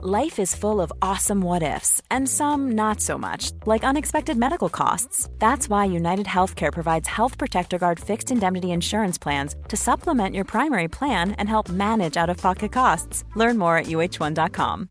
Life 0.00 0.38
is 0.38 0.54
full 0.54 0.80
of 0.80 0.92
awesome 1.02 1.40
what 1.40 1.64
ifs, 1.64 2.00
and 2.08 2.28
some 2.28 2.76
not 2.76 3.00
so 3.00 3.18
much, 3.18 3.50
like 3.66 3.82
unexpected 3.82 4.36
medical 4.36 4.68
costs. 4.68 5.28
That's 5.40 5.68
why 5.68 5.86
United 5.86 6.26
Healthcare 6.26 6.72
provides 6.72 7.08
Health 7.08 7.36
Protector 7.36 7.78
Guard 7.78 7.98
fixed 7.98 8.30
indemnity 8.30 8.70
insurance 8.70 9.18
plans 9.18 9.56
to 9.66 9.76
supplement 9.76 10.36
your 10.36 10.44
primary 10.44 10.86
plan 10.86 11.32
and 11.32 11.48
help 11.48 11.68
manage 11.68 12.16
out 12.16 12.30
of 12.30 12.36
pocket 12.36 12.70
costs. 12.70 13.24
Learn 13.34 13.58
more 13.58 13.76
at 13.76 13.86
uh1.com. 13.86 14.88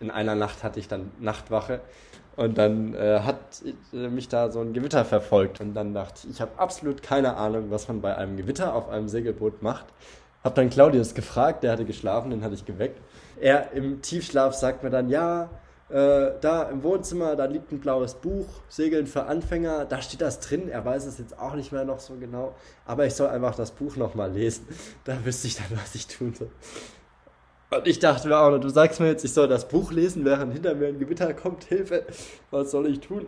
In 0.00 0.10
einer 0.10 0.34
Nacht 0.34 0.64
hatte 0.64 0.80
ich 0.80 0.88
dann 0.88 1.12
Nachtwache 1.20 1.80
und 2.34 2.58
dann 2.58 2.92
äh, 2.94 3.20
hat 3.20 3.62
äh, 3.92 4.08
mich 4.08 4.28
da 4.28 4.50
so 4.50 4.62
ein 4.62 4.72
Gewitter 4.72 5.04
verfolgt. 5.04 5.60
Und 5.60 5.74
dann 5.74 5.94
dachte 5.94 6.22
ich, 6.24 6.30
ich 6.34 6.40
habe 6.40 6.58
absolut 6.58 7.04
keine 7.04 7.36
Ahnung, 7.36 7.70
was 7.70 7.86
man 7.86 8.00
bei 8.00 8.16
einem 8.16 8.36
Gewitter 8.36 8.74
auf 8.74 8.88
einem 8.88 9.08
Segelboot 9.08 9.62
macht. 9.62 9.86
Hab 10.44 10.54
dann 10.54 10.70
Claudius 10.70 11.14
gefragt, 11.14 11.62
der 11.62 11.72
hatte 11.72 11.84
geschlafen, 11.84 12.30
den 12.30 12.44
hatte 12.44 12.54
ich 12.54 12.64
geweckt. 12.64 13.00
Er 13.40 13.72
im 13.72 14.02
Tiefschlaf 14.02 14.54
sagt 14.54 14.82
mir 14.82 14.90
dann, 14.90 15.08
ja, 15.08 15.50
äh, 15.90 16.32
da 16.40 16.64
im 16.64 16.82
Wohnzimmer, 16.82 17.34
da 17.34 17.46
liegt 17.46 17.72
ein 17.72 17.80
blaues 17.80 18.14
Buch, 18.14 18.46
Segeln 18.68 19.06
für 19.06 19.24
Anfänger, 19.24 19.86
da 19.86 20.02
steht 20.02 20.20
das 20.20 20.38
drin. 20.40 20.68
Er 20.68 20.84
weiß 20.84 21.06
es 21.06 21.18
jetzt 21.18 21.38
auch 21.38 21.54
nicht 21.54 21.72
mehr 21.72 21.84
noch 21.84 22.00
so 22.00 22.14
genau, 22.16 22.54
aber 22.84 23.06
ich 23.06 23.14
soll 23.14 23.28
einfach 23.28 23.54
das 23.54 23.70
Buch 23.70 23.96
nochmal 23.96 24.30
lesen. 24.30 24.66
Da 25.04 25.24
wüsste 25.24 25.46
ich 25.46 25.56
dann, 25.56 25.66
was 25.70 25.94
ich 25.94 26.06
tun 26.06 26.34
soll. 26.34 26.50
Und 27.70 27.86
ich 27.86 27.98
dachte 27.98 28.28
mir 28.28 28.38
auch, 28.38 28.58
du 28.58 28.68
sagst 28.68 29.00
mir 29.00 29.08
jetzt, 29.08 29.24
ich 29.24 29.32
soll 29.32 29.48
das 29.48 29.68
Buch 29.68 29.92
lesen, 29.92 30.24
während 30.24 30.52
hinter 30.52 30.74
mir 30.74 30.88
ein 30.88 30.98
Gewitter 30.98 31.32
kommt. 31.34 31.64
Hilfe, 31.64 32.04
was 32.50 32.70
soll 32.70 32.86
ich 32.86 33.00
tun? 33.00 33.26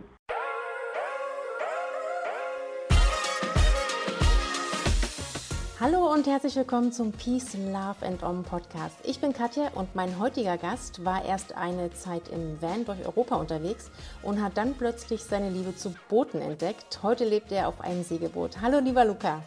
Hallo 5.83 6.13
und 6.13 6.27
herzlich 6.27 6.55
willkommen 6.57 6.91
zum 6.91 7.11
Peace, 7.11 7.55
Love 7.55 8.05
and 8.05 8.21
Om 8.21 8.43
Podcast. 8.43 8.97
Ich 9.03 9.19
bin 9.19 9.33
Katja 9.33 9.71
und 9.73 9.95
mein 9.95 10.19
heutiger 10.19 10.55
Gast 10.55 11.03
war 11.03 11.25
erst 11.25 11.57
eine 11.57 11.91
Zeit 11.91 12.27
im 12.27 12.61
Van 12.61 12.85
durch 12.85 13.03
Europa 13.03 13.37
unterwegs 13.37 13.89
und 14.21 14.43
hat 14.43 14.57
dann 14.57 14.75
plötzlich 14.75 15.23
seine 15.23 15.49
Liebe 15.49 15.75
zu 15.75 15.95
Booten 16.07 16.39
entdeckt. 16.39 16.99
Heute 17.01 17.25
lebt 17.25 17.51
er 17.51 17.67
auf 17.67 17.81
einem 17.81 18.03
Segelboot. 18.03 18.61
Hallo, 18.61 18.77
lieber 18.77 19.05
Luca. 19.05 19.41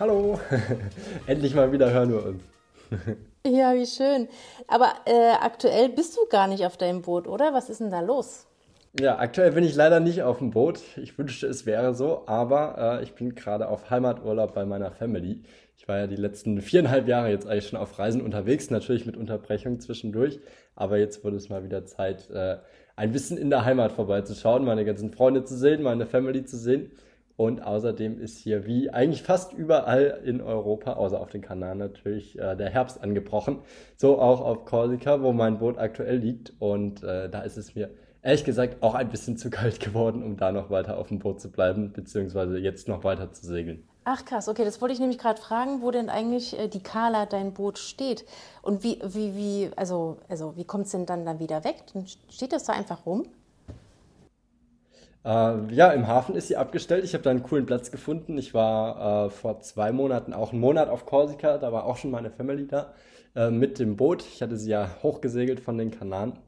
Hallo, 0.00 0.40
endlich 1.28 1.54
mal 1.54 1.70
wieder 1.70 1.88
hören 1.92 2.10
wir 2.10 2.26
uns. 2.26 2.42
ja, 3.46 3.72
wie 3.72 3.86
schön. 3.86 4.26
Aber 4.66 4.92
äh, 5.04 5.34
aktuell 5.40 5.90
bist 5.90 6.16
du 6.16 6.26
gar 6.28 6.48
nicht 6.48 6.66
auf 6.66 6.76
deinem 6.76 7.02
Boot, 7.02 7.28
oder? 7.28 7.54
Was 7.54 7.70
ist 7.70 7.78
denn 7.78 7.92
da 7.92 8.00
los? 8.00 8.48
Ja, 8.98 9.18
aktuell 9.18 9.52
bin 9.52 9.62
ich 9.62 9.74
leider 9.74 10.00
nicht 10.00 10.22
auf 10.22 10.38
dem 10.38 10.52
Boot. 10.52 10.80
Ich 10.96 11.18
wünschte, 11.18 11.46
es 11.46 11.66
wäre 11.66 11.92
so, 11.94 12.22
aber 12.26 13.00
äh, 13.00 13.02
ich 13.02 13.12
bin 13.12 13.34
gerade 13.34 13.68
auf 13.68 13.90
Heimaturlaub 13.90 14.54
bei 14.54 14.64
meiner 14.64 14.90
Family. 14.90 15.42
Ich 15.76 15.86
war 15.86 15.98
ja 15.98 16.06
die 16.06 16.16
letzten 16.16 16.62
viereinhalb 16.62 17.06
Jahre 17.06 17.28
jetzt 17.28 17.46
eigentlich 17.46 17.68
schon 17.68 17.78
auf 17.78 17.98
Reisen 17.98 18.22
unterwegs, 18.22 18.70
natürlich 18.70 19.04
mit 19.04 19.18
Unterbrechung 19.18 19.80
zwischendurch. 19.80 20.40
Aber 20.74 20.96
jetzt 20.96 21.22
wurde 21.24 21.36
es 21.36 21.50
mal 21.50 21.62
wieder 21.62 21.84
Zeit, 21.84 22.30
äh, 22.30 22.56
ein 22.96 23.12
bisschen 23.12 23.36
in 23.36 23.50
der 23.50 23.66
Heimat 23.66 23.92
vorbeizuschauen, 23.92 24.64
meine 24.64 24.86
ganzen 24.86 25.10
Freunde 25.12 25.44
zu 25.44 25.58
sehen, 25.58 25.82
meine 25.82 26.06
Family 26.06 26.46
zu 26.46 26.56
sehen. 26.56 26.90
Und 27.36 27.60
außerdem 27.60 28.18
ist 28.18 28.38
hier 28.38 28.64
wie 28.64 28.88
eigentlich 28.88 29.22
fast 29.22 29.52
überall 29.52 30.22
in 30.24 30.40
Europa, 30.40 30.94
außer 30.94 31.20
auf 31.20 31.28
den 31.28 31.42
Kanaren 31.42 31.76
natürlich, 31.76 32.38
äh, 32.38 32.56
der 32.56 32.70
Herbst 32.70 33.02
angebrochen. 33.02 33.58
So 33.96 34.18
auch 34.18 34.40
auf 34.40 34.64
Korsika, 34.64 35.20
wo 35.20 35.34
mein 35.34 35.58
Boot 35.58 35.76
aktuell 35.76 36.16
liegt. 36.16 36.54
Und 36.60 37.02
äh, 37.02 37.28
da 37.28 37.42
ist 37.42 37.58
es 37.58 37.74
mir 37.74 37.90
ehrlich 38.26 38.44
gesagt 38.44 38.82
auch 38.82 38.94
ein 38.94 39.08
bisschen 39.08 39.36
zu 39.36 39.50
kalt 39.50 39.78
geworden, 39.80 40.22
um 40.24 40.36
da 40.36 40.50
noch 40.50 40.68
weiter 40.68 40.98
auf 40.98 41.08
dem 41.08 41.20
Boot 41.20 41.40
zu 41.40 41.50
bleiben, 41.50 41.92
beziehungsweise 41.92 42.58
jetzt 42.58 42.88
noch 42.88 43.04
weiter 43.04 43.32
zu 43.32 43.46
segeln. 43.46 43.84
Ach 44.04 44.24
krass, 44.24 44.48
okay, 44.48 44.64
das 44.64 44.80
wollte 44.80 44.94
ich 44.94 45.00
nämlich 45.00 45.18
gerade 45.18 45.40
fragen, 45.40 45.80
wo 45.82 45.90
denn 45.90 46.08
eigentlich 46.08 46.58
äh, 46.58 46.68
die 46.68 46.82
Kala, 46.82 47.26
dein 47.26 47.54
Boot, 47.54 47.78
steht. 47.78 48.24
Und 48.62 48.82
wie, 48.82 49.00
wie, 49.02 49.34
wie, 49.36 49.70
also, 49.76 50.18
also 50.28 50.56
wie 50.56 50.64
kommt 50.64 50.86
es 50.86 50.92
denn 50.92 51.06
dann, 51.06 51.24
dann 51.24 51.40
wieder 51.40 51.64
weg? 51.64 51.76
Dann 51.92 52.06
steht 52.28 52.52
das 52.52 52.64
da 52.64 52.72
einfach 52.72 53.06
rum? 53.06 53.26
Äh, 55.24 55.74
ja, 55.74 55.90
im 55.90 56.06
Hafen 56.06 56.36
ist 56.36 56.48
sie 56.48 56.56
abgestellt. 56.56 57.04
Ich 57.04 57.14
habe 57.14 57.24
da 57.24 57.30
einen 57.30 57.42
coolen 57.42 57.66
Platz 57.66 57.90
gefunden. 57.90 58.38
Ich 58.38 58.54
war 58.54 59.26
äh, 59.26 59.30
vor 59.30 59.60
zwei 59.60 59.90
Monaten 59.90 60.32
auch 60.32 60.52
einen 60.52 60.60
Monat 60.60 60.88
auf 60.88 61.04
Korsika, 61.04 61.58
da 61.58 61.72
war 61.72 61.84
auch 61.84 61.96
schon 61.96 62.12
meine 62.12 62.30
Family 62.30 62.68
da 62.68 62.92
äh, 63.34 63.50
mit 63.50 63.80
dem 63.80 63.96
Boot. 63.96 64.22
Ich 64.22 64.40
hatte 64.40 64.56
sie 64.56 64.70
ja 64.70 64.88
hochgesegelt 65.02 65.58
von 65.58 65.78
den 65.78 65.90
Kanaren. 65.90 66.38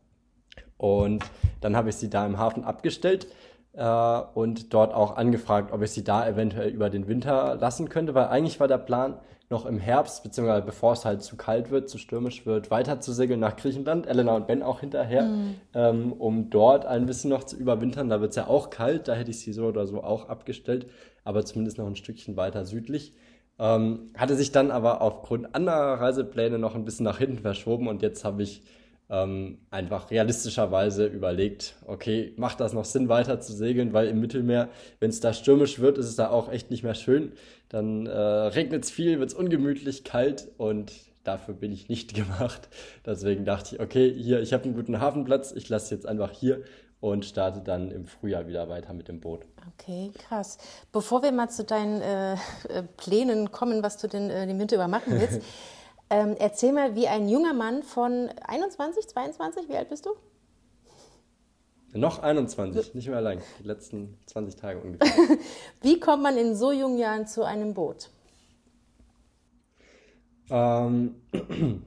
Und 0.78 1.24
dann 1.60 1.76
habe 1.76 1.90
ich 1.90 1.96
sie 1.96 2.08
da 2.08 2.24
im 2.24 2.38
Hafen 2.38 2.64
abgestellt 2.64 3.26
äh, 3.74 4.20
und 4.34 4.72
dort 4.72 4.94
auch 4.94 5.16
angefragt, 5.16 5.72
ob 5.72 5.82
ich 5.82 5.90
sie 5.90 6.04
da 6.04 6.26
eventuell 6.26 6.70
über 6.70 6.88
den 6.88 7.08
Winter 7.08 7.56
lassen 7.60 7.88
könnte, 7.88 8.14
weil 8.14 8.28
eigentlich 8.28 8.58
war 8.60 8.68
der 8.68 8.78
Plan, 8.78 9.18
noch 9.50 9.64
im 9.64 9.78
Herbst, 9.78 10.22
beziehungsweise 10.22 10.64
bevor 10.64 10.92
es 10.92 11.04
halt 11.04 11.22
zu 11.22 11.36
kalt 11.36 11.70
wird, 11.70 11.88
zu 11.88 11.96
stürmisch 11.96 12.44
wird, 12.44 12.70
weiter 12.70 13.00
zu 13.00 13.12
segeln 13.12 13.40
nach 13.40 13.56
Griechenland, 13.56 14.06
Elena 14.06 14.36
und 14.36 14.46
Ben 14.46 14.62
auch 14.62 14.80
hinterher, 14.80 15.22
mhm. 15.22 15.54
ähm, 15.74 16.12
um 16.12 16.50
dort 16.50 16.84
ein 16.84 17.06
bisschen 17.06 17.30
noch 17.30 17.44
zu 17.44 17.56
überwintern. 17.56 18.10
Da 18.10 18.20
wird 18.20 18.30
es 18.30 18.36
ja 18.36 18.46
auch 18.46 18.68
kalt, 18.68 19.08
da 19.08 19.14
hätte 19.14 19.30
ich 19.30 19.40
sie 19.40 19.54
so 19.54 19.66
oder 19.66 19.86
so 19.86 20.02
auch 20.02 20.28
abgestellt, 20.28 20.86
aber 21.24 21.44
zumindest 21.44 21.78
noch 21.78 21.86
ein 21.86 21.96
Stückchen 21.96 22.36
weiter 22.36 22.66
südlich. 22.66 23.14
Ähm, 23.58 24.10
hatte 24.16 24.36
sich 24.36 24.52
dann 24.52 24.70
aber 24.70 25.00
aufgrund 25.00 25.54
anderer 25.54 25.94
Reisepläne 26.00 26.58
noch 26.58 26.74
ein 26.74 26.84
bisschen 26.84 27.04
nach 27.04 27.18
hinten 27.18 27.38
verschoben 27.38 27.88
und 27.88 28.02
jetzt 28.02 28.24
habe 28.24 28.42
ich 28.42 28.62
ähm, 29.10 29.58
einfach 29.70 30.10
realistischerweise 30.10 31.06
überlegt, 31.06 31.76
okay, 31.86 32.34
macht 32.36 32.60
das 32.60 32.72
noch 32.72 32.84
Sinn, 32.84 33.08
weiter 33.08 33.40
zu 33.40 33.52
segeln, 33.52 33.92
weil 33.92 34.08
im 34.08 34.20
Mittelmeer, 34.20 34.68
wenn 35.00 35.10
es 35.10 35.20
da 35.20 35.32
stürmisch 35.32 35.78
wird, 35.78 35.98
ist 35.98 36.06
es 36.06 36.16
da 36.16 36.30
auch 36.30 36.50
echt 36.50 36.70
nicht 36.70 36.82
mehr 36.82 36.94
schön. 36.94 37.32
Dann 37.68 38.06
äh, 38.06 38.10
regnet 38.10 38.84
es 38.84 38.90
viel, 38.90 39.18
wird 39.18 39.30
es 39.30 39.34
ungemütlich, 39.34 40.04
kalt 40.04 40.48
und 40.58 40.92
dafür 41.24 41.54
bin 41.54 41.72
ich 41.72 41.88
nicht 41.88 42.14
gemacht. 42.14 42.68
Deswegen 43.06 43.44
dachte 43.44 43.76
ich, 43.76 43.80
okay, 43.80 44.12
hier, 44.12 44.40
ich 44.40 44.52
habe 44.52 44.64
einen 44.64 44.74
guten 44.74 45.00
Hafenplatz, 45.00 45.52
ich 45.52 45.68
lasse 45.68 45.94
jetzt 45.94 46.06
einfach 46.06 46.30
hier 46.30 46.62
und 47.00 47.24
starte 47.24 47.60
dann 47.60 47.90
im 47.90 48.06
Frühjahr 48.06 48.46
wieder 48.46 48.68
weiter 48.68 48.92
mit 48.92 49.08
dem 49.08 49.20
Boot. 49.20 49.46
Okay, 49.74 50.10
krass. 50.18 50.58
Bevor 50.90 51.22
wir 51.22 51.30
mal 51.30 51.48
zu 51.48 51.64
deinen 51.64 52.02
äh, 52.02 52.32
äh 52.32 52.82
Plänen 52.96 53.52
kommen, 53.52 53.82
was 53.82 53.98
du 53.98 54.08
denn 54.08 54.30
äh, 54.30 54.46
den 54.46 54.58
Winter 54.58 54.76
über 54.76 54.88
machen 54.88 55.12
willst, 55.20 55.40
Ähm, 56.10 56.36
erzähl 56.38 56.72
mal, 56.72 56.94
wie 56.94 57.06
ein 57.06 57.28
junger 57.28 57.52
Mann 57.52 57.82
von 57.82 58.30
21, 58.46 59.08
22, 59.08 59.68
wie 59.68 59.76
alt 59.76 59.90
bist 59.90 60.06
du? 60.06 60.10
Noch 61.92 62.22
21, 62.22 62.94
nicht 62.94 63.08
mehr 63.08 63.20
lang, 63.20 63.40
die 63.60 63.66
letzten 63.66 64.18
20 64.26 64.56
Tage 64.56 64.80
ungefähr. 64.80 65.08
wie 65.80 66.00
kommt 66.00 66.22
man 66.22 66.36
in 66.36 66.54
so 66.54 66.70
jungen 66.70 66.98
Jahren 66.98 67.26
zu 67.26 67.44
einem 67.44 67.74
Boot? 67.74 68.10
Ähm, 70.50 71.16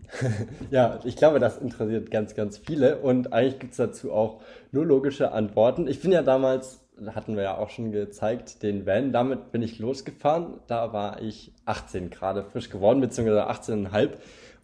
ja, 0.71 0.99
ich 1.03 1.15
glaube, 1.15 1.39
das 1.39 1.57
interessiert 1.57 2.11
ganz, 2.11 2.35
ganz 2.35 2.57
viele 2.57 2.99
und 2.99 3.33
eigentlich 3.33 3.59
gibt 3.59 3.71
es 3.71 3.77
dazu 3.77 4.11
auch 4.11 4.41
nur 4.71 4.85
logische 4.85 5.31
Antworten. 5.31 5.87
Ich 5.87 6.01
bin 6.01 6.11
ja 6.11 6.21
damals 6.21 6.80
hatten 7.07 7.35
wir 7.35 7.43
ja 7.43 7.57
auch 7.57 7.69
schon 7.69 7.91
gezeigt, 7.91 8.63
den 8.63 8.85
Van. 8.85 9.11
Damit 9.11 9.51
bin 9.51 9.61
ich 9.61 9.79
losgefahren. 9.79 10.59
Da 10.67 10.93
war 10.93 11.21
ich 11.21 11.51
18 11.65 12.09
gerade 12.09 12.43
frisch 12.43 12.69
geworden, 12.69 13.01
beziehungsweise 13.01 13.49
18,5. 13.49 14.11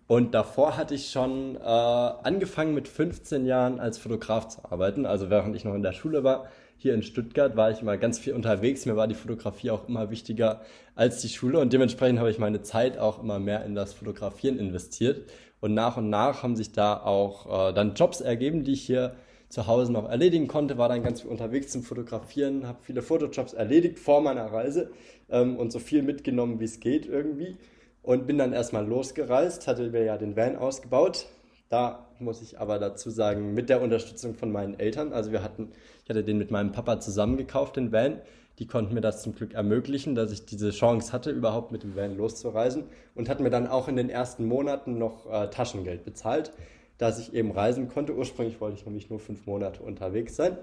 Und 0.07 0.33
davor 0.33 0.77
hatte 0.77 0.95
ich 0.95 1.11
schon 1.11 1.55
äh, 1.57 1.59
angefangen 1.59 2.73
mit 2.73 2.87
15 2.87 3.45
Jahren 3.45 3.79
als 3.79 3.97
Fotograf 3.97 4.47
zu 4.47 4.63
arbeiten. 4.63 5.05
Also 5.05 5.29
während 5.29 5.55
ich 5.55 5.65
noch 5.65 5.73
in 5.73 5.83
der 5.83 5.91
Schule 5.91 6.23
war, 6.23 6.47
hier 6.77 6.93
in 6.93 7.03
Stuttgart, 7.03 7.57
war 7.57 7.71
ich 7.71 7.81
immer 7.81 7.97
ganz 7.97 8.19
viel 8.19 8.33
unterwegs. 8.33 8.85
Mir 8.85 8.95
war 8.95 9.07
die 9.07 9.15
Fotografie 9.15 9.71
auch 9.71 9.89
immer 9.89 10.09
wichtiger 10.09 10.61
als 10.95 11.21
die 11.21 11.29
Schule 11.29 11.59
und 11.59 11.73
dementsprechend 11.73 12.19
habe 12.19 12.29
ich 12.29 12.39
meine 12.39 12.61
Zeit 12.61 12.97
auch 12.97 13.21
immer 13.21 13.39
mehr 13.39 13.65
in 13.65 13.75
das 13.75 13.93
Fotografieren 13.93 14.59
investiert. 14.59 15.29
Und 15.59 15.73
nach 15.73 15.97
und 15.97 16.09
nach 16.09 16.43
haben 16.43 16.55
sich 16.55 16.71
da 16.71 16.97
auch 16.97 17.69
äh, 17.69 17.73
dann 17.73 17.95
Jobs 17.95 18.21
ergeben, 18.21 18.63
die 18.63 18.73
ich 18.73 18.83
hier 18.83 19.15
zu 19.49 19.67
Hause 19.67 19.91
noch 19.91 20.09
erledigen 20.09 20.47
konnte, 20.47 20.77
war 20.77 20.89
dann 20.89 21.03
ganz 21.03 21.21
viel 21.21 21.31
unterwegs 21.31 21.71
zum 21.71 21.83
Fotografieren, 21.83 22.67
habe 22.67 22.79
viele 22.81 23.01
Fotojobs 23.01 23.53
erledigt 23.53 23.99
vor 23.99 24.21
meiner 24.21 24.45
Reise 24.45 24.91
ähm, 25.29 25.55
und 25.57 25.71
so 25.71 25.79
viel 25.79 26.03
mitgenommen, 26.03 26.59
wie 26.59 26.65
es 26.65 26.79
geht 26.79 27.05
irgendwie. 27.05 27.57
Und 28.01 28.27
bin 28.27 28.37
dann 28.37 28.53
erstmal 28.53 28.85
losgereist, 28.85 29.67
hatte 29.67 29.89
mir 29.89 30.03
ja 30.03 30.17
den 30.17 30.35
Van 30.35 30.55
ausgebaut. 30.55 31.27
Da 31.69 32.07
muss 32.19 32.41
ich 32.41 32.59
aber 32.59 32.79
dazu 32.79 33.09
sagen, 33.09 33.53
mit 33.53 33.69
der 33.69 33.81
Unterstützung 33.81 34.35
von 34.35 34.51
meinen 34.51 34.79
Eltern. 34.79 35.11
Also 35.11 35.31
wir 35.31 35.43
hatten, 35.43 35.71
ich 36.03 36.09
hatte 36.09 36.23
den 36.23 36.37
mit 36.37 36.49
meinem 36.49 36.71
Papa 36.71 37.01
zusammen 37.01 37.35
gekauft, 37.35 37.75
den 37.75 37.91
Van. 37.91 38.21
Die 38.59 38.65
konnten 38.65 38.93
mir 38.93 39.01
das 39.01 39.21
zum 39.21 39.35
Glück 39.35 39.53
ermöglichen, 39.53 40.15
dass 40.15 40.31
ich 40.31 40.45
diese 40.45 40.71
Chance 40.71 41.11
hatte, 41.11 41.29
überhaupt 41.29 41.71
mit 41.71 41.83
dem 41.83 41.95
Van 41.95 42.15
loszureisen 42.15 42.85
und 43.13 43.29
hatten 43.29 43.43
mir 43.43 43.49
dann 43.49 43.67
auch 43.67 43.87
in 43.87 43.97
den 43.97 44.09
ersten 44.09 44.45
Monaten 44.45 44.97
noch 44.97 45.31
äh, 45.31 45.49
Taschengeld 45.49 46.05
bezahlt 46.05 46.53
dass 46.97 47.19
ich 47.19 47.33
eben 47.33 47.51
reisen 47.51 47.89
konnte. 47.89 48.15
Ursprünglich 48.15 48.59
wollte 48.59 48.77
ich 48.77 48.85
nämlich 48.85 49.09
nur 49.09 49.19
fünf 49.19 49.45
Monate 49.45 49.83
unterwegs 49.83 50.35
sein. 50.35 50.57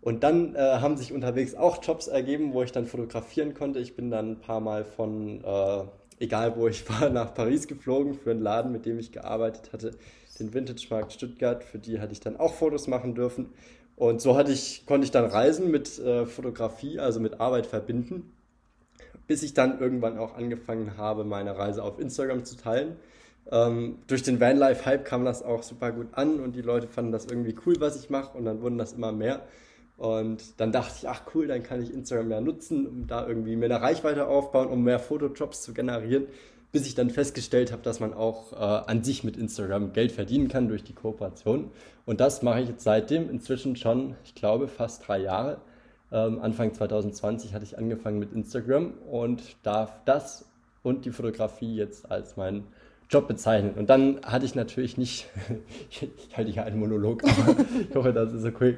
Und 0.00 0.22
dann 0.22 0.54
äh, 0.54 0.58
haben 0.58 0.96
sich 0.96 1.12
unterwegs 1.12 1.54
auch 1.54 1.82
Jobs 1.82 2.06
ergeben, 2.06 2.52
wo 2.52 2.62
ich 2.62 2.70
dann 2.70 2.86
fotografieren 2.86 3.54
konnte. 3.54 3.80
Ich 3.80 3.96
bin 3.96 4.10
dann 4.10 4.32
ein 4.32 4.40
paar 4.40 4.60
Mal 4.60 4.84
von, 4.84 5.42
äh, 5.44 5.82
egal 6.20 6.56
wo 6.56 6.68
ich 6.68 6.88
war, 7.00 7.10
nach 7.10 7.34
Paris 7.34 7.66
geflogen 7.66 8.14
für 8.14 8.30
einen 8.30 8.40
Laden, 8.40 8.70
mit 8.70 8.86
dem 8.86 8.98
ich 8.98 9.10
gearbeitet 9.10 9.72
hatte, 9.72 9.92
den 10.38 10.54
Vintage 10.54 10.86
Markt 10.90 11.12
Stuttgart. 11.12 11.64
Für 11.64 11.78
die 11.78 11.98
hatte 12.00 12.12
ich 12.12 12.20
dann 12.20 12.36
auch 12.36 12.54
Fotos 12.54 12.86
machen 12.86 13.16
dürfen. 13.16 13.46
Und 13.96 14.20
so 14.20 14.36
hatte 14.36 14.52
ich, 14.52 14.86
konnte 14.86 15.04
ich 15.04 15.10
dann 15.10 15.24
Reisen 15.24 15.72
mit 15.72 15.98
äh, 15.98 16.24
Fotografie, 16.24 17.00
also 17.00 17.18
mit 17.18 17.40
Arbeit 17.40 17.66
verbinden, 17.66 18.32
bis 19.26 19.42
ich 19.42 19.54
dann 19.54 19.80
irgendwann 19.80 20.18
auch 20.18 20.36
angefangen 20.36 20.96
habe, 20.96 21.24
meine 21.24 21.58
Reise 21.58 21.82
auf 21.82 21.98
Instagram 21.98 22.44
zu 22.44 22.56
teilen 22.56 22.96
Ähm, 23.50 23.98
durch 24.06 24.22
den 24.22 24.40
Vanlife-Hype 24.40 25.04
kam 25.04 25.24
das 25.24 25.42
auch 25.42 25.62
super 25.62 25.92
gut 25.92 26.08
an 26.12 26.40
und 26.40 26.54
die 26.54 26.62
Leute 26.62 26.86
fanden 26.86 27.12
das 27.12 27.26
irgendwie 27.26 27.54
cool, 27.66 27.76
was 27.78 27.98
ich 28.02 28.10
mache 28.10 28.36
und 28.36 28.44
dann 28.44 28.60
wurden 28.60 28.78
das 28.78 28.92
immer 28.92 29.12
mehr. 29.12 29.42
Und 29.96 30.60
dann 30.60 30.70
dachte 30.70 30.94
ich, 30.98 31.08
ach 31.08 31.22
cool, 31.34 31.48
dann 31.48 31.62
kann 31.62 31.82
ich 31.82 31.92
Instagram 31.92 32.30
ja 32.30 32.40
nutzen, 32.40 32.86
um 32.86 33.06
da 33.06 33.26
irgendwie 33.26 33.56
mehr 33.56 33.68
eine 33.70 33.82
Reichweite 33.82 34.28
aufbauen, 34.28 34.68
um 34.68 34.84
mehr 34.84 35.00
Fotojobs 35.00 35.62
zu 35.62 35.72
generieren, 35.72 36.26
bis 36.70 36.86
ich 36.86 36.94
dann 36.94 37.10
festgestellt 37.10 37.72
habe, 37.72 37.82
dass 37.82 37.98
man 37.98 38.14
auch 38.14 38.52
äh, 38.52 38.56
an 38.56 39.02
sich 39.02 39.24
mit 39.24 39.36
Instagram 39.36 39.92
Geld 39.92 40.12
verdienen 40.12 40.48
kann 40.48 40.68
durch 40.68 40.84
die 40.84 40.92
Kooperation. 40.92 41.70
Und 42.06 42.20
das 42.20 42.42
mache 42.42 42.60
ich 42.60 42.68
jetzt 42.68 42.84
seitdem 42.84 43.28
inzwischen 43.28 43.74
schon, 43.74 44.14
ich 44.24 44.34
glaube, 44.34 44.68
fast 44.68 45.08
drei 45.08 45.18
Jahre. 45.18 45.60
Ähm, 46.12 46.38
Anfang 46.40 46.72
2020 46.74 47.54
hatte 47.54 47.64
ich 47.64 47.76
angefangen 47.76 48.18
mit 48.18 48.32
Instagram 48.32 48.92
und 49.10 49.42
darf 49.62 49.98
das 50.04 50.46
und 50.82 51.06
die 51.06 51.10
Fotografie 51.10 51.74
jetzt 51.74 52.10
als 52.10 52.36
meinen 52.36 52.68
Job 53.10 53.28
bezeichnen. 53.28 53.74
Und 53.76 53.90
dann 53.90 54.20
hatte 54.24 54.44
ich 54.44 54.54
natürlich 54.54 54.96
nicht, 54.98 55.28
ich 55.90 56.08
halte 56.36 56.50
hier 56.50 56.64
einen 56.64 56.78
Monolog, 56.78 57.24
aber 57.24 57.56
ich 57.88 57.94
hoffe, 57.94 58.12
das 58.12 58.32
ist 58.32 58.44
okay. 58.44 58.76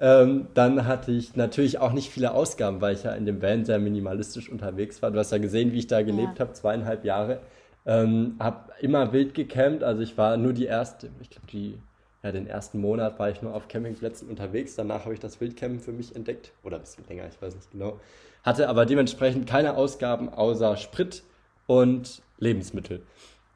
Ähm, 0.00 0.46
dann 0.54 0.86
hatte 0.86 1.10
ich 1.10 1.34
natürlich 1.34 1.78
auch 1.78 1.92
nicht 1.92 2.10
viele 2.10 2.32
Ausgaben, 2.32 2.80
weil 2.80 2.94
ich 2.94 3.02
ja 3.02 3.12
in 3.12 3.26
dem 3.26 3.42
Van 3.42 3.64
sehr 3.64 3.78
minimalistisch 3.78 4.48
unterwegs 4.48 5.02
war. 5.02 5.10
Du 5.10 5.18
hast 5.18 5.32
ja 5.32 5.38
gesehen, 5.38 5.72
wie 5.72 5.78
ich 5.78 5.86
da 5.88 6.02
gelebt 6.02 6.38
ja. 6.38 6.44
habe, 6.44 6.52
zweieinhalb 6.52 7.04
Jahre. 7.04 7.40
Ähm, 7.84 8.36
habe 8.38 8.72
immer 8.80 9.12
wild 9.12 9.34
gecampt, 9.34 9.82
also 9.82 10.02
ich 10.02 10.16
war 10.16 10.36
nur 10.36 10.52
die 10.52 10.66
erste, 10.66 11.08
ich 11.20 11.30
glaube 11.30 11.46
die 11.50 11.78
ja, 12.22 12.32
den 12.32 12.48
ersten 12.48 12.80
Monat 12.80 13.18
war 13.18 13.30
ich 13.30 13.42
nur 13.42 13.54
auf 13.54 13.68
Campingplätzen 13.68 14.28
unterwegs. 14.28 14.74
Danach 14.74 15.04
habe 15.04 15.14
ich 15.14 15.20
das 15.20 15.40
Wildcampen 15.40 15.80
für 15.80 15.92
mich 15.92 16.16
entdeckt. 16.16 16.52
Oder 16.64 16.76
ein 16.76 16.82
bisschen 16.82 17.04
länger, 17.08 17.28
ich 17.28 17.40
weiß 17.40 17.54
nicht 17.54 17.70
genau. 17.70 18.00
Hatte 18.42 18.68
aber 18.68 18.86
dementsprechend 18.86 19.48
keine 19.48 19.76
Ausgaben 19.76 20.28
außer 20.28 20.76
Sprit 20.76 21.22
und 21.66 22.22
Lebensmittel. 22.38 23.02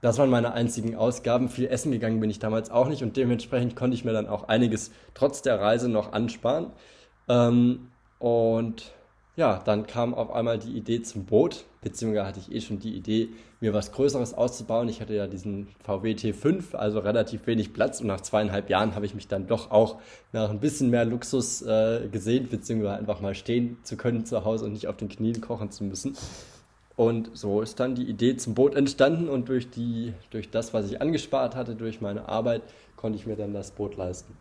Das 0.03 0.19
waren 0.19 0.31
meine 0.31 0.53
einzigen 0.53 0.97
Ausgaben. 0.97 1.49
Viel 1.49 1.69
essen 1.69 1.93
gegangen 1.93 2.19
bin 2.19 2.29
ich 2.29 2.41
damals 2.41 2.73
auch 2.73 2.89
nicht 2.89 3.05
und 3.05 3.17
dementsprechend 3.17 3.77
konnte 3.77 3.95
ich 3.95 4.05
mir 4.05 4.13
dann 4.13 4.27
auch 4.27 4.49
einiges 4.49 4.91
trotz 5.15 5.43
der 5.43 5.61
Reise 5.61 5.89
noch 5.89 6.13
ansparen. 6.13 6.73
Ähm, 7.29 7.89
und 8.19 8.93
ja, 9.37 9.63
dann 9.65 9.87
kam 9.87 10.13
auf 10.13 10.33
einmal 10.33 10.59
die 10.59 10.73
Idee 10.73 11.03
zum 11.03 11.25
Boot, 11.25 11.65
beziehungsweise 11.83 12.27
hatte 12.27 12.41
ich 12.41 12.53
eh 12.53 12.61
schon 12.61 12.81
die 12.81 12.97
Idee, 12.97 13.29
mir 13.61 13.73
was 13.73 13.93
Größeres 13.93 14.35
auszubauen. 14.35 14.89
Ich 14.89 15.01
hatte 15.01 15.15
ja 15.15 15.29
diesen 15.29 15.69
VW 15.85 16.15
T5, 16.15 16.75
also 16.75 16.99
relativ 16.99 17.47
wenig 17.47 17.73
Platz 17.73 18.01
und 18.01 18.09
nach 18.09 18.21
zweieinhalb 18.21 18.71
Jahren 18.71 18.97
habe 18.97 19.07
ich 19.07 19.15
mich 19.15 19.29
dann 19.29 19.47
doch 19.47 19.71
auch 19.71 20.01
nach 20.33 20.51
ein 20.51 20.59
bisschen 20.59 20.91
mehr 20.91 21.05
Luxus 21.05 21.63
äh, 21.63 22.09
gesehen, 22.11 22.49
beziehungsweise 22.51 22.99
einfach 22.99 23.21
mal 23.21 23.37
stehen 23.37 23.79
zu 23.85 23.97
können 23.97 24.27
zu 24.27 24.45
Hause 24.45 24.65
und 24.65 24.73
nicht 24.73 24.89
auf 24.89 24.97
den 24.97 25.09
Knien 25.09 25.41
kochen 25.41 25.71
zu 25.71 25.85
müssen. 25.85 26.17
Und 26.97 27.31
so 27.33 27.63
ist 27.63 27.81
dann 27.81 27.95
die 27.95 28.05
Idee 28.05 28.37
zum 28.37 28.55
Boot 28.55 28.75
entstanden 28.75 29.29
und 29.29 29.49
durch, 29.49 29.71
die, 29.71 30.13
durch 30.31 30.51
das, 30.51 30.75
was 30.75 30.91
ich 30.91 31.01
angespart 31.01 31.57
hatte, 31.57 31.75
durch 31.75 32.01
meine 32.01 32.29
Arbeit, 32.29 32.63
konnte 32.97 33.19
ich 33.19 33.27
mir 33.27 33.37
dann 33.37 33.55
das 33.55 33.71
Boot 33.71 33.97
leisten. 33.97 34.37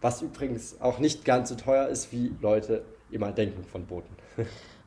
Was 0.00 0.20
übrigens 0.20 0.80
auch 0.80 0.98
nicht 0.98 1.24
ganz 1.24 1.48
so 1.48 1.54
teuer 1.54 1.86
ist, 1.88 2.12
wie 2.12 2.32
Leute 2.40 2.82
immer 3.10 3.32
denken 3.32 3.64
von 3.64 3.86
Booten. 3.86 4.14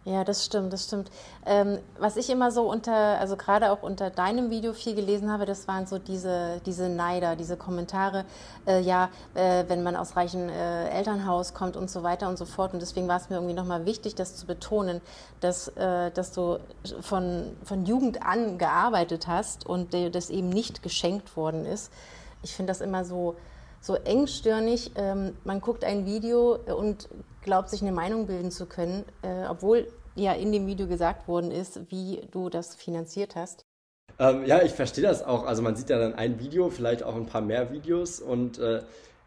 Ja, 0.10 0.24
das 0.24 0.44
stimmt, 0.44 0.74
das 0.74 0.86
stimmt. 0.86 1.12
Ähm, 1.46 1.78
was 2.00 2.18
ich 2.18 2.32
immer 2.32 2.50
so 2.50 2.68
unter, 2.68 3.20
also 3.20 3.38
gerade 3.38 3.72
auch 3.72 3.84
unter 3.84 4.10
deinem 4.10 4.50
Video 4.50 4.74
viel 4.74 4.96
gelesen 4.96 5.32
habe, 5.32 5.46
das 5.46 5.68
waren 5.68 5.86
so 5.86 6.00
diese, 6.00 6.62
diese 6.66 6.90
Neider, 6.90 7.36
diese 7.36 7.58
Kommentare, 7.58 8.26
äh, 8.66 8.82
ja, 8.82 9.10
äh, 9.36 9.66
wenn 9.68 9.84
man 9.84 9.96
aus 9.96 10.16
reichem 10.16 10.50
äh, 10.50 10.90
Elternhaus 10.90 11.54
kommt 11.54 11.78
und 11.78 11.92
so 11.92 12.02
weiter 12.02 12.28
und 12.28 12.40
so 12.40 12.46
fort. 12.46 12.74
Und 12.74 12.82
deswegen 12.82 13.08
war 13.08 13.18
es 13.18 13.30
mir 13.30 13.36
irgendwie 13.36 13.54
nochmal 13.54 13.86
wichtig, 13.86 14.16
das 14.16 14.36
zu 14.36 14.48
betonen, 14.48 15.00
dass, 15.42 15.68
äh, 15.68 16.10
dass 16.10 16.32
du 16.32 16.58
von, 17.02 17.56
von 17.64 17.86
Jugend 17.86 18.24
an 18.26 18.58
gearbeitet 18.58 19.28
hast 19.28 19.68
und 19.68 19.94
das 19.94 20.32
eben 20.32 20.50
nicht 20.50 20.82
geschenkt 20.82 21.38
worden 21.38 21.68
ist. 21.68 21.94
Ich 22.42 22.56
finde 22.56 22.72
das 22.72 22.82
immer 22.82 23.06
so, 23.06 23.36
so 23.80 23.94
engstirnig. 23.94 24.94
Ähm, 24.96 25.38
man 25.44 25.62
guckt 25.62 25.84
ein 25.84 26.08
Video 26.08 26.56
und 26.56 27.08
glaubt, 27.42 27.70
sich 27.70 27.82
eine 27.82 27.92
Meinung 27.92 28.26
bilden 28.26 28.52
zu 28.52 28.66
können, 28.66 29.06
äh, 29.22 29.48
obwohl 29.48 29.88
ja 30.20 30.34
in 30.34 30.52
dem 30.52 30.68
Video 30.68 30.88
gesagt 30.88 31.28
worden 31.28 31.52
ist, 31.52 31.92
wie 31.92 32.22
du 32.32 32.50
das 32.50 32.76
finanziert 32.76 33.36
hast. 33.36 33.66
Ähm, 34.20 34.46
ja, 34.46 34.62
ich 34.62 34.74
verstehe 34.74 35.04
das 35.04 35.24
auch. 35.24 35.46
Also 35.46 35.62
man 35.62 35.76
sieht 35.76 35.90
ja 35.90 35.98
dann 35.98 36.14
ein 36.14 36.40
Video, 36.40 36.70
vielleicht 36.70 37.04
auch 37.04 37.16
ein 37.16 37.26
paar 37.26 37.42
mehr 37.42 37.72
Videos 37.72 38.20
und 38.20 38.60
äh, 38.60 38.82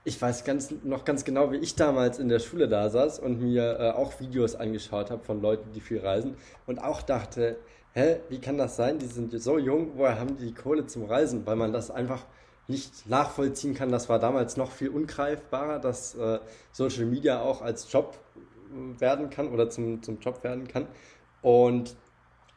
ich 0.05 0.21
weiß 0.21 0.45
ganz, 0.45 0.75
noch 0.83 1.05
ganz 1.05 1.25
genau, 1.25 1.53
wie 1.53 1.59
ich 1.59 1.77
damals 1.77 2.19
in 2.19 2.29
der 2.29 2.41
Schule 2.41 2.69
da 2.69 2.91
saß 2.91 3.21
und 3.21 3.41
mir 3.41 3.79
äh, 3.79 3.91
auch 3.91 4.19
Videos 4.21 4.55
angeschaut 4.55 5.11
habe 5.11 5.23
von 5.23 5.41
Leuten, 5.41 5.73
die 5.73 5.81
viel 5.81 6.01
reisen 6.01 6.37
und 6.67 6.83
auch 6.83 7.03
dachte, 7.03 7.57
hä, 7.95 8.17
wie 8.29 8.39
kann 8.39 8.59
das 8.59 8.77
sein? 8.77 8.99
Die 8.99 9.07
sind 9.07 9.33
so 9.41 9.59
jung, 9.59 9.93
woher 9.97 10.19
haben 10.19 10.37
die, 10.37 10.47
die 10.47 10.55
Kohle 10.55 10.87
zum 10.87 11.05
Reisen? 11.05 11.47
Weil 11.47 11.57
man 11.57 11.73
das 11.73 11.91
einfach 11.91 12.25
nicht 12.69 13.09
nachvollziehen 13.09 13.75
kann. 13.75 13.91
Das 13.91 14.09
war 14.09 14.19
damals 14.19 14.57
noch 14.57 14.71
viel 14.71 14.89
ungreifbarer, 14.89 15.79
dass 15.79 16.15
äh, 16.15 16.39
Social 16.73 17.07
Media 17.07 17.41
auch 17.41 17.63
als 17.63 17.91
Job 17.93 18.19
werden 18.99 19.31
kann 19.31 19.49
oder 19.49 19.71
zum, 19.71 20.03
zum 20.03 20.19
Job 20.21 20.43
werden 20.45 20.69
kann. 20.69 20.87
Und 21.43 21.97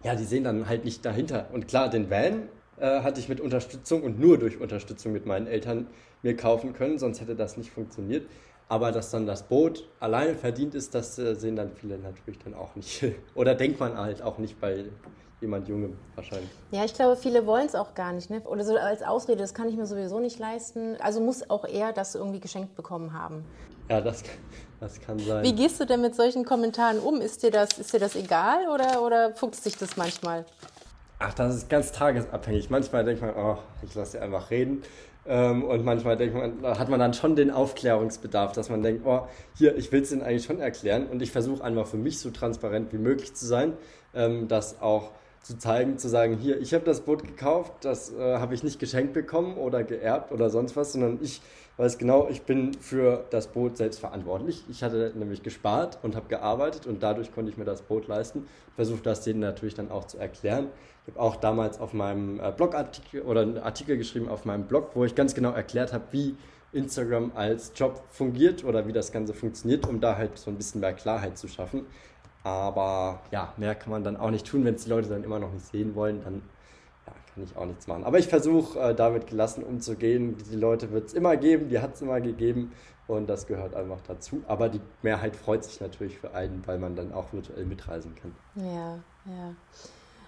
ja, 0.04 0.16
die 0.16 0.24
sehen 0.24 0.44
dann 0.44 0.68
halt 0.68 0.86
nicht 0.86 1.04
dahinter. 1.06 1.48
Und 1.52 1.68
klar, 1.68 1.90
den 1.90 2.10
Van 2.10 2.50
äh, 2.78 3.02
hatte 3.02 3.20
ich 3.20 3.30
mit 3.30 3.42
Unterstützung 3.42 4.04
und 4.04 4.20
nur 4.20 4.38
durch 4.38 4.60
Unterstützung 4.60 5.14
mit 5.14 5.26
meinen 5.26 5.48
Eltern 5.48 5.88
mir 6.22 6.36
kaufen 6.36 6.74
können, 6.74 6.98
sonst 7.00 7.22
hätte 7.22 7.36
das 7.36 7.58
nicht 7.58 7.72
funktioniert. 7.72 8.28
Aber 8.68 8.92
dass 8.92 9.12
dann 9.12 9.28
das 9.28 9.44
Boot 9.44 9.88
alleine 10.00 10.36
verdient 10.36 10.74
ist, 10.74 10.96
das 10.96 11.20
äh, 11.20 11.36
sehen 11.36 11.56
dann 11.56 11.72
viele 11.72 11.98
natürlich 11.98 12.40
dann 12.40 12.54
auch 12.54 12.76
nicht. 12.76 13.06
Oder 13.36 13.56
denkt 13.56 13.80
man 13.80 13.98
halt 13.98 14.22
auch 14.22 14.38
nicht 14.38 14.60
bei 14.60 14.86
jemand 15.42 15.68
Jungem 15.68 15.98
wahrscheinlich. 16.16 16.50
Ja, 16.72 16.86
ich 16.86 16.94
glaube, 16.94 17.16
viele 17.16 17.46
wollen 17.46 17.66
es 17.66 17.76
auch 17.76 17.94
gar 17.94 18.14
nicht. 18.14 18.30
Ne? 18.30 18.42
Oder 18.42 18.64
so 18.64 18.76
als 18.78 19.02
Ausrede, 19.02 19.40
das 19.40 19.54
kann 19.54 19.68
ich 19.68 19.76
mir 19.76 19.86
sowieso 19.86 20.20
nicht 20.20 20.40
leisten. 20.40 20.96
Also 21.00 21.22
muss 21.22 21.50
auch 21.50 21.66
er 21.66 21.94
das 21.94 22.16
irgendwie 22.16 22.40
geschenkt 22.40 22.76
bekommen 22.76 23.14
haben. 23.14 23.46
Ja, 23.90 24.02
das, 24.02 24.24
das 24.80 25.00
kann 25.00 25.20
sein. 25.20 25.44
Wie 25.44 25.54
gehst 25.54 25.80
du 25.80 25.86
denn 25.86 26.02
mit 26.02 26.16
solchen 26.16 26.46
Kommentaren 26.46 27.00
um? 27.00 27.22
Ist 27.22 27.44
dir 27.44 27.52
das, 27.52 27.78
ist 27.78 27.94
dir 27.94 28.00
das 28.00 28.16
egal 28.16 28.68
oder, 28.74 29.04
oder 29.04 29.36
fuchst 29.36 29.64
sich 29.64 29.78
das 29.78 29.98
manchmal? 29.98 30.46
Ach, 31.20 31.34
das 31.34 31.56
ist 31.56 31.70
ganz 31.70 31.92
tagesabhängig. 31.92 32.70
Manchmal 32.70 33.06
denkt 33.06 33.22
man, 33.22 33.34
oh, 33.36 33.58
ich 33.84 33.94
lasse 33.96 34.14
sie 34.14 34.20
einfach 34.20 34.50
reden. 34.50 34.84
Ähm, 35.28 35.64
und 35.64 35.84
manchmal 35.84 36.18
denkt 36.18 36.36
man, 36.36 36.78
hat 36.78 36.90
man 36.90 37.00
dann 37.00 37.14
schon 37.14 37.36
den 37.36 37.52
Aufklärungsbedarf, 37.52 38.52
dass 38.52 38.70
man 38.70 38.84
denkt, 38.84 39.06
oh, 39.06 39.28
hier, 39.58 39.76
ich 39.76 39.92
will 39.92 40.02
es 40.02 40.10
denen 40.10 40.22
eigentlich 40.22 40.46
schon 40.46 40.60
erklären. 40.60 41.08
Und 41.08 41.22
ich 41.22 41.32
versuche 41.32 41.64
einfach 41.64 41.88
für 41.88 41.98
mich 41.98 42.20
so 42.20 42.32
transparent 42.32 42.92
wie 42.94 42.98
möglich 42.98 43.34
zu 43.34 43.46
sein, 43.46 43.74
ähm, 44.14 44.48
dass 44.48 44.82
auch 44.82 45.12
zu 45.46 45.60
zeigen, 45.60 46.00
zu 46.00 46.10
sagen, 46.10 46.38
hier, 46.38 46.60
ich 46.60 46.74
habe 46.74 46.86
das 46.86 47.02
Boot 47.02 47.22
gekauft, 47.22 47.72
das 47.82 48.12
äh, 48.12 48.38
habe 48.38 48.56
ich 48.56 48.64
nicht 48.64 48.80
geschenkt 48.80 49.14
bekommen 49.14 49.58
oder 49.58 49.84
geerbt 49.84 50.32
oder 50.32 50.50
sonst 50.50 50.76
was, 50.76 50.94
sondern 50.94 51.20
ich 51.22 51.40
weiß 51.78 52.00
genau, 52.00 52.28
ich 52.30 52.42
bin 52.42 52.74
für 52.74 53.26
das 53.30 53.46
Boot 53.46 53.78
selbst 53.78 54.00
verantwortlich. 54.00 54.64
Ich 54.72 54.82
hatte 54.82 55.14
nämlich 55.14 55.44
gespart 55.44 56.00
und 56.02 56.16
habe 56.16 56.30
gearbeitet 56.30 56.88
und 56.88 57.04
dadurch 57.04 57.32
konnte 57.32 57.52
ich 57.52 57.58
mir 57.58 57.66
das 57.66 57.84
Boot 57.84 58.08
leisten. 58.08 58.48
Versuche 58.76 59.04
das 59.04 59.22
denen 59.22 59.40
natürlich 59.40 59.76
dann 59.76 59.92
auch 59.92 60.06
zu 60.06 60.18
erklären. 60.18 60.70
Ich 61.06 61.14
habe 61.14 61.24
auch 61.24 61.36
damals 61.36 61.80
auf 61.80 61.94
meinem 61.94 62.40
äh, 62.40 62.52
Blogartikel 62.52 63.22
oder 63.22 63.42
einen 63.42 63.60
Artikel 63.60 64.00
geschrieben 64.00 64.28
auf 64.28 64.46
meinem 64.46 64.66
Blog, 64.66 64.92
wo 64.96 65.06
ich 65.06 65.14
ganz 65.14 65.36
genau 65.36 65.52
erklärt 65.52 65.94
habe, 65.94 66.06
wie 66.10 66.36
Instagram 66.74 67.34
als 67.36 67.72
Job 67.76 68.02
fungiert 68.10 68.64
oder 68.64 68.88
wie 68.88 68.94
das 68.94 69.12
Ganze 69.12 69.36
funktioniert, 69.36 69.88
um 69.88 70.02
da 70.02 70.18
halt 70.18 70.40
so 70.40 70.50
ein 70.50 70.58
bisschen 70.58 70.82
mehr 70.82 70.94
Klarheit 70.94 71.38
zu 71.38 71.48
schaffen. 71.48 71.86
Aber 72.46 73.22
ja, 73.32 73.54
mehr 73.58 73.74
kann 73.74 73.90
man 73.90 74.04
dann 74.04 74.18
auch 74.18 74.30
nicht 74.30 74.46
tun, 74.46 74.64
wenn 74.66 74.76
es 74.76 74.84
die 74.84 74.90
Leute 74.92 75.10
dann 75.10 75.24
immer 75.24 75.40
noch 75.40 75.52
nicht 75.52 75.66
sehen 75.66 75.96
wollen, 75.96 76.22
dann 76.24 76.44
ja, 77.08 77.14
kann 77.34 77.44
ich 77.44 77.58
auch 77.58 77.66
nichts 77.66 77.88
machen. 77.88 78.04
Aber 78.04 78.20
ich 78.20 78.28
versuche 78.28 78.80
äh, 78.80 78.94
damit 78.94 79.26
gelassen 79.26 79.64
umzugehen. 79.64 80.38
Die 80.52 80.56
Leute 80.56 80.92
wird 80.92 81.08
es 81.08 81.16
immer 81.16 81.38
geben, 81.38 81.70
die 81.70 81.80
hat 81.80 81.96
es 81.96 82.04
immer 82.04 82.22
gegeben 82.22 82.72
und 83.08 83.28
das 83.28 83.48
gehört 83.48 83.74
einfach 83.74 83.98
dazu. 84.08 84.44
Aber 84.48 84.70
die 84.70 84.80
Mehrheit 85.02 85.36
freut 85.36 85.64
sich 85.64 85.82
natürlich 85.82 86.20
für 86.20 86.36
einen, 86.36 86.62
weil 86.68 86.78
man 86.78 86.96
dann 86.96 87.14
auch 87.14 87.34
virtuell 87.34 87.66
mitreisen 87.66 88.14
kann. 88.14 88.36
Ja, 88.56 89.00
ja. 89.26 89.56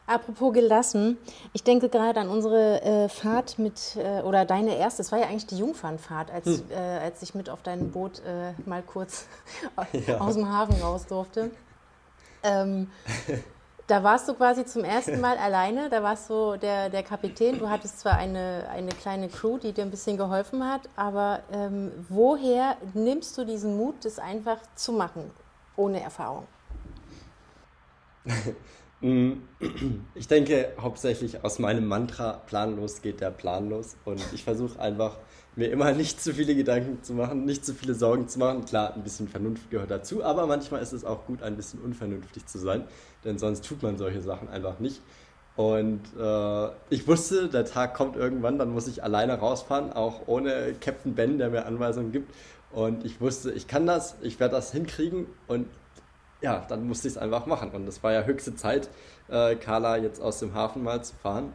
Apropos 0.07 0.53
gelassen, 0.53 1.19
ich 1.53 1.63
denke 1.63 1.87
gerade 1.87 2.19
an 2.19 2.29
unsere 2.29 2.81
äh, 2.81 3.09
Fahrt 3.09 3.59
mit, 3.59 3.95
äh, 3.95 4.21
oder 4.23 4.43
deine 4.45 4.75
erste, 4.75 5.03
es 5.03 5.11
war 5.11 5.19
ja 5.19 5.27
eigentlich 5.27 5.45
die 5.45 5.57
Jungfernfahrt, 5.57 6.31
als, 6.31 6.45
hm. 6.45 6.71
äh, 6.71 6.75
als 6.75 7.21
ich 7.21 7.35
mit 7.35 7.49
auf 7.51 7.61
deinem 7.61 7.91
Boot 7.91 8.23
äh, 8.25 8.53
mal 8.67 8.81
kurz 8.81 9.27
ja. 10.07 10.19
aus 10.19 10.33
dem 10.33 10.49
Hafen 10.49 10.81
raus 10.81 11.05
durfte. 11.05 11.51
Ähm, 12.43 12.89
da 13.87 14.03
warst 14.03 14.27
du 14.27 14.33
quasi 14.33 14.65
zum 14.65 14.83
ersten 14.83 15.21
Mal 15.21 15.37
alleine, 15.37 15.89
da 15.89 16.03
warst 16.03 16.29
du 16.29 16.57
der, 16.57 16.89
der 16.89 17.03
Kapitän. 17.03 17.57
Du 17.57 17.69
hattest 17.69 17.99
zwar 17.99 18.17
eine, 18.17 18.67
eine 18.69 18.89
kleine 18.89 19.29
Crew, 19.29 19.57
die 19.57 19.71
dir 19.71 19.83
ein 19.83 19.91
bisschen 19.91 20.17
geholfen 20.17 20.67
hat, 20.67 20.81
aber 20.95 21.41
ähm, 21.51 21.91
woher 22.09 22.75
nimmst 22.93 23.37
du 23.37 23.45
diesen 23.45 23.77
Mut, 23.77 24.03
das 24.03 24.19
einfach 24.19 24.59
zu 24.75 24.91
machen, 24.91 25.31
ohne 25.75 26.01
Erfahrung? 26.01 26.47
Ich 30.15 30.27
denke 30.27 30.73
hauptsächlich 30.81 31.43
aus 31.43 31.59
meinem 31.59 31.85
Mantra, 31.85 32.41
planlos 32.47 33.03
geht 33.03 33.21
der 33.21 33.29
planlos. 33.29 33.95
Und 34.05 34.21
ich 34.33 34.43
versuche 34.43 34.79
einfach 34.79 35.17
mir 35.57 35.71
immer 35.71 35.91
nicht 35.91 36.21
zu 36.21 36.33
viele 36.33 36.55
Gedanken 36.55 37.01
zu 37.03 37.13
machen, 37.13 37.43
nicht 37.43 37.65
zu 37.65 37.73
viele 37.73 37.95
Sorgen 37.95 38.27
zu 38.27 38.37
machen. 38.37 38.63
Klar, 38.65 38.93
ein 38.93 39.03
bisschen 39.03 39.27
Vernunft 39.27 39.69
gehört 39.71 39.89
dazu, 39.89 40.23
aber 40.23 40.45
manchmal 40.45 40.81
ist 40.81 40.93
es 40.93 41.03
auch 41.03 41.25
gut, 41.25 41.41
ein 41.41 41.55
bisschen 41.55 41.81
unvernünftig 41.81 42.45
zu 42.45 42.59
sein, 42.59 42.83
denn 43.25 43.39
sonst 43.39 43.65
tut 43.65 43.81
man 43.81 43.97
solche 43.97 44.21
Sachen 44.21 44.49
einfach 44.49 44.79
nicht. 44.79 45.01
Und 45.55 46.01
äh, 46.19 46.67
ich 46.91 47.07
wusste, 47.07 47.49
der 47.49 47.65
Tag 47.65 47.95
kommt 47.95 48.15
irgendwann, 48.15 48.59
dann 48.59 48.69
muss 48.69 48.87
ich 48.87 49.03
alleine 49.03 49.39
rausfahren, 49.39 49.91
auch 49.91 50.27
ohne 50.27 50.75
Captain 50.79 51.15
Ben, 51.15 51.39
der 51.39 51.49
mir 51.49 51.65
Anweisungen 51.65 52.11
gibt. 52.11 52.31
Und 52.71 53.03
ich 53.03 53.19
wusste, 53.19 53.51
ich 53.51 53.67
kann 53.67 53.87
das, 53.87 54.15
ich 54.21 54.39
werde 54.39 54.55
das 54.55 54.71
hinkriegen 54.71 55.25
und 55.47 55.67
ja, 56.41 56.63
dann 56.69 56.87
musste 56.87 57.07
ich 57.07 57.15
es 57.15 57.17
einfach 57.17 57.47
machen. 57.47 57.71
Und 57.71 57.87
es 57.87 58.03
war 58.03 58.13
ja 58.13 58.23
höchste 58.23 58.53
Zeit, 58.53 58.89
äh, 59.29 59.55
Carla 59.55 59.97
jetzt 59.97 60.21
aus 60.21 60.37
dem 60.37 60.53
Hafen 60.53 60.83
mal 60.83 61.03
zu 61.03 61.15
fahren. 61.15 61.51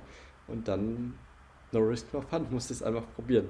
Und 0.49 0.67
dann, 0.67 1.15
no 1.71 1.79
risk, 1.79 2.13
no 2.13 2.21
fun, 2.21 2.49
musste 2.51 2.73
ich 2.73 2.81
es 2.81 2.83
einfach 2.83 3.05
probieren. 3.15 3.47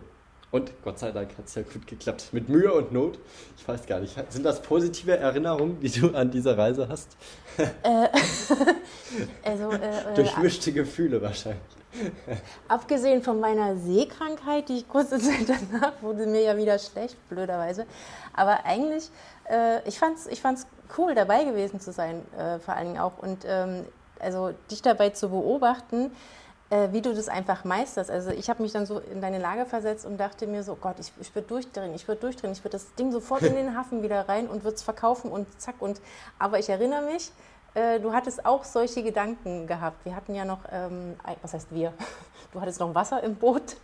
Und 0.53 0.71
Gott 0.85 0.99
sei 0.99 1.11
Dank 1.13 1.31
hat 1.39 1.47
es 1.47 1.55
ja 1.55 1.63
gut 1.63 1.87
geklappt. 1.87 2.29
Mit 2.33 2.51
Mühe 2.51 2.71
und 2.71 2.93
Not. 2.93 3.19
Ich 3.57 3.67
weiß 3.67 3.87
gar 3.87 4.01
nicht. 4.01 4.15
Sind 4.31 4.45
das 4.45 4.61
positive 4.61 5.17
Erinnerungen, 5.17 5.81
die 5.81 5.91
du 5.91 6.15
an 6.15 6.31
diese 6.31 6.57
Reise 6.57 6.89
hast? 6.91 7.17
Äh, 7.57 7.65
also, 9.45 9.73
äh, 9.73 9.77
äh, 9.77 10.15
Durchmischte 10.15 10.73
Gefühle 10.73 11.23
wahrscheinlich. 11.23 11.63
Abgesehen 12.69 13.23
von 13.23 13.41
meiner 13.41 13.77
Seekrankheit, 13.79 14.69
die 14.69 14.77
ich 14.77 14.89
kurze 14.89 15.19
Zeit 15.21 15.49
danach 15.49 16.03
wurde 16.03 16.27
mir 16.27 16.43
ja 16.43 16.57
wieder 16.59 16.79
schlecht, 16.79 17.17
blöderweise. 17.31 17.87
Aber 18.35 18.67
eigentlich, 18.67 19.09
äh, 19.51 19.87
ich 19.89 19.99
fand 19.99 20.19
es 20.19 20.27
ich 20.27 20.43
fand's 20.43 20.67
cool, 20.99 21.15
dabei 21.15 21.45
gewesen 21.45 21.81
zu 21.81 21.93
sein, 21.93 22.21
äh, 22.37 22.59
vor 22.59 22.75
allen 22.75 22.89
Dingen 22.89 23.01
auch. 23.01 23.17
Und 23.17 23.47
ähm, 23.47 23.87
also 24.21 24.53
dich 24.71 24.83
dabei 24.83 25.11
zu 25.11 25.31
beobachten, 25.31 26.11
äh, 26.73 26.91
wie 26.93 27.03
du 27.03 27.15
das 27.15 27.29
einfach 27.29 27.65
meisterst. 27.65 28.11
Also 28.11 28.31
ich 28.31 28.49
habe 28.49 28.63
mich 28.63 28.73
dann 28.73 28.87
so 28.87 28.99
in 28.99 29.21
deine 29.21 29.39
Lage 29.39 29.67
versetzt 29.67 30.07
und 30.07 30.17
dachte 30.17 30.47
mir 30.47 30.63
so, 30.63 30.75
Gott, 30.75 30.97
ich, 30.99 31.13
ich 31.21 31.35
würde 31.35 31.47
durchdrehen, 31.49 31.95
ich 31.95 32.09
würde 32.09 32.23
durchdrehen, 32.23 32.53
ich 32.53 32.61
würde 32.61 32.73
das 32.73 32.95
Ding 32.95 33.13
sofort 33.13 33.43
in 33.43 33.55
den 33.55 33.77
Hafen 33.77 34.03
wieder 34.03 34.27
rein 34.27 34.49
und 34.49 34.65
würde 34.65 34.77
es 34.77 34.83
verkaufen 34.83 35.31
und 35.31 35.47
zack. 35.61 35.75
Und, 35.81 36.01
aber 36.39 36.59
ich 36.59 36.71
erinnere 36.71 37.03
mich, 37.03 37.31
äh, 37.75 38.01
du 38.01 38.15
hattest 38.15 38.47
auch 38.47 38.65
solche 38.65 39.03
Gedanken 39.03 39.67
gehabt. 39.67 40.03
Wir 40.07 40.17
hatten 40.17 40.35
ja 40.35 40.47
noch, 40.47 40.61
ähm, 40.73 41.15
was 41.43 41.53
heißt 41.53 41.69
wir? 41.71 41.93
Du 42.53 42.61
hattest 42.61 42.81
noch 42.81 42.95
Wasser 42.95 43.23
im 43.23 43.37
Boot. 43.37 43.79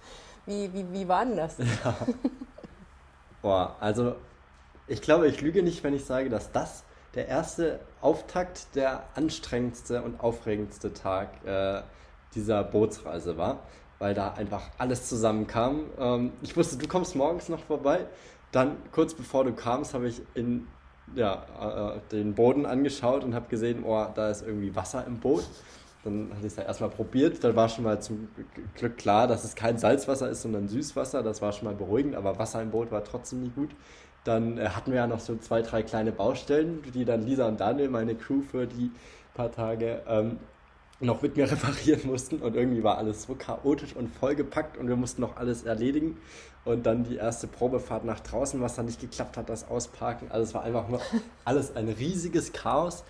Wie, 0.44 0.70
wie, 0.74 0.92
wie 0.92 1.08
war 1.08 1.24
denn 1.24 1.38
das? 1.38 1.56
Ja. 1.56 1.96
Boah, 3.42 3.76
also 3.80 4.14
ich 4.86 5.00
glaube, 5.00 5.26
ich 5.26 5.40
lüge 5.40 5.62
nicht, 5.62 5.82
wenn 5.84 5.94
ich 5.94 6.04
sage, 6.04 6.28
dass 6.28 6.52
das 6.52 6.84
der 7.14 7.28
erste 7.28 7.80
Auftakt 8.02 8.74
der 8.74 9.04
anstrengendste 9.14 10.02
und 10.02 10.20
aufregendste 10.20 10.92
Tag 10.92 11.30
äh, 11.46 11.80
dieser 12.34 12.64
Bootsreise 12.64 13.36
war, 13.36 13.60
weil 13.98 14.14
da 14.14 14.32
einfach 14.32 14.70
alles 14.78 15.08
zusammenkam. 15.08 15.86
Ähm, 15.98 16.32
ich 16.42 16.56
wusste, 16.56 16.76
du 16.76 16.86
kommst 16.86 17.16
morgens 17.16 17.48
noch 17.48 17.64
vorbei. 17.64 18.06
Dann 18.52 18.76
kurz 18.92 19.14
bevor 19.14 19.44
du 19.44 19.52
kamst, 19.52 19.94
habe 19.94 20.08
ich 20.08 20.22
in 20.34 20.66
ja, 21.14 21.94
äh, 21.94 22.00
den 22.12 22.34
Boden 22.34 22.66
angeschaut 22.66 23.24
und 23.24 23.34
habe 23.34 23.48
gesehen, 23.48 23.84
oh, 23.84 24.06
da 24.14 24.30
ist 24.30 24.46
irgendwie 24.46 24.74
Wasser 24.74 25.04
im 25.06 25.18
Boot. 25.18 25.44
Dann 26.04 26.30
hatte 26.30 26.46
ich 26.46 26.52
es 26.52 26.56
ja 26.56 26.64
erstmal 26.64 26.90
probiert. 26.90 27.42
Dann 27.42 27.56
war 27.56 27.68
schon 27.68 27.84
mal 27.84 28.00
zum 28.00 28.28
Glück 28.74 28.96
klar, 28.96 29.26
dass 29.26 29.44
es 29.44 29.54
kein 29.54 29.78
Salzwasser 29.78 30.28
ist, 30.28 30.42
sondern 30.42 30.68
Süßwasser. 30.68 31.22
Das 31.22 31.42
war 31.42 31.52
schon 31.52 31.64
mal 31.64 31.74
beruhigend, 31.74 32.14
aber 32.14 32.38
Wasser 32.38 32.62
im 32.62 32.70
Boot 32.70 32.90
war 32.90 33.04
trotzdem 33.04 33.42
nicht 33.42 33.54
gut. 33.54 33.70
Dann 34.24 34.58
äh, 34.58 34.68
hatten 34.68 34.92
wir 34.92 34.98
ja 34.98 35.06
noch 35.06 35.20
so 35.20 35.36
zwei, 35.36 35.62
drei 35.62 35.82
kleine 35.82 36.12
Baustellen, 36.12 36.82
die 36.94 37.04
dann 37.04 37.22
Lisa 37.22 37.48
und 37.48 37.60
Daniel, 37.60 37.88
meine 37.88 38.14
Crew 38.14 38.42
für 38.42 38.66
die 38.66 38.90
paar 39.34 39.52
Tage, 39.52 40.02
ähm, 40.08 40.38
noch 41.00 41.22
mit 41.22 41.36
mir 41.36 41.50
reparieren 41.50 42.06
mussten 42.06 42.36
und 42.38 42.56
irgendwie 42.56 42.82
war 42.82 42.98
alles 42.98 43.22
so 43.24 43.34
chaotisch 43.34 43.94
und 43.94 44.08
vollgepackt 44.08 44.76
und 44.76 44.88
wir 44.88 44.96
mussten 44.96 45.20
noch 45.20 45.36
alles 45.36 45.62
erledigen 45.62 46.16
und 46.64 46.86
dann 46.86 47.04
die 47.04 47.16
erste 47.16 47.46
Probefahrt 47.46 48.04
nach 48.04 48.20
draußen, 48.20 48.60
was 48.60 48.74
dann 48.74 48.86
nicht 48.86 49.00
geklappt 49.00 49.36
hat, 49.36 49.48
das 49.48 49.68
Ausparken. 49.68 50.30
Also 50.30 50.44
es 50.44 50.54
war 50.54 50.64
einfach 50.64 50.88
nur 50.88 51.00
alles 51.44 51.74
ein 51.76 51.88
riesiges 51.88 52.52
Chaos. 52.52 53.04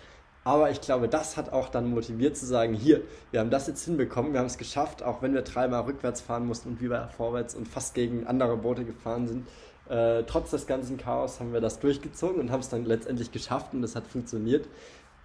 Aber 0.45 0.71
ich 0.71 0.79
glaube, 0.79 1.09
das 1.09 1.35
hat 1.35 1.51
auch 1.51 1.67
dann 1.67 1.89
motiviert 1.89 2.37
zu 2.37 2.45
sagen, 2.45 2.73
hier, 2.73 3.01
wir 3.31 3.41
haben 3.41 3.49
das 3.49 3.67
jetzt 3.67 3.83
hinbekommen, 3.83 4.31
wir 4.31 4.39
haben 4.39 4.47
es 4.47 4.57
geschafft, 4.57 5.03
auch 5.03 5.21
wenn 5.21 5.33
wir 5.33 5.41
dreimal 5.41 5.81
rückwärts 5.81 6.21
fahren 6.21 6.47
mussten 6.47 6.69
und 6.69 6.81
wieder 6.81 7.09
vorwärts 7.09 7.55
und 7.55 7.67
fast 7.67 7.93
gegen 7.93 8.25
andere 8.25 8.55
Boote 8.55 8.85
gefahren 8.85 9.27
sind. 9.27 9.47
Äh, 9.89 10.23
trotz 10.23 10.51
des 10.51 10.65
ganzen 10.65 10.97
Chaos 10.97 11.39
haben 11.39 11.51
wir 11.51 11.61
das 11.61 11.79
durchgezogen 11.79 12.39
und 12.39 12.51
haben 12.51 12.61
es 12.61 12.69
dann 12.69 12.85
letztendlich 12.85 13.31
geschafft 13.31 13.73
und 13.73 13.83
es 13.83 13.95
hat 13.95 14.07
funktioniert. 14.07 14.67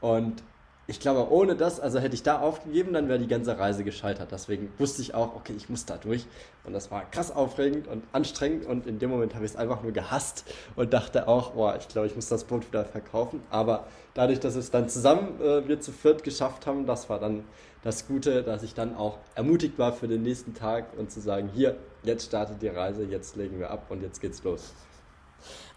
Und 0.01 0.43
ich 0.87 1.01
glaube, 1.01 1.31
ohne 1.33 1.57
das, 1.57 1.81
also 1.81 1.99
hätte 1.99 2.15
ich 2.15 2.23
da 2.23 2.41
aufgegeben, 2.41 2.93
dann 2.93 3.09
wäre 3.09 3.19
die 3.19 3.27
ganze 3.27 3.59
Reise 3.59 3.85
gescheitert. 3.85 4.31
Deswegen 4.33 4.71
wusste 4.79 5.01
ich 5.01 5.15
auch, 5.15 5.35
okay, 5.35 5.55
ich 5.57 5.71
muss 5.71 5.87
da 5.87 5.97
durch. 5.97 6.27
Und 6.65 6.75
das 6.75 6.91
war 6.91 7.11
krass 7.11 7.31
aufregend 7.31 7.89
und 7.89 8.05
anstrengend. 8.13 8.67
Und 8.67 8.87
in 8.87 8.99
dem 8.99 9.09
Moment 9.09 9.35
habe 9.35 9.47
ich 9.47 9.53
es 9.53 9.57
einfach 9.57 9.83
nur 9.83 9.93
gehasst 9.93 10.45
und 10.77 10.93
dachte 10.93 11.27
auch, 11.27 11.53
boah, 11.53 11.77
ich 11.79 11.89
glaube, 11.89 12.07
ich 12.07 12.15
muss 12.15 12.29
das 12.29 12.45
Boot 12.45 12.67
wieder 12.69 12.85
verkaufen. 12.85 13.43
Aber 13.49 13.87
dadurch, 14.13 14.41
dass 14.41 14.57
es 14.57 14.71
dann 14.71 14.91
zusammen 14.91 15.41
äh, 15.41 15.67
wir 15.67 15.81
zu 15.81 15.91
viert 15.91 16.23
geschafft 16.23 16.67
haben, 16.67 16.87
das 16.87 17.09
war 17.09 17.19
dann 17.19 17.45
das 17.83 18.07
Gute, 18.07 18.43
dass 18.43 18.63
ich 18.63 18.75
dann 18.75 18.97
auch 18.97 19.19
ermutigt 19.35 19.79
war 19.79 19.93
für 19.93 20.09
den 20.09 20.23
nächsten 20.23 20.55
Tag 20.55 20.87
und 20.99 21.11
zu 21.11 21.21
sagen, 21.21 21.51
hier, 21.55 21.77
jetzt 22.03 22.27
startet 22.27 22.61
die 22.61 22.69
Reise, 22.69 23.05
jetzt 23.05 23.37
legen 23.37 23.59
wir 23.59 23.71
ab 23.71 23.87
und 23.91 24.03
jetzt 24.03 24.21
geht's 24.21 24.43
los. 24.43 24.75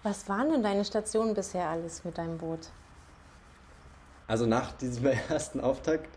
Was 0.03 0.27
waren 0.27 0.49
denn 0.51 0.63
deine 0.63 0.85
Stationen 0.85 1.33
bisher 1.33 1.69
alles 1.69 2.03
mit 2.03 2.17
deinem 2.17 2.37
Boot? 2.37 2.69
Also 4.27 4.45
nach 4.45 4.73
diesem 4.73 5.05
ersten 5.29 5.59
Auftakt 5.59 6.09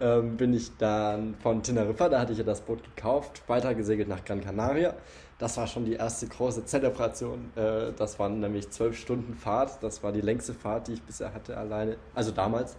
ähm, 0.00 0.36
bin 0.36 0.52
ich 0.52 0.76
dann 0.76 1.34
von 1.36 1.62
Teneriffa, 1.62 2.08
da 2.08 2.20
hatte 2.20 2.32
ich 2.32 2.38
ja 2.38 2.44
das 2.44 2.60
Boot 2.60 2.82
gekauft, 2.82 3.42
weitergesegelt 3.46 4.08
nach 4.08 4.24
Gran 4.24 4.40
Canaria. 4.42 4.94
Das 5.38 5.56
war 5.56 5.66
schon 5.66 5.84
die 5.84 5.94
erste 5.94 6.26
große 6.26 6.64
Zelloperation. 6.64 7.50
Äh, 7.56 7.92
das 7.96 8.18
waren 8.18 8.40
nämlich 8.40 8.70
zwölf 8.70 8.96
Stunden 8.96 9.34
Fahrt. 9.34 9.82
Das 9.82 10.02
war 10.02 10.12
die 10.12 10.20
längste 10.20 10.54
Fahrt, 10.54 10.88
die 10.88 10.94
ich 10.94 11.02
bisher 11.02 11.32
hatte 11.34 11.56
alleine, 11.56 11.96
also 12.14 12.30
damals. 12.30 12.76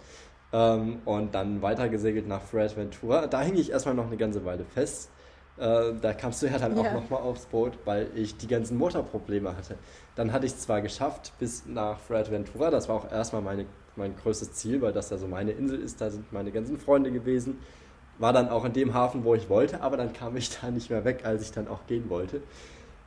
Ähm, 0.54 1.02
und 1.06 1.36
dann 1.36 1.62
weitergesegelt 1.62 2.28
nach 2.28 2.42
Fuerteventura. 2.42 3.28
Da 3.28 3.42
hing 3.42 3.56
ich 3.56 3.72
erstmal 3.72 3.96
noch 3.96 4.08
eine 4.08 4.18
ganze 4.18 4.46
Weile 4.46 4.66
fest. 4.66 5.10
Äh, 5.58 5.94
da 6.02 6.14
kamst 6.14 6.42
du 6.42 6.48
ja 6.48 6.58
dann 6.58 6.78
auch 6.78 6.92
nochmal 6.92 7.22
aufs 7.22 7.46
Boot, 7.46 7.78
weil 7.86 8.10
ich 8.16 8.38
die 8.38 8.48
ganzen 8.48 8.78
Motorprobleme 8.78 9.56
hatte. 9.56 9.78
Dann 10.16 10.34
hatte 10.34 10.46
ich 10.46 10.54
es 10.54 10.60
zwar 10.60 10.82
geschafft 10.82 11.34
bis 11.40 11.66
nach 11.66 12.00
Fuerteventura, 12.00 12.70
das 12.70 12.90
war 12.90 12.96
auch 12.96 13.12
erstmal 13.12 13.42
meine 13.42 13.66
mein 13.96 14.16
größtes 14.16 14.54
Ziel, 14.54 14.82
weil 14.82 14.94
das 14.94 15.10
ja 15.10 15.18
so 15.18 15.28
meine 15.28 15.52
Insel 15.52 15.80
ist. 15.80 16.02
Da 16.02 16.10
sind 16.10 16.32
meine 16.32 16.52
ganzen 16.52 16.78
Freunde 16.78 17.12
gewesen. 17.12 17.60
War 18.18 18.34
dann 18.34 18.50
auch 18.50 18.66
in 18.66 18.74
dem 18.74 18.94
Hafen, 18.94 19.24
wo 19.24 19.36
ich 19.36 19.50
wollte, 19.50 19.82
aber 19.82 19.98
dann 19.98 20.14
kam 20.14 20.38
ich 20.38 20.58
da 20.62 20.72
nicht 20.72 20.90
mehr 20.90 21.06
weg, 21.06 21.22
als 21.24 21.44
ich 21.44 21.52
dann 21.52 21.68
auch 21.68 21.86
gehen 21.88 22.10
wollte, 22.10 22.42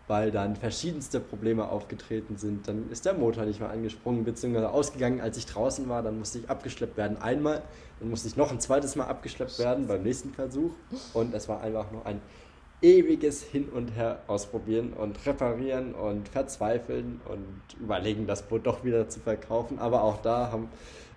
weil 0.07 0.31
dann 0.31 0.57
verschiedenste 0.57 1.21
Probleme 1.21 1.69
aufgetreten 1.69 2.37
sind. 2.37 2.69
Dann 2.69 2.91
ist 2.91 3.07
der 3.07 3.15
Motor 3.15 3.45
nicht 3.45 3.61
mehr 3.61 3.71
angesprungen 3.71 4.25
bzw. 4.25 4.67
ausgegangen, 4.67 5.21
als 5.21 5.39
ich 5.39 5.47
draußen 5.47 5.89
war. 5.89 6.03
Dann 6.03 6.19
musste 6.19 6.39
ich 6.39 6.51
abgeschleppt 6.51 6.97
werden 6.97 7.17
einmal, 7.21 7.63
dann 8.01 8.11
musste 8.11 8.29
ich 8.29 8.37
noch 8.37 8.51
ein 8.51 8.61
zweites 8.61 8.97
Mal 8.97 9.07
abgeschleppt 9.07 9.59
werden 9.59 9.87
beim 9.87 10.03
nächsten 10.03 10.33
Versuch 10.33 10.73
und 11.15 11.35
es 11.35 11.49
war 11.49 11.61
einfach 11.63 11.91
nur 11.91 12.07
ein 12.07 12.21
ewiges 12.81 13.43
Hin 13.43 13.69
und 13.69 13.97
Her 13.97 14.21
ausprobieren 14.27 14.93
und 14.93 15.25
reparieren 15.27 15.95
und 15.95 16.29
verzweifeln 16.29 17.21
und 17.29 17.81
überlegen, 17.81 18.27
das 18.27 18.43
Boot 18.43 18.67
doch 18.67 18.85
wieder 18.85 19.09
zu 19.09 19.21
verkaufen. 19.21 19.79
Aber 19.79 20.03
auch 20.03 20.23
da 20.23 20.53
haben, 20.53 20.69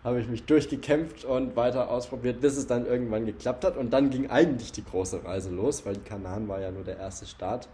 habe 0.03 0.19
ich 0.19 0.27
mich 0.27 0.45
durchgekämpft 0.45 1.23
und 1.25 1.55
weiter 1.55 1.89
ausprobiert, 1.89 2.41
bis 2.41 2.57
es 2.57 2.67
dann 2.67 2.85
irgendwann 2.85 3.25
geklappt 3.25 3.63
hat. 3.63 3.77
Und 3.77 3.91
dann 3.91 4.09
ging 4.09 4.29
eigentlich 4.29 4.71
die 4.71 4.83
große 4.83 5.23
Reise 5.23 5.51
los, 5.51 5.85
weil 5.85 5.93
die 5.93 6.01
Kanaren 6.01 6.47
war 6.47 6.59
ja 6.59 6.71
nur 6.71 6.83
der 6.83 6.97
erste 6.97 7.27
Start. 7.27 7.69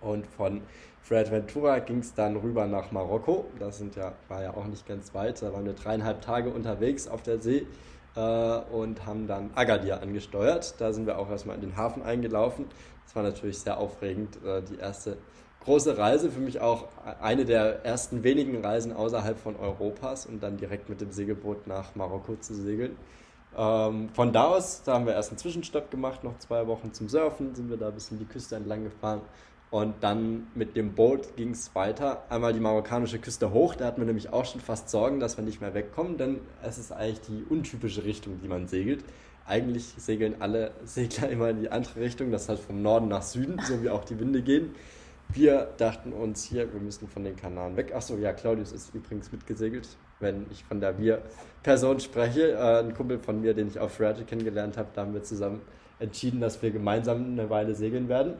Und 0.00 0.26
von 0.26 0.62
Fuerteventura 1.02 1.80
ging 1.80 1.98
es 1.98 2.14
dann 2.14 2.36
rüber 2.36 2.66
nach 2.66 2.92
Marokko. 2.92 3.46
Das 3.58 3.78
sind 3.78 3.96
ja, 3.96 4.12
war 4.28 4.42
ja 4.42 4.54
auch 4.54 4.66
nicht 4.66 4.86
ganz 4.86 5.12
weit. 5.14 5.42
Da 5.42 5.52
waren 5.52 5.64
wir 5.64 5.72
dreieinhalb 5.72 6.22
Tage 6.22 6.50
unterwegs 6.50 7.08
auf 7.08 7.22
der 7.22 7.40
See 7.40 7.66
und 8.14 9.06
haben 9.06 9.26
dann 9.26 9.50
Agadir 9.54 10.02
angesteuert. 10.02 10.74
Da 10.78 10.92
sind 10.92 11.06
wir 11.06 11.18
auch 11.18 11.30
erstmal 11.30 11.56
in 11.56 11.62
den 11.62 11.76
Hafen 11.76 12.02
eingelaufen. 12.02 12.66
Das 13.10 13.16
war 13.16 13.22
natürlich 13.22 13.58
sehr 13.58 13.78
aufregend. 13.78 14.38
Äh, 14.44 14.62
die 14.62 14.78
erste 14.78 15.16
große 15.64 15.98
Reise, 15.98 16.30
für 16.30 16.40
mich 16.40 16.60
auch 16.60 16.88
eine 17.20 17.44
der 17.44 17.84
ersten 17.84 18.22
wenigen 18.22 18.64
Reisen 18.64 18.92
außerhalb 18.92 19.38
von 19.38 19.56
Europas 19.56 20.26
und 20.26 20.42
dann 20.42 20.56
direkt 20.56 20.88
mit 20.88 21.00
dem 21.00 21.10
Segelboot 21.10 21.66
nach 21.66 21.94
Marokko 21.94 22.36
zu 22.36 22.54
segeln. 22.54 22.96
Ähm, 23.56 24.08
von 24.10 24.32
da 24.32 24.44
aus, 24.44 24.82
da 24.84 24.94
haben 24.94 25.06
wir 25.06 25.14
erst 25.14 25.30
einen 25.30 25.38
Zwischenstopp 25.38 25.90
gemacht, 25.90 26.24
noch 26.24 26.38
zwei 26.38 26.66
Wochen 26.66 26.92
zum 26.92 27.08
Surfen, 27.08 27.54
sind 27.54 27.68
wir 27.68 27.76
da 27.76 27.88
ein 27.88 27.94
bisschen 27.94 28.18
die 28.18 28.24
Küste 28.24 28.56
entlang 28.56 28.84
gefahren. 28.84 29.22
Und 29.70 29.94
dann 30.00 30.48
mit 30.54 30.76
dem 30.76 30.94
Boot 30.94 31.36
ging 31.36 31.50
es 31.50 31.74
weiter. 31.76 32.24
Einmal 32.28 32.52
die 32.52 32.60
marokkanische 32.60 33.20
Küste 33.20 33.52
hoch, 33.52 33.76
da 33.76 33.86
hatten 33.86 34.00
wir 34.00 34.06
nämlich 34.06 34.32
auch 34.32 34.44
schon 34.44 34.60
fast 34.60 34.90
Sorgen, 34.90 35.20
dass 35.20 35.36
wir 35.36 35.44
nicht 35.44 35.60
mehr 35.60 35.74
wegkommen, 35.74 36.18
denn 36.18 36.40
es 36.62 36.78
ist 36.78 36.90
eigentlich 36.90 37.20
die 37.20 37.44
untypische 37.48 38.04
Richtung, 38.04 38.40
die 38.42 38.48
man 38.48 38.66
segelt 38.66 39.04
eigentlich 39.50 39.94
segeln 39.96 40.36
alle 40.38 40.70
Segler 40.84 41.28
immer 41.28 41.50
in 41.50 41.60
die 41.60 41.70
andere 41.70 42.00
Richtung, 42.00 42.30
das 42.30 42.48
heißt 42.48 42.62
vom 42.62 42.82
Norden 42.82 43.08
nach 43.08 43.22
Süden, 43.22 43.60
so 43.66 43.82
wie 43.82 43.90
auch 43.90 44.04
die 44.04 44.18
Winde 44.18 44.42
gehen. 44.42 44.74
Wir 45.32 45.68
dachten 45.76 46.12
uns 46.12 46.44
hier, 46.44 46.72
wir 46.72 46.80
müssen 46.80 47.06
von 47.06 47.22
den 47.22 47.36
Kanaren 47.36 47.76
weg. 47.76 47.92
Achso, 47.94 48.16
ja, 48.16 48.32
Claudius 48.32 48.72
ist 48.72 48.94
übrigens 48.94 49.30
mitgesegelt, 49.30 49.88
wenn 50.18 50.46
ich 50.50 50.64
von 50.64 50.80
der 50.80 50.98
Wir-Person 50.98 52.00
spreche. 52.00 52.52
Äh, 52.52 52.80
ein 52.80 52.94
Kumpel 52.94 53.20
von 53.20 53.40
mir, 53.40 53.54
den 53.54 53.68
ich 53.68 53.78
auf 53.78 53.92
Ferrari 53.92 54.24
kennengelernt 54.24 54.76
habe, 54.76 54.88
da 54.92 55.02
haben 55.02 55.14
wir 55.14 55.22
zusammen 55.22 55.60
entschieden, 56.00 56.40
dass 56.40 56.60
wir 56.62 56.72
gemeinsam 56.72 57.24
eine 57.24 57.48
Weile 57.48 57.76
segeln 57.76 58.08
werden. 58.08 58.34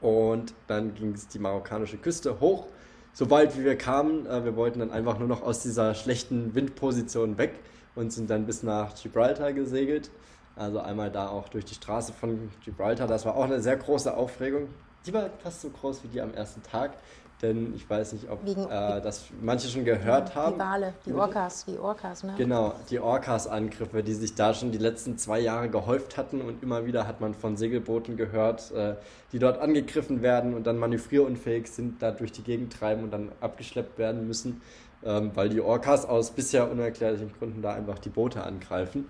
Und 0.00 0.54
dann 0.66 0.94
ging 0.94 1.12
es 1.12 1.28
die 1.28 1.38
marokkanische 1.38 1.98
Küste 1.98 2.40
hoch. 2.40 2.66
Sobald 3.12 3.58
wie 3.58 3.64
wir 3.64 3.76
kamen, 3.76 4.26
äh, 4.26 4.44
wir 4.44 4.54
wollten 4.56 4.78
dann 4.78 4.92
einfach 4.92 5.18
nur 5.18 5.28
noch 5.28 5.42
aus 5.42 5.60
dieser 5.60 5.94
schlechten 5.94 6.54
Windposition 6.54 7.36
weg 7.38 7.54
und 7.94 8.12
sind 8.12 8.30
dann 8.30 8.46
bis 8.46 8.62
nach 8.62 8.94
Gibraltar 8.94 9.52
gesegelt. 9.52 10.10
Also 10.54 10.80
einmal 10.80 11.10
da 11.10 11.28
auch 11.28 11.48
durch 11.48 11.64
die 11.64 11.74
Straße 11.74 12.12
von 12.12 12.50
Gibraltar. 12.64 13.06
Das 13.06 13.24
war 13.24 13.36
auch 13.36 13.44
eine 13.44 13.60
sehr 13.60 13.76
große 13.76 14.16
Aufregung. 14.16 14.68
Die 15.06 15.12
war 15.12 15.30
fast 15.42 15.62
so 15.62 15.70
groß 15.70 16.04
wie 16.04 16.08
die 16.08 16.20
am 16.20 16.34
ersten 16.34 16.62
Tag 16.62 16.92
denn 17.42 17.72
ich 17.74 17.88
weiß 17.88 18.14
nicht, 18.14 18.28
ob 18.30 18.44
Wegen, 18.44 18.64
äh, 18.64 19.00
das 19.00 19.26
manche 19.40 19.68
schon 19.68 19.84
gehört 19.84 20.34
haben. 20.34 20.54
Die 20.54 20.60
Wale, 20.60 20.94
die 21.06 21.12
Orcas, 21.12 21.64
die 21.66 21.78
Orcas, 21.78 22.24
ne? 22.24 22.34
Genau, 22.36 22.74
die 22.90 22.98
Orcas-Angriffe, 22.98 24.02
die 24.02 24.14
sich 24.14 24.34
da 24.34 24.54
schon 24.54 24.72
die 24.72 24.78
letzten 24.78 25.18
zwei 25.18 25.38
Jahre 25.38 25.68
gehäuft 25.68 26.16
hatten 26.16 26.40
und 26.40 26.62
immer 26.62 26.84
wieder 26.84 27.06
hat 27.06 27.20
man 27.20 27.34
von 27.34 27.56
Segelbooten 27.56 28.16
gehört, 28.16 28.72
äh, 28.72 28.94
die 29.32 29.38
dort 29.38 29.60
angegriffen 29.60 30.22
werden 30.22 30.54
und 30.54 30.66
dann 30.66 30.78
manövrierunfähig 30.78 31.68
sind, 31.68 32.02
da 32.02 32.10
durch 32.10 32.32
die 32.32 32.42
Gegend 32.42 32.72
treiben 32.72 33.04
und 33.04 33.12
dann 33.12 33.30
abgeschleppt 33.40 33.98
werden 33.98 34.26
müssen, 34.26 34.60
ähm, 35.04 35.30
weil 35.34 35.48
die 35.48 35.60
Orcas 35.60 36.06
aus 36.06 36.32
bisher 36.32 36.70
unerklärlichen 36.70 37.32
Gründen 37.38 37.62
da 37.62 37.72
einfach 37.72 37.98
die 37.98 38.08
Boote 38.10 38.42
angreifen. 38.42 39.08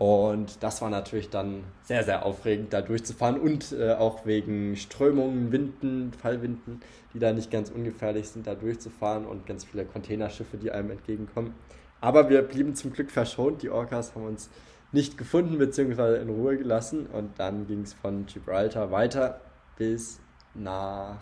Und 0.00 0.62
das 0.62 0.80
war 0.80 0.88
natürlich 0.88 1.28
dann 1.28 1.62
sehr, 1.82 2.04
sehr 2.04 2.24
aufregend, 2.24 2.72
da 2.72 2.80
durchzufahren 2.80 3.38
und 3.38 3.72
äh, 3.72 3.92
auch 3.92 4.24
wegen 4.24 4.74
Strömungen, 4.74 5.52
Winden, 5.52 6.14
Fallwinden, 6.14 6.80
die 7.12 7.18
da 7.18 7.34
nicht 7.34 7.50
ganz 7.50 7.68
ungefährlich 7.68 8.30
sind, 8.30 8.46
da 8.46 8.54
durchzufahren 8.54 9.26
und 9.26 9.44
ganz 9.44 9.66
viele 9.66 9.84
Containerschiffe, 9.84 10.56
die 10.56 10.70
einem 10.70 10.92
entgegenkommen. 10.92 11.52
Aber 12.00 12.30
wir 12.30 12.40
blieben 12.40 12.74
zum 12.74 12.94
Glück 12.94 13.10
verschont. 13.10 13.60
Die 13.60 13.68
Orcas 13.68 14.14
haben 14.14 14.24
uns 14.24 14.48
nicht 14.90 15.18
gefunden 15.18 15.58
bzw. 15.58 16.22
in 16.22 16.30
Ruhe 16.30 16.56
gelassen 16.56 17.04
und 17.04 17.38
dann 17.38 17.66
ging 17.66 17.82
es 17.82 17.92
von 17.92 18.24
Gibraltar 18.24 18.90
weiter 18.90 19.42
bis 19.76 20.18
nach 20.54 21.20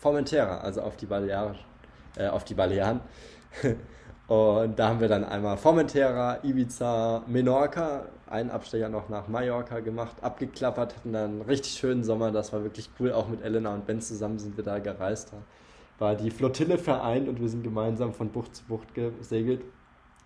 Formentera, 0.00 0.58
also 0.58 0.82
auf 0.82 0.98
die 0.98 1.06
Balearen. 1.06 1.56
Äh, 2.14 2.28
auf 2.28 2.44
die 2.44 2.54
Balearen. 2.54 3.00
Und 4.28 4.78
da 4.78 4.88
haben 4.88 5.00
wir 5.00 5.08
dann 5.08 5.24
einmal 5.24 5.56
Formentera, 5.56 6.44
Ibiza, 6.44 7.22
Menorca, 7.26 8.04
einen 8.30 8.50
Abstecher 8.50 8.88
noch 8.88 9.08
nach 9.08 9.28
Mallorca 9.28 9.80
gemacht, 9.80 10.16
abgeklappert, 10.22 10.96
hatten 10.96 11.12
dann 11.12 11.30
einen 11.30 11.42
richtig 11.42 11.72
schönen 11.72 12.04
Sommer. 12.04 12.30
Das 12.30 12.52
war 12.52 12.62
wirklich 12.62 12.90
cool. 13.00 13.12
Auch 13.12 13.28
mit 13.28 13.42
Elena 13.42 13.74
und 13.74 13.86
Ben 13.86 14.00
zusammen 14.00 14.38
sind 14.38 14.56
wir 14.56 14.64
da 14.64 14.78
gereist. 14.78 15.32
Da 15.32 15.38
war 15.98 16.14
die 16.14 16.30
Flottille 16.30 16.78
vereint 16.78 17.28
und 17.28 17.40
wir 17.40 17.48
sind 17.48 17.62
gemeinsam 17.62 18.12
von 18.12 18.30
Bucht 18.30 18.56
zu 18.56 18.64
Bucht 18.64 18.94
gesegelt. 18.94 19.62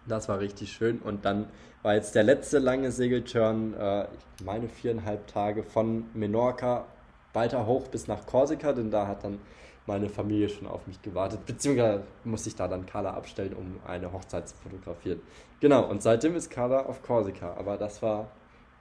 Das 0.07 0.29
war 0.29 0.41
richtig 0.41 0.73
schön. 0.73 0.99
Und 0.99 1.25
dann 1.25 1.47
war 1.83 1.95
jetzt 1.95 2.15
der 2.15 2.25
letzte 2.25 2.59
lange 2.59 2.91
Segelturn, 2.91 3.75
äh, 3.75 4.05
ich 4.05 4.45
meine 4.45 4.69
viereinhalb 4.69 5.27
Tage 5.29 5.63
von 5.63 6.05
Menorca 6.15 6.87
weiter 7.33 7.67
hoch 7.67 7.89
bis 7.89 8.09
nach 8.09 8.27
Korsika, 8.27 8.73
denn 8.73 8.91
da 8.91 9.07
hat 9.07 9.25
dann 9.25 9.39
meine 9.87 10.09
Familie 10.09 10.49
schon 10.49 10.67
auf 10.67 10.87
mich 10.87 11.01
gewartet, 11.03 11.45
beziehungsweise 11.47 12.03
musste 12.25 12.49
ich 12.49 12.57
da 12.57 12.69
dann 12.69 12.87
Carla 12.87 13.15
abstellen, 13.15 13.55
um 13.55 13.81
eine 13.87 14.13
Hochzeit 14.13 14.49
zu 14.49 14.55
fotografieren. 14.57 15.21
Genau, 15.61 15.89
und 15.89 16.03
seitdem 16.03 16.37
ist 16.37 16.51
Carla 16.51 16.87
auf 16.87 17.03
Korsika, 17.03 17.55
aber 17.59 17.77
das 17.77 18.03
war, 18.03 18.29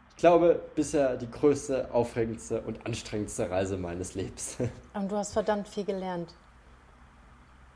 ich 0.10 0.16
glaube, 0.18 0.62
bisher 0.76 1.18
die 1.18 1.30
größte, 1.30 1.92
aufregendste 1.92 2.62
und 2.62 2.86
anstrengendste 2.86 3.50
Reise 3.50 3.78
meines 3.78 4.14
Lebens. 4.14 4.58
Und 4.94 5.12
du 5.12 5.16
hast 5.16 5.34
verdammt 5.34 5.68
viel 5.68 5.86
gelernt. 5.86 6.34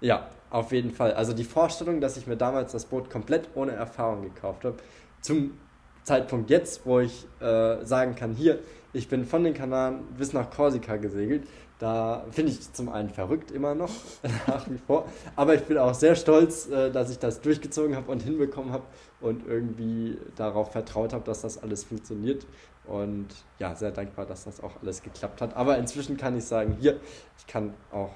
Ja, 0.01 0.27
auf 0.49 0.71
jeden 0.71 0.91
Fall. 0.91 1.13
Also 1.13 1.33
die 1.33 1.45
Vorstellung, 1.45 2.01
dass 2.01 2.17
ich 2.17 2.27
mir 2.27 2.35
damals 2.35 2.73
das 2.73 2.85
Boot 2.85 3.09
komplett 3.09 3.49
ohne 3.55 3.71
Erfahrung 3.71 4.21
gekauft 4.21 4.65
habe, 4.65 4.77
zum 5.21 5.57
Zeitpunkt 6.03 6.49
jetzt, 6.49 6.85
wo 6.85 6.99
ich 6.99 7.25
äh, 7.39 7.83
sagen 7.83 8.15
kann, 8.15 8.33
hier, 8.33 8.59
ich 8.93 9.09
bin 9.09 9.25
von 9.25 9.43
den 9.43 9.53
Kanaren 9.53 10.05
bis 10.17 10.33
nach 10.33 10.49
Korsika 10.51 10.97
gesegelt, 10.97 11.47
da 11.79 12.25
finde 12.31 12.51
ich 12.51 12.71
zum 12.73 12.89
einen 12.89 13.09
verrückt 13.09 13.51
immer 13.51 13.75
noch, 13.75 13.91
nach 14.47 14.69
wie 14.69 14.77
vor. 14.77 15.05
Aber 15.35 15.55
ich 15.55 15.63
bin 15.63 15.77
auch 15.77 15.93
sehr 15.93 16.15
stolz, 16.15 16.67
äh, 16.69 16.91
dass 16.91 17.09
ich 17.11 17.19
das 17.19 17.41
durchgezogen 17.41 17.95
habe 17.95 18.11
und 18.11 18.23
hinbekommen 18.23 18.71
habe 18.71 18.83
und 19.19 19.45
irgendwie 19.47 20.17
darauf 20.35 20.71
vertraut 20.71 21.13
habe, 21.13 21.23
dass 21.25 21.41
das 21.41 21.61
alles 21.61 21.83
funktioniert. 21.83 22.45
Und 22.85 23.27
ja, 23.59 23.75
sehr 23.75 23.91
dankbar, 23.91 24.25
dass 24.25 24.45
das 24.45 24.61
auch 24.61 24.71
alles 24.81 25.01
geklappt 25.01 25.41
hat. 25.41 25.55
Aber 25.55 25.77
inzwischen 25.77 26.17
kann 26.17 26.37
ich 26.37 26.45
sagen, 26.45 26.77
hier, 26.79 26.99
ich 27.37 27.47
kann 27.47 27.73
auch 27.91 28.11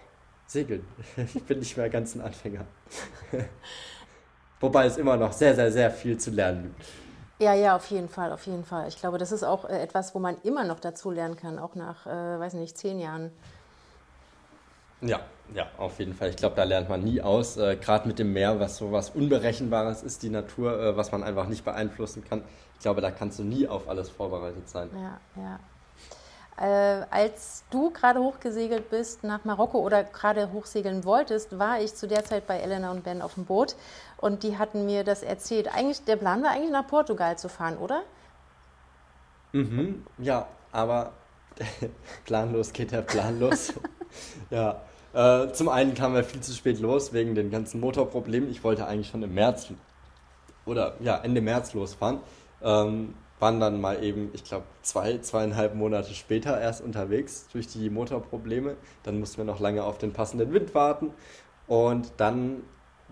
segeln. 0.46 0.86
Ich 1.36 1.44
bin 1.44 1.60
nicht 1.60 1.75
mehr 1.75 1.89
ganz 1.89 2.16
ein 2.16 2.22
Anfänger. 2.22 2.66
Wobei 4.60 4.86
es 4.86 4.98
immer 4.98 5.18
noch 5.18 5.31
sehr, 5.31 5.55
sehr, 5.55 5.72
sehr 5.72 5.92
viel 5.92 6.18
zu 6.18 6.31
lernen 6.31 6.64
gibt. 6.64 6.90
Ja, 7.42 7.53
ja, 7.53 7.77
auf 7.77 7.90
jeden 7.90 8.10
Fall, 8.10 8.33
auf 8.33 8.46
jeden 8.48 8.66
Fall. 8.66 8.90
Ich 8.90 9.00
glaube, 9.00 9.18
das 9.18 9.31
ist 9.31 9.44
auch 9.44 9.64
äh, 9.64 9.81
etwas, 9.81 10.14
wo 10.14 10.20
man 10.20 10.36
immer 10.44 10.66
noch 10.66 10.81
dazu 10.81 11.10
lernen 11.10 11.38
kann, 11.38 11.57
auch 11.57 11.74
nach, 11.74 12.05
äh, 12.05 12.40
weiß 12.40 12.53
nicht, 12.55 12.77
zehn 12.77 13.00
Jahren. 13.00 13.31
Ja, 15.01 15.20
ja, 15.53 15.68
auf 15.77 16.00
jeden 16.00 16.14
Fall. 16.14 16.29
Ich 16.29 16.35
glaube, 16.35 16.55
da 16.55 16.64
lernt 16.64 16.90
man 16.90 17.03
nie 17.03 17.22
aus. 17.22 17.57
Äh, 17.57 17.77
Gerade 17.77 18.07
mit 18.07 18.20
dem 18.20 18.33
Meer, 18.33 18.59
was 18.59 18.77
so 18.77 18.92
was 18.92 19.12
Unberechenbares 19.12 20.03
ist, 20.03 20.22
die 20.24 20.29
Natur, 20.29 20.79
äh, 20.79 20.98
was 20.98 21.12
man 21.12 21.24
einfach 21.24 21.48
nicht 21.48 21.66
beeinflussen 21.66 22.24
kann. 22.24 22.44
Ich 22.75 22.81
glaube, 22.81 23.01
da 23.01 23.12
kannst 23.12 23.40
du 23.40 23.44
nie 23.44 23.68
auf 23.68 23.88
alles 23.88 24.09
vorbereitet 24.09 24.70
sein. 24.70 24.90
Ja, 24.94 25.20
ja. 25.42 25.59
Äh, 26.59 27.05
als 27.09 27.64
du 27.70 27.90
gerade 27.92 28.20
hochgesegelt 28.20 28.90
bist 28.90 29.24
nach 29.24 29.46
Marokko 29.46 29.79
oder 29.79 30.03
gerade 30.03 30.51
hochsegeln 30.51 31.05
wolltest, 31.05 31.57
war 31.57 31.79
ich 31.79 31.96
zu 31.96 32.05
der 32.05 32.25
Zeit 32.25 32.48
bei 32.48 32.59
Elena 32.59 32.92
und 32.92 33.05
Ben 33.05 33.22
auf 33.22 33.35
dem 33.35 33.46
Boot 33.46 33.77
und 34.18 34.44
die 34.44 34.57
hatten 34.57 34.85
mir 34.85 35.05
das 35.05 35.24
erzählt. 35.24 35.74
Eigentlich, 35.74 36.03
der 36.03 36.18
Plan 36.18 36.44
war 36.44 36.51
eigentlich 36.51 36.72
nach 36.72 36.85
Portugal 36.85 37.38
zu 37.38 37.48
fahren, 37.48 37.77
oder? 37.77 38.03
Mhm, 39.53 40.05
ja, 40.18 40.48
aber 40.74 41.14
planlos 42.25 42.74
geht 42.74 42.92
der 42.92 43.03
planlos. 43.03 43.74
ja, 44.50 44.81
äh, 45.13 45.51
zum 45.51 45.69
einen 45.69 45.93
kamen 45.93 46.15
wir 46.15 46.24
viel 46.24 46.41
zu 46.41 46.53
spät 46.53 46.79
los 46.79 47.13
wegen 47.13 47.35
den 47.35 47.50
ganzen 47.50 47.79
Motorproblemen. 47.79 48.50
Ich 48.50 48.63
wollte 48.63 48.85
eigentlich 48.85 49.09
schon 49.09 49.24
im 49.24 49.33
März 49.33 49.72
oder 50.65 50.95
ja, 51.00 51.17
Ende 51.17 51.41
März 51.41 51.74
losfahren. 51.74 52.19
Ähm, 52.61 53.15
waren 53.39 53.59
dann 53.59 53.79
mal 53.79 54.03
eben, 54.03 54.29
ich 54.33 54.43
glaube, 54.43 54.65
zwei, 54.81 55.17
zweieinhalb 55.19 55.74
Monate 55.74 56.13
später 56.13 56.59
erst 56.59 56.81
unterwegs 56.81 57.48
durch 57.51 57.67
die 57.67 57.89
Motorprobleme. 57.89 58.75
Dann 59.03 59.19
mussten 59.19 59.37
wir 59.37 59.45
noch 59.45 59.59
lange 59.59 59.83
auf 59.83 59.98
den 59.98 60.11
passenden 60.11 60.53
Wind 60.53 60.75
warten. 60.75 61.13
Und 61.67 62.11
dann 62.17 62.63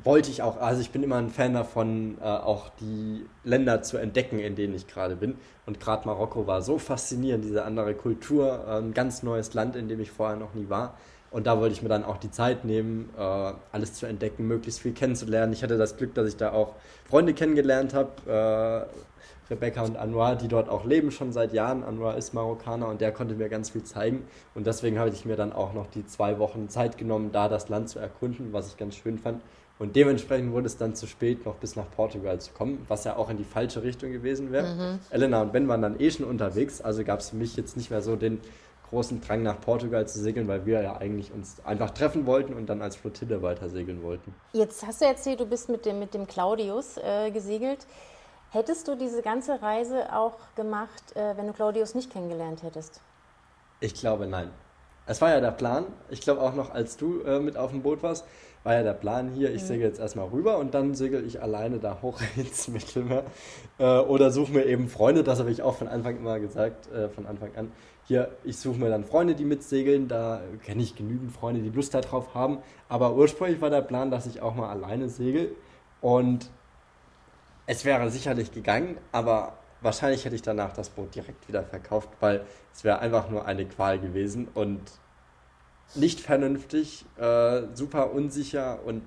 wollte 0.04 0.30
ich 0.30 0.42
auch, 0.42 0.58
also 0.58 0.82
ich 0.82 0.92
bin 0.92 1.04
immer 1.04 1.18
ein 1.18 1.30
Fan 1.30 1.54
davon, 1.54 2.18
äh, 2.22 2.24
auch 2.24 2.70
die 2.80 3.26
Länder 3.44 3.82
zu 3.82 3.98
entdecken, 3.98 4.40
in 4.40 4.56
denen 4.56 4.74
ich 4.74 4.88
gerade 4.88 5.16
bin. 5.16 5.36
Und 5.66 5.80
gerade 5.80 6.08
Marokko 6.08 6.48
war 6.48 6.62
so 6.62 6.78
faszinierend, 6.78 7.44
diese 7.44 7.66
andere 7.66 7.94
Kultur, 7.94 8.66
äh, 8.68 8.78
ein 8.78 8.94
ganz 8.94 9.24
neues 9.24 9.54
Land, 9.54 9.76
in 9.76 9.88
dem 9.88 10.00
ich 10.00 10.12
vorher 10.12 10.38
noch 10.38 10.54
nie 10.54 10.70
war. 10.70 10.98
Und 11.30 11.46
da 11.46 11.60
wollte 11.60 11.74
ich 11.74 11.82
mir 11.82 11.90
dann 11.90 12.06
auch 12.06 12.18
die 12.18 12.32
Zeit 12.32 12.64
nehmen, 12.64 13.10
äh, 13.18 13.54
alles 13.72 13.96
zu 13.96 14.06
entdecken, 14.06 14.48
möglichst 14.48 14.80
viel 14.80 14.94
kennenzulernen. 14.94 15.52
Ich 15.52 15.62
hatte 15.62 15.78
das 15.78 15.98
Glück, 15.98 16.14
dass 16.14 16.28
ich 16.28 16.38
da 16.38 16.52
auch 16.54 16.76
Freunde 17.06 17.34
kennengelernt 17.34 17.94
habe 17.94 18.88
äh, 18.90 19.08
Rebecca 19.50 19.82
und 19.84 19.98
Anwar, 19.98 20.36
die 20.36 20.48
dort 20.48 20.70
auch 20.70 20.86
leben 20.86 21.12
schon 21.12 21.32
seit 21.32 21.54
Jahren. 21.54 21.84
Anwar 21.84 22.18
ist 22.18 22.34
Marokkaner 22.34 22.88
und 22.88 23.02
der 23.02 23.12
konnte 23.12 23.36
mir 23.36 23.50
ganz 23.50 23.70
viel 23.70 23.84
zeigen. 23.84 24.26
Und 24.56 24.68
deswegen 24.68 25.00
habe 25.00 25.10
ich 25.10 25.26
mir 25.26 25.36
dann 25.36 25.54
auch 25.54 25.74
noch 25.74 25.88
die 25.88 26.06
zwei 26.06 26.38
Wochen 26.40 26.70
Zeit 26.70 26.98
genommen, 26.98 27.32
da 27.32 27.48
das 27.48 27.70
Land 27.70 27.90
zu 27.90 28.00
erkunden, 28.00 28.52
was 28.52 28.68
ich 28.68 28.78
ganz 28.78 28.96
schön 28.96 29.18
fand. 29.18 29.42
Und 29.80 29.96
dementsprechend 29.96 30.52
wurde 30.54 30.66
es 30.66 30.78
dann 30.78 30.96
zu 30.96 31.06
spät, 31.06 31.46
noch 31.46 31.56
bis 31.56 31.76
nach 31.76 31.90
Portugal 31.92 32.40
zu 32.42 32.52
kommen, 32.52 32.84
was 32.88 33.04
ja 33.04 33.16
auch 33.16 33.30
in 33.30 33.38
die 33.38 33.44
falsche 33.44 33.84
Richtung 33.84 34.12
gewesen 34.12 34.52
wäre. 34.52 34.74
Mhm. 34.74 35.00
Elena 35.12 35.42
und 35.42 35.54
Ben 35.54 35.68
waren 35.68 35.82
dann 35.82 36.00
eh 36.00 36.10
schon 36.10 36.26
unterwegs, 36.26 36.82
also 36.82 37.04
gab 37.04 37.20
es 37.20 37.30
für 37.30 37.36
mich 37.36 37.56
jetzt 37.56 37.78
nicht 37.78 37.92
mehr 37.92 38.02
so 38.02 38.16
den 38.16 38.42
großen 38.90 39.22
Drang 39.22 39.44
nach 39.44 39.60
Portugal 39.60 40.08
zu 40.08 40.20
segeln, 40.20 40.48
weil 40.48 40.66
wir 40.66 40.82
ja 40.82 40.98
eigentlich 40.98 41.32
uns 41.32 41.58
einfach 41.66 41.92
treffen 41.92 42.26
wollten 42.26 42.54
und 42.54 42.68
dann 42.68 42.82
als 42.82 42.96
Flottille 42.96 43.42
weiter 43.42 43.70
segeln 43.70 44.02
wollten. 44.02 44.34
Jetzt 44.54 44.86
hast 44.86 45.02
du 45.02 45.06
erzählt, 45.06 45.40
du 45.40 45.46
bist 45.46 45.70
mit 45.70 45.86
dem, 45.86 46.00
mit 46.00 46.14
dem 46.14 46.26
Claudius 46.26 46.98
äh, 46.98 47.30
gesegelt. 47.32 47.86
Hättest 48.52 48.88
du 48.88 48.96
diese 48.96 49.22
ganze 49.22 49.62
Reise 49.62 50.14
auch 50.14 50.38
gemacht, 50.56 51.16
äh, 51.16 51.36
wenn 51.36 51.48
du 51.48 51.54
Claudius 51.54 51.96
nicht 51.96 52.12
kennengelernt 52.12 52.64
hättest? 52.64 53.02
Ich 53.82 53.94
glaube 53.94 54.26
nein. 54.26 54.50
Es 55.06 55.22
war 55.22 55.30
ja 55.30 55.40
der 55.40 55.52
Plan, 55.52 55.86
ich 56.10 56.22
glaube 56.22 56.42
auch 56.42 56.54
noch 56.54 56.74
als 56.74 56.98
du 56.98 57.22
äh, 57.22 57.40
mit 57.40 57.56
auf 57.58 57.72
dem 57.72 57.82
Boot 57.82 58.04
warst, 58.04 58.26
war 58.68 58.74
ja 58.74 58.84
der 58.84 58.94
Plan 58.94 59.30
hier, 59.30 59.56
ich 59.56 59.62
mhm. 59.62 59.68
segel 59.68 59.88
jetzt 59.88 60.00
erstmal 60.00 60.28
rüber 60.28 60.58
und 60.58 60.74
dann 60.74 60.94
segel 60.94 61.26
ich 61.26 61.42
alleine 61.42 61.80
da 61.80 62.00
hoch 62.02 62.20
ins 62.36 62.68
Mittelmeer. 62.68 63.24
Äh, 63.80 64.00
oder 64.00 64.30
suche 64.30 64.52
mir 64.52 64.66
eben 64.66 64.90
Freunde, 64.90 65.24
das 65.24 65.40
habe 65.40 65.50
ich 65.52 65.62
auch 65.62 65.76
von 65.76 65.88
Anfang 65.88 66.18
immer 66.18 66.38
gesagt, 66.42 66.92
äh, 66.92 67.08
von 67.08 67.26
Anfang 67.28 67.56
an. 67.56 67.72
Hier, 68.04 68.30
ich 68.44 68.58
suche 68.58 68.78
mir 68.78 68.90
dann 68.90 69.06
Freunde, 69.06 69.36
die 69.36 69.46
mitsegeln, 69.46 70.10
da 70.10 70.42
kenne 70.66 70.84
ich 70.84 70.98
genügend 70.98 71.32
Freunde, 71.32 71.62
die 71.62 71.70
Lust 71.70 71.94
darauf 71.94 72.36
haben. 72.36 72.58
Aber 72.90 73.16
ursprünglich 73.16 73.62
war 73.62 73.70
der 73.70 73.82
Plan, 73.82 74.12
dass 74.12 74.26
ich 74.26 74.42
auch 74.42 74.54
mal 74.54 74.70
alleine 74.70 75.08
segel. 75.08 75.56
Und 76.02 76.50
es 77.68 77.86
wäre 77.86 78.10
sicherlich 78.12 78.52
gegangen, 78.52 78.98
aber 79.14 79.54
wahrscheinlich 79.80 80.26
hätte 80.26 80.36
ich 80.36 80.42
danach 80.42 80.74
das 80.74 80.90
Boot 80.90 81.16
direkt 81.16 81.48
wieder 81.48 81.64
verkauft, 81.64 82.10
weil 82.20 82.46
es 82.74 82.84
wäre 82.84 83.00
einfach 83.00 83.30
nur 83.30 83.46
eine 83.46 83.66
Qual 83.66 83.98
gewesen 83.98 84.50
und 84.54 84.82
nicht 85.96 86.20
vernünftig, 86.20 87.06
äh, 87.18 87.64
super 87.74 88.14
unsicher 88.14 88.80
und 88.86 89.04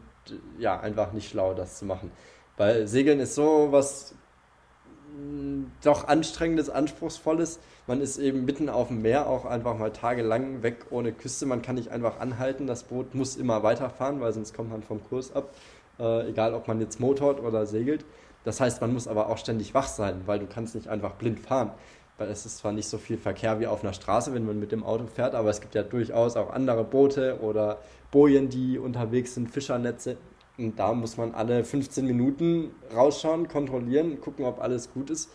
ja, 0.58 0.78
einfach 0.78 1.12
nicht 1.12 1.30
schlau, 1.30 1.54
das 1.54 1.78
zu 1.78 1.84
machen. 1.84 2.10
Weil 2.56 2.86
Segeln 2.86 3.20
ist 3.20 3.34
so 3.34 3.68
was 3.70 4.14
mh, 5.16 5.22
mm, 5.22 5.72
doch 5.82 6.08
anstrengendes, 6.08 6.70
anspruchsvolles. 6.70 7.60
Man 7.86 8.00
ist 8.00 8.18
eben 8.18 8.44
mitten 8.44 8.68
auf 8.68 8.88
dem 8.88 9.02
Meer 9.02 9.28
auch 9.28 9.44
einfach 9.44 9.76
mal 9.76 9.92
tagelang 9.92 10.62
weg 10.62 10.86
ohne 10.90 11.12
Küste. 11.12 11.46
Man 11.46 11.62
kann 11.62 11.76
nicht 11.76 11.90
einfach 11.90 12.20
anhalten. 12.20 12.66
Das 12.66 12.84
Boot 12.84 13.14
muss 13.14 13.36
immer 13.36 13.62
weiterfahren, 13.62 14.20
weil 14.20 14.32
sonst 14.32 14.54
kommt 14.54 14.70
man 14.70 14.82
vom 14.82 15.02
Kurs 15.02 15.34
ab. 15.34 15.54
Äh, 15.98 16.30
egal, 16.30 16.54
ob 16.54 16.68
man 16.68 16.80
jetzt 16.80 17.00
motort 17.00 17.40
oder 17.40 17.66
segelt. 17.66 18.04
Das 18.44 18.60
heißt, 18.60 18.80
man 18.80 18.92
muss 18.92 19.06
aber 19.06 19.28
auch 19.28 19.38
ständig 19.38 19.74
wach 19.74 19.88
sein, 19.88 20.22
weil 20.26 20.38
du 20.38 20.46
kannst 20.46 20.74
nicht 20.74 20.88
einfach 20.88 21.14
blind 21.14 21.40
fahren. 21.40 21.72
Es 22.28 22.46
ist 22.46 22.58
zwar 22.58 22.72
nicht 22.72 22.88
so 22.88 22.98
viel 22.98 23.16
Verkehr 23.16 23.60
wie 23.60 23.66
auf 23.66 23.82
einer 23.82 23.92
Straße, 23.92 24.34
wenn 24.34 24.44
man 24.44 24.58
mit 24.58 24.72
dem 24.72 24.84
Auto 24.84 25.06
fährt, 25.06 25.34
aber 25.34 25.50
es 25.50 25.60
gibt 25.60 25.74
ja 25.74 25.82
durchaus 25.82 26.36
auch 26.36 26.50
andere 26.50 26.84
Boote 26.84 27.40
oder 27.40 27.78
Bojen, 28.10 28.48
die 28.48 28.78
unterwegs 28.78 29.34
sind, 29.34 29.50
Fischernetze. 29.50 30.16
Und 30.58 30.78
da 30.78 30.92
muss 30.92 31.16
man 31.16 31.34
alle 31.34 31.64
15 31.64 32.06
Minuten 32.06 32.70
rausschauen, 32.94 33.48
kontrollieren, 33.48 34.20
gucken, 34.20 34.44
ob 34.44 34.60
alles 34.60 34.92
gut 34.92 35.10
ist. 35.10 35.30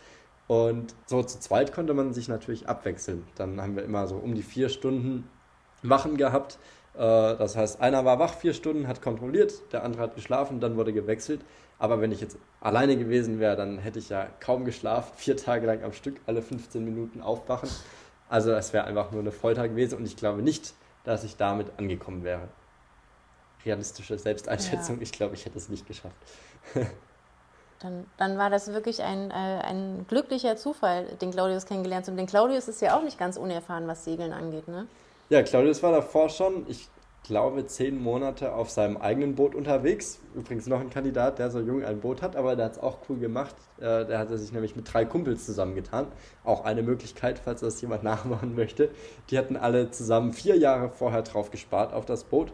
Und 0.48 0.94
so 1.08 1.24
zu 1.24 1.40
zweit 1.40 1.74
konnte 1.74 1.94
man 1.94 2.14
sich 2.14 2.28
natürlich 2.28 2.70
abwechseln. 2.70 3.26
Dann 3.36 3.60
haben 3.60 3.76
wir 3.76 3.84
immer 3.84 4.06
so 4.06 4.16
um 4.16 4.36
die 4.36 4.44
vier 4.44 4.70
Stunden 4.70 5.28
Wachen 5.82 6.18
gehabt. 6.18 6.60
Äh, 6.94 7.00
das 7.00 7.56
heißt, 7.56 7.82
einer 7.82 8.06
war 8.06 8.20
wach 8.20 8.36
vier 8.36 8.54
Stunden, 8.54 8.88
hat 8.88 9.02
kontrolliert, 9.02 9.54
der 9.72 9.84
andere 9.84 10.04
hat 10.04 10.16
geschlafen, 10.16 10.60
dann 10.60 10.78
wurde 10.78 10.94
gewechselt. 10.94 11.42
Aber 11.78 12.00
wenn 12.02 12.12
ich 12.12 12.22
jetzt 12.22 12.38
alleine 12.62 12.98
gewesen 12.98 13.40
wäre, 13.40 13.56
dann 13.56 13.78
hätte 13.78 14.00
ich 14.00 14.10
ja 14.10 14.28
kaum 14.40 14.66
geschlafen, 14.66 15.12
vier 15.18 15.38
Tage 15.38 15.68
lang 15.68 15.84
am 15.84 15.94
Stück, 15.94 16.20
alle 16.26 16.42
15 16.42 16.84
Minuten 16.84 17.22
aufwachen. 17.22 17.70
Also 18.30 18.52
es 18.54 18.74
wäre 18.74 18.86
einfach 18.86 19.12
nur 19.12 19.22
eine 19.22 19.32
Folter 19.32 19.68
gewesen 19.68 19.98
und 20.00 20.06
ich 20.06 20.18
glaube 20.18 20.42
nicht, 20.42 20.74
dass 21.04 21.24
ich 21.24 21.38
damit 21.38 21.68
angekommen 21.78 22.24
wäre. 22.24 22.48
Realistische 23.66 24.18
Selbsteinschätzung, 24.18 24.98
ja. 24.98 25.02
ich 25.04 25.12
glaube, 25.12 25.36
ich 25.36 25.46
hätte 25.46 25.58
es 25.58 25.70
nicht 25.70 25.88
geschafft. 25.88 26.16
Dann, 27.80 28.06
dann, 28.18 28.38
war 28.38 28.50
das 28.50 28.70
wirklich 28.70 29.04
ein, 29.04 29.30
äh, 29.30 29.34
ein 29.34 30.06
glücklicher 30.08 30.56
Zufall, 30.56 31.06
den 31.22 31.32
Claudius 31.32 31.66
kennengelernt 31.66 32.06
zu 32.06 32.12
haben. 32.12 32.18
Denn 32.18 32.26
Claudius 32.26 32.70
ist 32.70 32.82
ja 32.82 32.98
auch 32.98 33.04
nicht 33.04 33.20
ganz 33.20 33.36
unerfahren, 33.36 33.86
was 33.86 34.06
Segeln 34.06 34.32
angeht, 34.32 34.70
ne? 34.70 34.88
Ja, 35.30 35.44
Claudius 35.44 35.84
war 35.84 35.92
davor 35.92 36.30
schon, 36.30 36.66
ich 36.70 36.88
glaube, 37.28 37.66
zehn 37.66 38.02
Monate 38.02 38.54
auf 38.54 38.70
seinem 38.70 38.98
eigenen 38.98 39.36
Boot 39.36 39.56
unterwegs. 39.56 40.20
Übrigens 40.36 40.68
noch 40.68 40.80
ein 40.80 40.90
Kandidat, 40.90 41.40
der 41.40 41.52
so 41.52 41.60
jung 41.60 41.84
ein 41.84 42.00
Boot 42.00 42.22
hat, 42.22 42.36
aber 42.36 42.56
der 42.56 42.66
hat 42.66 42.74
es 42.74 42.80
auch 42.80 43.00
cool 43.10 43.18
gemacht. 43.18 43.56
Äh, 43.78 44.06
der 44.06 44.20
hatte 44.20 44.38
sich 44.38 44.52
nämlich 44.52 44.76
mit 44.76 44.92
drei 44.92 45.06
Kumpels 45.06 45.46
zusammengetan. 45.46 46.08
Auch 46.44 46.66
eine 46.66 46.84
Möglichkeit, 46.84 47.40
falls 47.40 47.62
das 47.62 47.82
jemand 47.82 48.04
nachmachen 48.12 48.56
möchte. 48.56 48.90
Die 49.30 49.38
hatten 49.38 49.58
alle 49.58 49.92
zusammen 49.92 50.34
vier 50.34 50.58
Jahre 50.58 50.90
vorher 50.90 51.22
drauf 51.22 51.52
gespart 51.52 51.94
auf 51.94 52.06
das 52.06 52.24
Boot. 52.24 52.54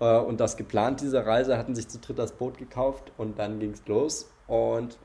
Äh, 0.00 0.18
und 0.18 0.40
das 0.40 0.56
geplant, 0.56 1.00
diese 1.00 1.24
Reise, 1.24 1.58
hatten 1.58 1.74
sich 1.74 1.88
zu 1.88 1.98
dritt 1.98 2.18
das 2.18 2.32
Boot 2.32 2.58
gekauft 2.58 3.12
und 3.16 3.38
dann 3.38 3.60
ging 3.60 3.70
es 3.70 3.86
los. 3.86 4.30
Und 4.46 4.98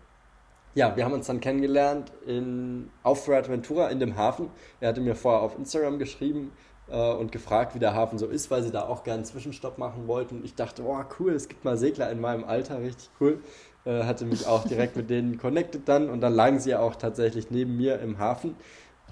ja, 0.77 0.95
wir 0.95 1.05
haben 1.05 1.13
uns 1.13 1.25
dann 1.25 1.39
kennengelernt 1.39 2.11
in, 2.27 2.91
auf 3.01 3.25
Fuerteventura 3.25 3.89
in 3.89 3.99
dem 3.99 4.15
Hafen. 4.15 4.51
Er 4.79 4.89
hatte 4.89 5.01
mir 5.01 5.15
vorher 5.15 5.41
auf 5.41 5.57
Instagram 5.57 5.97
geschrieben, 5.97 6.51
äh, 6.89 7.13
und 7.13 7.31
gefragt, 7.31 7.75
wie 7.75 7.79
der 7.79 7.93
Hafen 7.93 8.17
so 8.17 8.27
ist, 8.27 8.49
weil 8.51 8.63
sie 8.63 8.71
da 8.71 8.83
auch 8.83 9.03
gerne 9.03 9.17
einen 9.17 9.25
Zwischenstopp 9.25 9.77
machen 9.77 10.07
wollten. 10.07 10.37
Und 10.37 10.45
ich 10.45 10.55
dachte, 10.55 10.83
oh 10.85 11.03
cool, 11.19 11.33
es 11.33 11.47
gibt 11.47 11.65
mal 11.65 11.77
Segler 11.77 12.09
in 12.11 12.19
meinem 12.21 12.43
Alter, 12.43 12.81
richtig 12.81 13.09
cool. 13.19 13.41
Äh, 13.85 14.03
hatte 14.03 14.25
mich 14.25 14.47
auch 14.47 14.65
direkt 14.67 14.95
mit 14.95 15.09
denen 15.09 15.37
connected 15.37 15.87
dann 15.87 16.09
und 16.09 16.21
dann 16.21 16.33
lagen 16.33 16.59
sie 16.59 16.75
auch 16.75 16.95
tatsächlich 16.95 17.51
neben 17.51 17.77
mir 17.77 17.99
im 17.99 18.19
Hafen. 18.19 18.55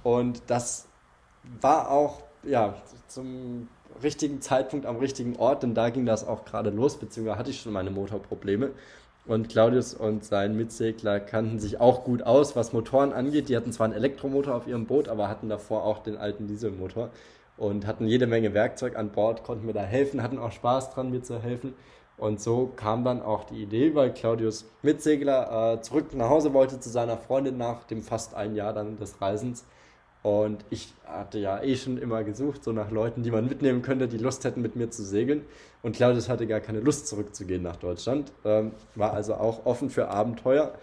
Und 0.03 0.43
das 0.47 0.87
war 1.61 1.91
auch 1.91 2.21
ja, 2.43 2.75
zum 3.07 3.67
richtigen 4.03 4.41
Zeitpunkt 4.41 4.85
am 4.85 4.97
richtigen 4.97 5.37
Ort, 5.37 5.63
denn 5.63 5.73
da 5.73 5.89
ging 5.89 6.05
das 6.05 6.27
auch 6.27 6.45
gerade 6.45 6.69
los, 6.69 6.97
beziehungsweise 6.97 7.39
hatte 7.39 7.51
ich 7.51 7.61
schon 7.61 7.73
meine 7.73 7.91
Motorprobleme. 7.91 8.71
Und 9.25 9.49
Claudius 9.49 9.95
und 9.95 10.23
sein 10.23 10.55
Mitsegler 10.55 11.19
kannten 11.19 11.59
sich 11.59 11.79
auch 11.79 12.03
gut 12.03 12.21
aus, 12.21 12.55
was 12.55 12.73
Motoren 12.73 13.11
angeht. 13.11 13.49
Die 13.49 13.55
hatten 13.55 13.71
zwar 13.71 13.85
einen 13.85 13.95
Elektromotor 13.95 14.53
auf 14.53 14.67
ihrem 14.67 14.85
Boot, 14.85 15.07
aber 15.07 15.29
hatten 15.29 15.49
davor 15.49 15.83
auch 15.83 16.03
den 16.03 16.15
alten 16.15 16.47
Dieselmotor 16.47 17.09
und 17.57 17.87
hatten 17.87 18.07
jede 18.07 18.27
Menge 18.27 18.53
Werkzeug 18.53 18.97
an 18.97 19.11
Bord, 19.11 19.43
konnten 19.43 19.65
mir 19.65 19.73
da 19.73 19.83
helfen, 19.83 20.21
hatten 20.21 20.39
auch 20.39 20.51
Spaß 20.51 20.91
dran, 20.91 21.11
mir 21.11 21.23
zu 21.23 21.41
helfen. 21.41 21.73
Und 22.17 22.39
so 22.39 22.71
kam 22.75 23.03
dann 23.03 23.21
auch 23.21 23.43
die 23.43 23.61
Idee, 23.61 23.93
weil 23.93 24.13
Claudius 24.13 24.65
Mitsegler 24.81 25.73
äh, 25.73 25.81
zurück 25.81 26.13
nach 26.13 26.29
Hause 26.29 26.53
wollte 26.53 26.79
zu 26.79 26.89
seiner 26.89 27.17
Freundin 27.17 27.57
nach 27.57 27.83
dem 27.83 28.01
fast 28.01 28.35
ein 28.35 28.55
Jahr 28.55 28.73
dann 28.73 28.97
des 28.97 29.21
Reisens. 29.21 29.65
Und 30.23 30.65
ich 30.71 30.93
hatte 31.05 31.37
ja 31.37 31.61
eh 31.61 31.75
schon 31.75 31.97
immer 31.97 32.23
gesucht, 32.23 32.63
so 32.63 32.71
nach 32.71 32.89
Leuten, 32.89 33.21
die 33.21 33.31
man 33.31 33.47
mitnehmen 33.47 33.83
könnte, 33.83 34.07
die 34.07 34.17
Lust 34.17 34.43
hätten, 34.43 34.61
mit 34.61 34.75
mir 34.75 34.89
zu 34.89 35.03
segeln. 35.03 35.45
Und 35.83 35.95
Claudius 35.95 36.29
hatte 36.29 36.47
gar 36.47 36.61
keine 36.61 36.79
Lust, 36.79 37.07
zurückzugehen 37.07 37.61
nach 37.61 37.75
Deutschland, 37.75 38.31
ähm, 38.43 38.71
war 38.95 39.13
also 39.13 39.35
auch 39.35 39.65
offen 39.67 39.91
für 39.91 40.07
Abenteuer 40.07 40.73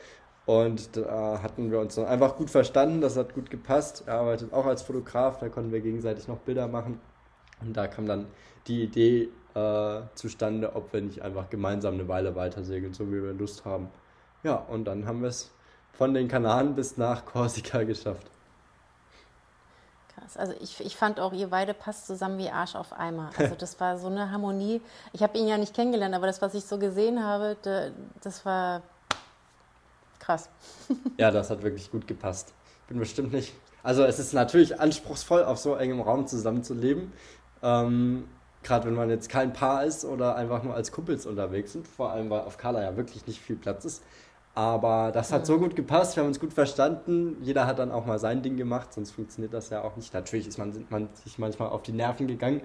und 0.44 0.96
da 0.96 1.40
hatten 1.42 1.70
wir 1.70 1.78
uns 1.78 1.98
einfach 1.98 2.37
gut 2.37 2.50
verstanden, 2.50 3.00
das 3.00 3.16
hat 3.16 3.35
gut 3.35 3.50
gepasst. 3.50 4.05
Er 4.07 4.14
arbeitet 4.14 4.52
auch 4.52 4.66
als 4.66 4.83
Fotograf, 4.83 5.38
da 5.38 5.48
konnten 5.48 5.70
wir 5.70 5.81
gegenseitig 5.81 6.26
noch 6.26 6.38
Bilder 6.38 6.66
machen. 6.66 7.00
Und 7.61 7.76
da 7.76 7.87
kam 7.87 8.07
dann 8.07 8.26
die 8.66 8.83
Idee 8.83 9.28
äh, 9.55 10.00
zustande, 10.14 10.74
ob 10.74 10.92
wir 10.92 11.00
nicht 11.00 11.22
einfach 11.22 11.48
gemeinsam 11.48 11.94
eine 11.94 12.09
Weile 12.09 12.35
weiter 12.35 12.64
segeln, 12.64 12.92
so 12.92 13.09
wie 13.09 13.22
wir 13.22 13.33
Lust 13.33 13.64
haben. 13.64 13.88
Ja, 14.42 14.57
und 14.57 14.85
dann 14.85 15.07
haben 15.07 15.22
wir 15.22 15.28
es 15.28 15.52
von 15.92 16.12
den 16.14 16.26
Kanaren 16.26 16.74
bis 16.74 16.96
nach 16.96 17.24
Korsika 17.24 17.85
geschafft. 17.85 18.26
Krass. 20.14 20.37
Also 20.37 20.55
ich, 20.61 20.85
ich 20.85 20.96
fand 20.96 21.20
auch, 21.20 21.33
ihr 21.33 21.48
beide 21.50 21.72
passt 21.74 22.07
zusammen 22.07 22.38
wie 22.38 22.50
Arsch 22.50 22.74
auf 22.74 22.92
Eimer. 22.92 23.31
Also 23.38 23.55
das 23.55 23.78
war 23.78 23.96
so 23.98 24.09
eine 24.09 24.33
Harmonie. 24.33 24.81
Ich 25.12 25.22
habe 25.22 25.38
ihn 25.38 25.46
ja 25.46 25.57
nicht 25.57 25.74
kennengelernt, 25.74 26.14
aber 26.14 26.26
das, 26.26 26.42
was 26.42 26.55
ich 26.55 26.64
so 26.64 26.78
gesehen 26.78 27.22
habe, 27.22 27.57
das 28.20 28.44
war 28.44 28.83
Krass. 30.23 30.49
ja, 31.19 31.31
das 31.31 31.51
hat 31.51 31.63
wirklich 31.63 31.91
gut 31.91 32.07
gepasst. 32.07 32.55
Bin 32.89 32.99
bestimmt 32.99 33.33
nicht. 33.33 33.53
Also 33.83 34.05
es 34.05 34.21
ist 34.21 34.33
natürlich 34.33 34.79
anspruchsvoll, 34.79 35.43
auf 35.45 35.59
so 35.59 35.75
engem 35.75 36.01
Raum 36.01 36.27
zusammenzuleben. 36.27 37.13
Ähm, 37.63 38.29
Gerade 38.63 38.87
wenn 38.87 38.95
man 38.95 39.11
jetzt 39.11 39.29
kein 39.29 39.53
Paar 39.53 39.85
ist 39.85 40.05
oder 40.05 40.37
einfach 40.37 40.63
nur 40.63 40.75
als 40.75 40.93
Kumpels 40.93 41.27
unterwegs 41.27 41.73
sind. 41.73 41.89
Vor 41.89 42.11
allem, 42.11 42.31
weil 42.31 42.43
auf 42.43 42.59
Kala 42.59 42.81
ja 42.81 42.97
wirklich 42.97 43.27
nicht 43.27 43.41
viel 43.41 43.57
Platz 43.57 43.85
ist. 43.85 44.05
Aber 44.55 45.11
das 45.13 45.33
hat 45.33 45.47
so 45.47 45.59
gut 45.59 45.75
gepasst, 45.75 46.15
wir 46.15 46.23
haben 46.23 46.29
uns 46.29 46.39
gut 46.39 46.53
verstanden. 46.53 47.39
Jeder 47.41 47.67
hat 47.67 47.81
dann 47.81 47.91
auch 47.91 48.07
mal 48.07 48.19
sein 48.19 48.43
Ding 48.43 48.57
gemacht, 48.57 48.93
sonst 48.93 49.11
funktioniert 49.11 49.53
das 49.55 49.71
ja 49.71 49.83
auch 49.83 49.97
nicht. 49.97 50.15
Natürlich 50.15 50.47
ist 50.47 50.59
man, 50.59 50.87
man 50.91 51.09
sich 51.25 51.39
manchmal 51.39 51.71
auf 51.71 51.83
die 51.83 51.93
Nerven 51.93 52.29
gegangen, 52.29 52.61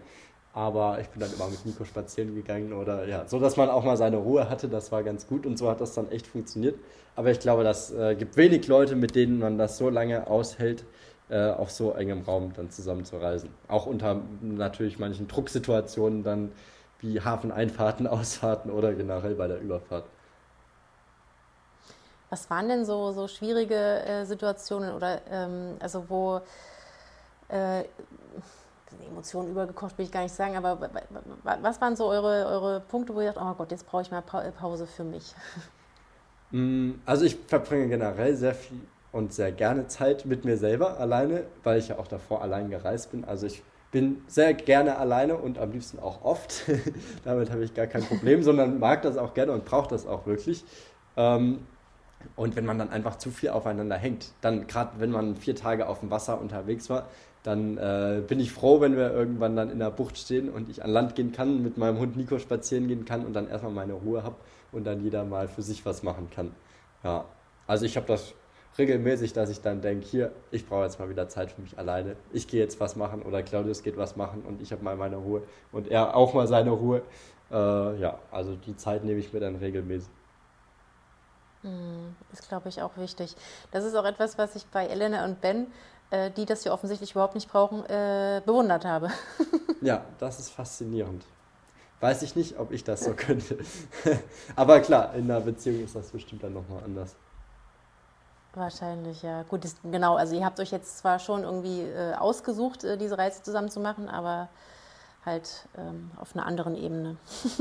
aber 0.57 0.99
ich 0.99 1.07
bin 1.09 1.19
dann 1.19 1.31
immer 1.31 1.47
mit 1.49 1.63
Nico 1.67 1.85
spazieren 1.85 2.33
gegangen 2.33 2.73
oder 2.73 3.07
ja, 3.07 3.27
so 3.27 3.39
dass 3.39 3.57
man 3.57 3.69
auch 3.69 3.83
mal 3.83 3.95
seine 3.95 4.17
Ruhe 4.17 4.49
hatte, 4.49 4.67
das 4.67 4.91
war 4.91 5.03
ganz 5.03 5.27
gut 5.27 5.45
und 5.45 5.55
so 5.55 5.69
hat 5.69 5.81
das 5.81 5.93
dann 5.93 6.09
echt 6.09 6.25
funktioniert. 6.25 6.79
Aber 7.15 7.29
ich 7.29 7.39
glaube, 7.39 7.63
das 7.63 7.91
äh, 7.93 8.15
gibt 8.15 8.37
wenig 8.37 8.65
Leute, 8.65 8.95
mit 8.95 9.13
denen 9.13 9.37
man 9.37 9.59
das 9.59 9.77
so 9.77 9.91
lange 9.91 10.25
aushält, 10.25 10.83
äh, 11.29 11.51
auf 11.51 11.69
so 11.69 11.91
engem 11.91 12.23
Raum 12.23 12.53
dann 12.55 12.71
zusammen 12.71 13.05
zu 13.05 13.17
reisen. 13.17 13.51
Auch 13.67 13.85
unter 13.85 14.19
natürlich 14.41 14.97
manchen 14.97 15.27
Drucksituationen 15.27 16.23
dann 16.23 16.51
wie 17.01 17.21
Hafeneinfahrten, 17.21 18.07
Ausfahrten 18.07 18.71
oder 18.71 18.95
generell 18.95 19.35
bei 19.35 19.47
der 19.47 19.61
Überfahrt. 19.61 20.05
Was 22.31 22.49
waren 22.49 22.67
denn 22.67 22.83
so, 22.83 23.11
so 23.11 23.27
schwierige 23.27 23.75
äh, 23.75 24.25
Situationen 24.25 24.95
oder 24.95 25.21
ähm, 25.29 25.75
also 25.79 26.05
wo 26.09 26.41
äh, 27.49 27.83
Emotionen 29.05 29.51
übergekocht, 29.51 29.97
will 29.97 30.05
ich 30.05 30.11
gar 30.11 30.23
nicht 30.23 30.33
sagen, 30.35 30.55
aber 30.55 30.89
was 31.43 31.81
waren 31.81 31.95
so 31.95 32.07
eure, 32.07 32.45
eure 32.47 32.79
Punkte, 32.81 33.13
wo 33.13 33.21
ihr 33.21 33.33
sagt, 33.33 33.39
oh 33.41 33.53
Gott, 33.53 33.71
jetzt 33.71 33.85
brauche 33.85 34.01
ich 34.01 34.11
mal 34.11 34.21
Pause 34.21 34.87
für 34.87 35.03
mich? 35.03 35.33
Mm, 36.49 37.01
also 37.05 37.25
ich 37.25 37.35
verbringe 37.45 37.89
generell 37.89 38.33
sehr 38.33 38.55
viel 38.55 38.79
und 39.11 39.33
sehr 39.33 39.51
gerne 39.51 39.87
Zeit 39.87 40.25
mit 40.25 40.45
mir 40.45 40.55
selber 40.55 40.97
alleine, 40.97 41.43
weil 41.63 41.77
ich 41.77 41.89
ja 41.89 41.99
auch 41.99 42.07
davor 42.07 42.41
allein 42.41 42.69
gereist 42.69 43.11
bin. 43.11 43.25
Also 43.25 43.47
ich 43.47 43.63
bin 43.91 44.21
sehr 44.27 44.53
gerne 44.53 44.97
alleine 44.97 45.37
und 45.37 45.57
am 45.57 45.71
liebsten 45.71 45.99
auch 45.99 46.23
oft. 46.23 46.63
Damit 47.23 47.51
habe 47.51 47.63
ich 47.63 47.73
gar 47.73 47.87
kein 47.87 48.03
Problem, 48.03 48.43
sondern 48.43 48.79
mag 48.79 49.01
das 49.01 49.17
auch 49.17 49.33
gerne 49.33 49.53
und 49.53 49.65
brauche 49.65 49.89
das 49.89 50.05
auch 50.05 50.25
wirklich. 50.25 50.63
Ähm, 51.15 51.59
und 52.35 52.55
wenn 52.55 52.65
man 52.65 52.77
dann 52.77 52.89
einfach 52.89 53.17
zu 53.17 53.31
viel 53.31 53.49
aufeinander 53.49 53.95
hängt, 53.95 54.33
dann 54.41 54.67
gerade 54.67 54.99
wenn 54.99 55.11
man 55.11 55.35
vier 55.35 55.55
Tage 55.55 55.87
auf 55.87 56.01
dem 56.01 56.11
Wasser 56.11 56.39
unterwegs 56.39 56.89
war, 56.89 57.07
dann 57.47 57.77
äh, 57.77 58.21
bin 58.27 58.41
ich 58.41 58.51
froh, 58.51 58.81
wenn 58.81 58.97
wir 58.97 59.13
irgendwann 59.13 59.55
dann 59.55 59.69
in 59.69 59.79
der 59.79 59.89
Bucht 59.89 60.17
stehen 60.17 60.49
und 60.49 60.67
ich 60.67 60.83
an 60.83 60.89
Land 60.89 61.15
gehen 61.15 61.31
kann, 61.31 61.63
mit 61.63 61.77
meinem 61.77 61.97
Hund 61.97 62.17
Nico 62.17 62.39
spazieren 62.39 62.89
gehen 62.89 63.05
kann 63.05 63.25
und 63.25 63.31
dann 63.31 63.47
erstmal 63.47 63.71
meine 63.71 63.93
Ruhe 63.93 64.21
habe 64.21 64.35
und 64.73 64.85
dann 64.85 65.01
jeder 65.01 65.23
mal 65.23 65.47
für 65.47 65.61
sich 65.61 65.85
was 65.85 66.03
machen 66.03 66.29
kann. 66.29 66.53
Ja, 67.05 67.23
also 67.65 67.85
ich 67.85 67.95
habe 67.95 68.05
das 68.05 68.33
regelmäßig, 68.77 69.31
dass 69.31 69.49
ich 69.49 69.61
dann 69.61 69.79
denke, 69.79 70.05
hier, 70.05 70.31
ich 70.51 70.67
brauche 70.67 70.83
jetzt 70.83 70.99
mal 70.99 71.07
wieder 71.09 71.29
Zeit 71.29 71.53
für 71.53 71.61
mich 71.61 71.79
alleine. 71.79 72.17
Ich 72.33 72.49
gehe 72.49 72.59
jetzt 72.59 72.81
was 72.81 72.97
machen 72.97 73.21
oder 73.21 73.41
Claudius 73.43 73.81
geht 73.81 73.95
was 73.95 74.17
machen 74.17 74.41
und 74.41 74.61
ich 74.61 74.73
habe 74.73 74.83
mal 74.83 74.97
meine 74.97 75.15
Ruhe 75.15 75.41
und 75.71 75.87
er 75.87 76.17
auch 76.17 76.33
mal 76.33 76.47
seine 76.47 76.71
Ruhe. 76.71 77.01
Äh, 77.49 77.55
ja, 77.97 78.19
also 78.29 78.57
die 78.57 78.75
Zeit 78.75 79.05
nehme 79.05 79.21
ich 79.21 79.31
mir 79.31 79.39
dann 79.39 79.55
regelmäßig. 79.55 80.09
Hm, 81.61 82.13
ist, 82.33 82.47
glaube 82.49 82.67
ich, 82.69 82.81
auch 82.81 82.97
wichtig. 82.97 83.35
Das 83.71 83.85
ist 83.85 83.95
auch 83.95 84.05
etwas, 84.05 84.37
was 84.37 84.55
ich 84.55 84.65
bei 84.67 84.85
Elena 84.85 85.23
und 85.23 85.39
Ben 85.39 85.67
äh, 86.11 86.31
die 86.31 86.45
das 86.45 86.63
hier 86.63 86.73
offensichtlich 86.73 87.11
überhaupt 87.11 87.35
nicht 87.35 87.51
brauchen, 87.51 87.85
äh, 87.85 88.41
bewundert 88.45 88.85
habe. 88.85 89.09
ja, 89.81 90.05
das 90.19 90.39
ist 90.39 90.49
faszinierend. 90.49 91.25
Weiß 91.99 92.21
ich 92.21 92.35
nicht, 92.35 92.59
ob 92.59 92.71
ich 92.71 92.83
das 92.83 93.03
so 93.03 93.13
könnte. 93.15 93.57
Aber 94.55 94.79
klar, 94.79 95.13
in 95.15 95.29
einer 95.29 95.41
Beziehung 95.41 95.83
ist 95.83 95.95
das 95.95 96.11
bestimmt 96.11 96.43
dann 96.43 96.53
nochmal 96.53 96.83
anders. 96.83 97.15
Wahrscheinlich, 98.53 99.21
ja. 99.21 99.43
Gut, 99.43 99.65
ist, 99.65 99.77
genau. 99.83 100.15
Also 100.15 100.35
ihr 100.35 100.43
habt 100.45 100.59
euch 100.59 100.71
jetzt 100.71 100.97
zwar 100.97 101.19
schon 101.19 101.43
irgendwie 101.43 101.81
äh, 101.81 102.13
ausgesucht, 102.15 102.83
äh, 102.83 102.97
diese 102.97 103.17
Reise 103.17 103.43
zusammen 103.43 103.69
zu 103.69 103.79
machen, 103.79 104.09
aber 104.09 104.49
halt 105.25 105.67
ähm, 105.77 106.09
auf 106.15 106.35
einer 106.35 106.45
anderen 106.45 106.75
Ebene. 106.75 107.17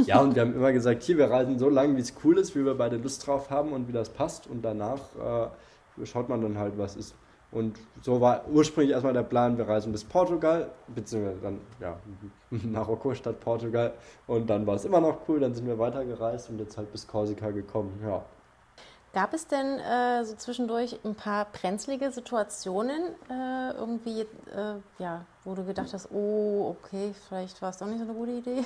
ja, 0.06 0.20
und 0.20 0.34
wir 0.34 0.42
haben 0.46 0.54
immer 0.54 0.72
gesagt, 0.72 1.02
hier, 1.02 1.18
wir 1.18 1.30
reisen 1.30 1.58
so 1.58 1.68
lange, 1.68 1.96
wie 1.96 2.00
es 2.00 2.14
cool 2.24 2.38
ist, 2.38 2.54
wie 2.54 2.64
wir 2.64 2.78
beide 2.78 2.96
Lust 2.96 3.26
drauf 3.26 3.50
haben 3.50 3.72
und 3.72 3.88
wie 3.88 3.92
das 3.92 4.08
passt. 4.08 4.46
Und 4.46 4.62
danach 4.62 5.00
äh, 6.00 6.06
schaut 6.06 6.28
man 6.28 6.40
dann 6.40 6.56
halt, 6.56 6.78
was 6.78 6.96
ist. 6.96 7.14
Und 7.52 7.78
so 8.02 8.20
war 8.20 8.46
ursprünglich 8.48 8.92
erstmal 8.92 9.12
der 9.12 9.22
Plan, 9.22 9.56
wir 9.56 9.68
reisen 9.68 9.92
bis 9.92 10.04
Portugal, 10.04 10.70
beziehungsweise 10.88 11.40
dann 11.40 11.60
ja, 11.80 11.96
Marokko 12.50 13.14
statt 13.14 13.40
Portugal. 13.40 13.92
Und 14.26 14.50
dann 14.50 14.66
war 14.66 14.74
es 14.74 14.84
immer 14.84 15.00
noch 15.00 15.20
cool, 15.28 15.40
dann 15.40 15.54
sind 15.54 15.66
wir 15.66 15.78
weitergereist 15.78 16.50
und 16.50 16.58
jetzt 16.58 16.76
halt 16.76 16.90
bis 16.92 17.06
Korsika 17.06 17.50
gekommen. 17.50 17.98
Ja. 18.04 18.24
Gab 19.12 19.32
es 19.32 19.46
denn 19.46 19.78
äh, 19.78 20.24
so 20.24 20.34
zwischendurch 20.34 20.98
ein 21.02 21.14
paar 21.14 21.46
brenzlige 21.46 22.10
Situationen, 22.10 23.14
äh, 23.30 23.70
irgendwie, 23.70 24.20
äh, 24.20 24.74
ja, 24.98 25.24
wo 25.44 25.54
du 25.54 25.64
gedacht 25.64 25.94
hast, 25.94 26.10
oh, 26.12 26.76
okay, 26.76 27.14
vielleicht 27.26 27.62
war 27.62 27.70
es 27.70 27.78
doch 27.78 27.86
nicht 27.86 27.98
so 27.98 28.04
eine 28.04 28.12
gute 28.12 28.32
Idee? 28.32 28.64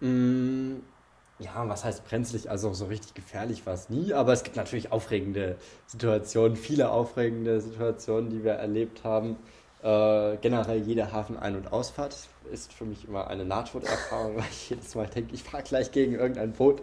Mm, 0.00 0.76
ja, 1.40 1.68
was 1.68 1.84
heißt 1.84 2.04
brenzlig? 2.06 2.50
Also 2.50 2.72
so 2.72 2.86
richtig 2.86 3.14
gefährlich 3.14 3.66
war 3.66 3.74
es 3.74 3.88
nie, 3.88 4.12
aber 4.12 4.32
es 4.32 4.42
gibt 4.44 4.56
natürlich 4.56 4.92
aufregende 4.92 5.56
Situationen, 5.86 6.56
viele 6.56 6.90
aufregende 6.90 7.60
Situationen, 7.60 8.30
die 8.30 8.44
wir 8.44 8.52
erlebt 8.52 9.04
haben. 9.04 9.36
Äh, 9.82 10.36
generell 10.42 10.82
jede 10.82 11.10
Hafen-Ein- 11.10 11.56
und 11.56 11.72
Ausfahrt 11.72 12.14
ist 12.52 12.72
für 12.72 12.84
mich 12.84 13.08
immer 13.08 13.28
eine 13.28 13.46
Nahtoderfahrung, 13.46 14.36
weil 14.36 14.44
ich 14.50 14.70
jedes 14.70 14.94
Mal 14.94 15.06
denke, 15.06 15.34
ich 15.34 15.42
fahre 15.42 15.62
gleich 15.62 15.90
gegen 15.90 16.12
irgendein 16.12 16.52
Boot, 16.52 16.82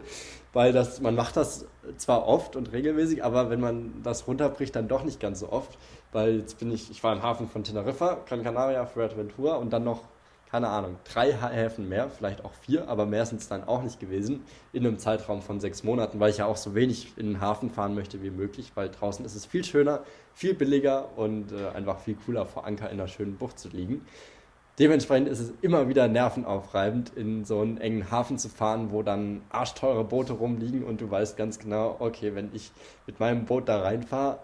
weil 0.54 0.74
das, 0.74 1.00
man 1.00 1.14
macht 1.14 1.38
das 1.38 1.66
zwar 1.98 2.28
oft 2.28 2.56
und 2.56 2.72
regelmäßig, 2.72 3.24
aber 3.24 3.52
wenn 3.52 3.60
man 3.60 4.02
das 4.02 4.28
runterbricht, 4.28 4.76
dann 4.76 4.88
doch 4.88 5.04
nicht 5.04 5.20
ganz 5.20 5.42
so 5.42 5.52
oft, 5.52 5.78
weil 6.12 6.40
jetzt 6.40 6.58
bin 6.58 6.72
ich, 6.72 6.90
ich 6.90 7.04
war 7.04 7.14
im 7.14 7.22
Hafen 7.22 7.48
von 7.48 7.64
Teneriffa, 7.64 8.18
Gran 8.28 8.42
Canaria, 8.42 8.88
Fuerteventura 8.88 9.58
und 9.58 9.72
dann 9.72 9.84
noch 9.84 10.02
keine 10.50 10.70
Ahnung, 10.70 10.98
drei 11.04 11.34
Häfen 11.34 11.90
mehr, 11.90 12.10
vielleicht 12.10 12.46
auch 12.46 12.54
vier, 12.54 12.88
aber 12.88 13.06
mehr 13.06 13.26
sind 13.26 13.42
es 13.42 13.50
dann 13.50 13.66
auch 13.66 13.84
nicht 13.84 14.00
gewesen, 14.00 14.44
in 14.72 14.86
einem 14.86 14.98
Zeitraum 14.98 15.42
von 15.42 15.60
sechs 15.60 15.84
Monaten, 15.84 16.20
weil 16.20 16.30
ich 16.30 16.38
ja 16.38 16.46
auch 16.46 16.58
so 16.58 16.74
wenig 16.74 17.14
in 17.18 17.28
den 17.28 17.42
Hafen 17.42 17.70
fahren 17.70 17.96
möchte 17.96 18.24
wie 18.24 18.30
möglich, 18.30 18.72
weil 18.76 18.90
draußen 18.90 19.26
ist 19.26 19.36
es 19.36 19.46
viel 19.46 19.66
schöner, 19.66 20.02
viel 20.34 20.54
billiger 20.54 21.18
und 21.18 21.52
äh, 21.52 21.76
einfach 21.76 22.00
viel 22.00 22.16
cooler 22.16 22.46
vor 22.46 22.66
Anker 22.66 22.90
in 22.90 23.00
einer 23.00 23.08
schönen 23.08 23.36
Bucht 23.36 23.60
zu 23.60 23.68
liegen. 23.70 24.06
Dementsprechend 24.80 25.28
ist 25.28 25.40
es 25.40 25.54
immer 25.62 25.90
wieder 25.90 26.08
nervenaufreibend, 26.08 27.12
in 27.16 27.44
so 27.46 27.62
einen 27.62 27.78
engen 27.78 28.12
Hafen 28.12 28.38
zu 28.38 28.48
fahren, 28.48 28.92
wo 28.92 29.02
dann 29.02 29.42
arschteure 29.50 30.04
Boote 30.04 30.34
rumliegen 30.34 30.84
und 30.84 31.02
du 31.02 31.10
weißt 31.10 31.36
ganz 31.36 31.58
genau, 31.58 31.96
okay, 31.98 32.36
wenn 32.36 32.54
ich 32.54 32.72
mit 33.08 33.20
meinem 33.20 33.46
Boot 33.46 33.68
da 33.68 33.82
reinfahre, 33.82 34.40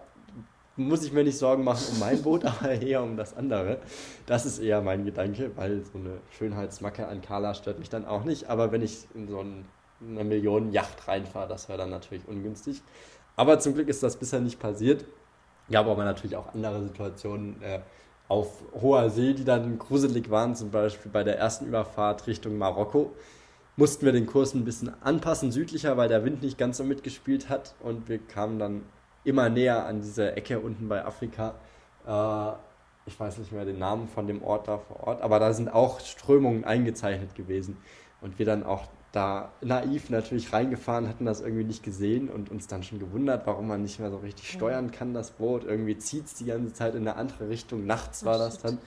muss 0.76 1.04
ich 1.04 1.12
mir 1.12 1.24
nicht 1.24 1.38
Sorgen 1.38 1.64
machen 1.64 1.84
um 1.92 1.98
mein 2.00 2.22
Boot, 2.22 2.44
aber 2.44 2.70
eher 2.70 3.02
um 3.02 3.16
das 3.16 3.36
andere. 3.36 3.78
Das 4.26 4.46
ist 4.46 4.58
eher 4.58 4.80
mein 4.82 5.04
Gedanke, 5.04 5.50
weil 5.56 5.82
so 5.84 5.98
eine 5.98 6.18
Schönheitsmacke 6.36 7.06
an 7.06 7.22
Carla 7.22 7.54
stört 7.54 7.78
mich 7.78 7.88
dann 7.88 8.04
auch 8.04 8.24
nicht. 8.24 8.48
Aber 8.48 8.72
wenn 8.72 8.82
ich 8.82 9.06
in 9.14 9.28
so 9.28 9.40
eine 9.40 10.24
Millionen 10.24 10.72
Yacht 10.72 11.06
reinfahre, 11.06 11.48
das 11.48 11.68
wäre 11.68 11.78
dann 11.78 11.90
natürlich 11.90 12.26
ungünstig. 12.26 12.82
Aber 13.36 13.58
zum 13.58 13.74
Glück 13.74 13.88
ist 13.88 14.02
das 14.02 14.16
bisher 14.16 14.40
nicht 14.40 14.58
passiert. 14.58 15.04
Gab 15.70 15.86
aber 15.86 16.04
natürlich 16.04 16.36
auch 16.36 16.52
andere 16.52 16.84
Situationen 16.84 17.60
äh, 17.62 17.80
auf 18.28 18.62
hoher 18.80 19.10
See, 19.10 19.32
die 19.34 19.44
dann 19.44 19.78
gruselig 19.78 20.30
waren. 20.30 20.54
Zum 20.54 20.70
Beispiel 20.70 21.10
bei 21.10 21.24
der 21.24 21.38
ersten 21.38 21.66
Überfahrt 21.66 22.26
Richtung 22.26 22.58
Marokko 22.58 23.12
mussten 23.76 24.04
wir 24.04 24.12
den 24.12 24.26
Kurs 24.26 24.54
ein 24.54 24.64
bisschen 24.64 24.92
anpassen, 25.02 25.50
südlicher, 25.50 25.96
weil 25.96 26.08
der 26.08 26.24
Wind 26.24 26.42
nicht 26.42 26.58
ganz 26.58 26.76
so 26.76 26.84
mitgespielt 26.84 27.48
hat. 27.48 27.74
Und 27.80 28.08
wir 28.08 28.18
kamen 28.18 28.58
dann 28.58 28.82
immer 29.24 29.48
näher 29.48 29.86
an 29.86 30.00
diese 30.00 30.36
Ecke 30.36 30.60
unten 30.60 30.88
bei 30.88 31.04
Afrika. 31.04 31.54
Äh, 32.06 32.52
ich 33.06 33.18
weiß 33.18 33.38
nicht 33.38 33.52
mehr 33.52 33.64
den 33.64 33.78
Namen 33.78 34.08
von 34.08 34.26
dem 34.26 34.42
Ort 34.42 34.68
da 34.68 34.78
vor 34.78 35.06
Ort, 35.06 35.22
aber 35.22 35.38
da 35.38 35.52
sind 35.52 35.68
auch 35.68 36.00
Strömungen 36.00 36.64
eingezeichnet 36.64 37.34
gewesen. 37.34 37.76
Und 38.20 38.38
wir 38.38 38.46
dann 38.46 38.62
auch 38.62 38.86
da 39.12 39.52
naiv 39.60 40.10
natürlich 40.10 40.52
reingefahren, 40.52 41.08
hatten 41.08 41.26
das 41.26 41.40
irgendwie 41.40 41.64
nicht 41.64 41.82
gesehen 41.82 42.28
und 42.28 42.50
uns 42.50 42.66
dann 42.66 42.82
schon 42.82 42.98
gewundert, 42.98 43.46
warum 43.46 43.68
man 43.68 43.82
nicht 43.82 44.00
mehr 44.00 44.10
so 44.10 44.16
richtig 44.16 44.50
steuern 44.50 44.90
kann, 44.90 45.12
das 45.12 45.32
Boot. 45.32 45.64
Irgendwie 45.64 45.98
zieht 45.98 46.26
es 46.26 46.34
die 46.34 46.46
ganze 46.46 46.72
Zeit 46.72 46.94
in 46.94 47.02
eine 47.02 47.16
andere 47.16 47.48
Richtung. 47.48 47.86
Nachts 47.86 48.24
war 48.24 48.38
das 48.38 48.58
dann. 48.58 48.78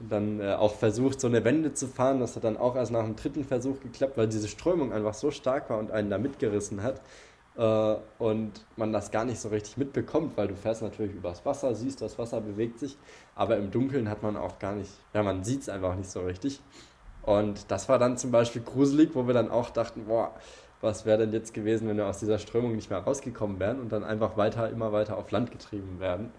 Und 0.00 0.10
dann 0.10 0.40
äh, 0.40 0.52
auch 0.54 0.74
versucht, 0.74 1.20
so 1.20 1.28
eine 1.28 1.44
Wende 1.44 1.72
zu 1.72 1.86
fahren. 1.86 2.20
Das 2.20 2.36
hat 2.36 2.44
dann 2.44 2.56
auch 2.56 2.76
erst 2.76 2.92
nach 2.92 3.04
dem 3.04 3.16
dritten 3.16 3.44
Versuch 3.44 3.80
geklappt, 3.80 4.16
weil 4.16 4.28
diese 4.28 4.48
Strömung 4.48 4.92
einfach 4.92 5.14
so 5.14 5.30
stark 5.30 5.70
war 5.70 5.78
und 5.78 5.92
einen 5.92 6.10
da 6.10 6.18
mitgerissen 6.18 6.82
hat 6.82 7.00
äh, 7.56 7.96
und 8.18 8.52
man 8.76 8.92
das 8.92 9.10
gar 9.10 9.24
nicht 9.24 9.40
so 9.40 9.48
richtig 9.48 9.76
mitbekommt, 9.76 10.36
weil 10.36 10.48
du 10.48 10.56
fährst 10.56 10.82
natürlich 10.82 11.14
übers 11.14 11.44
Wasser, 11.46 11.74
siehst, 11.74 12.02
das 12.02 12.18
Wasser 12.18 12.40
bewegt 12.40 12.78
sich, 12.78 12.96
aber 13.34 13.56
im 13.56 13.70
Dunkeln 13.70 14.08
hat 14.08 14.22
man 14.22 14.36
auch 14.36 14.58
gar 14.58 14.74
nicht, 14.74 14.90
ja, 15.12 15.22
man 15.22 15.44
sieht 15.44 15.62
es 15.62 15.68
einfach 15.68 15.94
nicht 15.94 16.10
so 16.10 16.20
richtig. 16.20 16.60
Und 17.22 17.70
das 17.70 17.88
war 17.88 17.98
dann 17.98 18.18
zum 18.18 18.30
Beispiel 18.30 18.62
gruselig, 18.62 19.10
wo 19.14 19.26
wir 19.26 19.34
dann 19.34 19.50
auch 19.50 19.70
dachten, 19.70 20.04
boah, 20.06 20.32
was 20.80 21.06
wäre 21.06 21.18
denn 21.18 21.32
jetzt 21.32 21.54
gewesen, 21.54 21.88
wenn 21.88 21.96
wir 21.96 22.06
aus 22.06 22.18
dieser 22.18 22.38
Strömung 22.38 22.76
nicht 22.76 22.90
mehr 22.90 22.98
rausgekommen 22.98 23.58
wären 23.58 23.80
und 23.80 23.90
dann 23.90 24.04
einfach 24.04 24.36
weiter, 24.36 24.68
immer 24.68 24.92
weiter 24.92 25.16
auf 25.16 25.30
Land 25.30 25.50
getrieben 25.50 25.98
werden. 26.00 26.32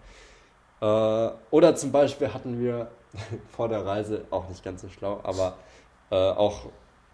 Äh, 0.80 1.30
oder 1.50 1.74
zum 1.74 1.90
Beispiel 1.90 2.32
hatten 2.32 2.60
wir 2.60 2.88
vor 3.48 3.68
der 3.68 3.84
Reise, 3.84 4.24
auch 4.30 4.48
nicht 4.48 4.64
ganz 4.64 4.82
so 4.82 4.88
schlau, 4.88 5.20
aber 5.24 5.56
äh, 6.10 6.14
auch 6.14 6.66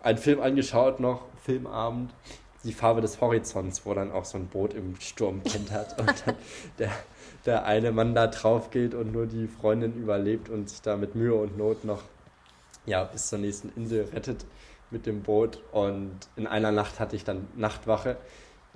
einen 0.03 0.19
Film 0.19 0.41
angeschaut 0.41 1.01
noch, 1.01 1.23
Filmabend, 1.43 2.13
die 2.65 2.73
Farbe 2.73 3.01
des 3.01 3.21
Horizonts, 3.21 3.85
wo 3.85 3.95
dann 3.95 4.13
auch 4.13 4.25
so 4.25 4.39
ein 4.39 4.47
Boot 4.47 4.75
im 4.75 4.99
Sturm 5.01 5.43
kentert 5.43 5.99
und 5.99 6.27
dann 6.27 6.37
der, 6.79 6.91
der 7.45 7.65
eine 7.65 7.93
Mann 7.93 8.15
da 8.15 8.29
drauf 8.29 8.71
geht 8.71 8.95
und 8.95 9.13
nur 9.13 9.27
die 9.27 9.49
Freundin 9.49 9.95
überlebt 9.95 10.49
und 10.49 10.69
sich 10.71 10.83
da 10.83 10.97
mit 10.97 11.15
Mühe 11.15 11.35
und 11.35 11.59
Not 11.59 11.85
noch 11.85 12.03
ja, 12.87 13.05
bis 13.05 13.29
zur 13.29 13.39
nächsten 13.39 13.71
Insel 13.77 14.09
rettet 14.13 14.45
mit 14.91 15.07
dem 15.07 15.23
Boot. 15.23 15.61
Und 15.73 16.19
in 16.37 16.47
einer 16.47 16.73
Nacht 16.73 17.01
hatte 17.01 17.17
ich 17.17 17.25
dann 17.25 17.49
Nachtwache, 17.57 18.17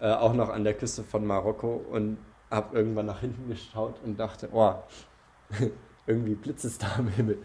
äh, 0.01 0.11
auch 0.11 0.35
noch 0.35 0.49
an 0.49 0.65
der 0.65 0.75
Küste 0.75 1.03
von 1.03 1.27
Marokko 1.27 1.85
und 1.91 2.19
habe 2.51 2.77
irgendwann 2.77 3.07
nach 3.07 3.21
hinten 3.21 3.49
geschaut 3.49 3.97
und 4.05 4.19
dachte, 4.19 4.49
oh, 4.53 4.75
irgendwie 6.07 6.35
blitzt 6.35 6.65
es 6.65 6.79
da 6.79 6.87
am 6.99 7.09
Himmel. 7.09 7.39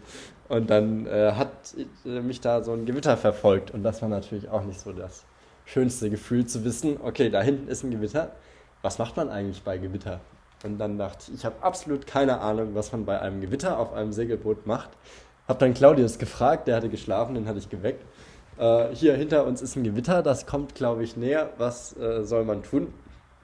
Und 0.48 0.70
dann 0.70 1.06
äh, 1.06 1.32
hat 1.32 1.74
äh, 2.04 2.20
mich 2.20 2.40
da 2.40 2.62
so 2.62 2.72
ein 2.72 2.86
Gewitter 2.86 3.16
verfolgt 3.16 3.72
und 3.72 3.82
das 3.82 4.02
war 4.02 4.08
natürlich 4.08 4.48
auch 4.48 4.64
nicht 4.64 4.80
so 4.80 4.92
das 4.92 5.24
schönste 5.64 6.10
Gefühl 6.10 6.46
zu 6.46 6.64
wissen, 6.64 6.98
okay, 7.02 7.30
da 7.30 7.42
hinten 7.42 7.68
ist 7.68 7.82
ein 7.82 7.90
Gewitter. 7.90 8.32
Was 8.82 8.98
macht 8.98 9.16
man 9.16 9.28
eigentlich 9.28 9.62
bei 9.62 9.78
Gewitter? 9.78 10.20
Und 10.64 10.78
dann 10.78 10.98
dachte 10.98 11.26
ich, 11.28 11.34
ich 11.34 11.44
habe 11.44 11.56
absolut 11.60 12.06
keine 12.06 12.40
Ahnung, 12.40 12.74
was 12.74 12.92
man 12.92 13.04
bei 13.04 13.20
einem 13.20 13.40
Gewitter 13.40 13.78
auf 13.78 13.92
einem 13.92 14.12
Segelboot 14.12 14.66
macht. 14.66 14.90
Hab 15.48 15.58
dann 15.58 15.74
Claudius 15.74 16.18
gefragt, 16.18 16.68
der 16.68 16.76
hatte 16.76 16.88
geschlafen, 16.88 17.34
den 17.34 17.48
hatte 17.48 17.58
ich 17.58 17.68
geweckt. 17.68 18.04
Äh, 18.58 18.94
hier 18.94 19.14
hinter 19.14 19.44
uns 19.44 19.60
ist 19.60 19.76
ein 19.76 19.82
Gewitter, 19.82 20.22
das 20.22 20.46
kommt, 20.46 20.74
glaube 20.74 21.02
ich, 21.02 21.16
näher. 21.16 21.50
Was 21.58 21.96
äh, 21.96 22.24
soll 22.24 22.44
man 22.44 22.62
tun? 22.62 22.92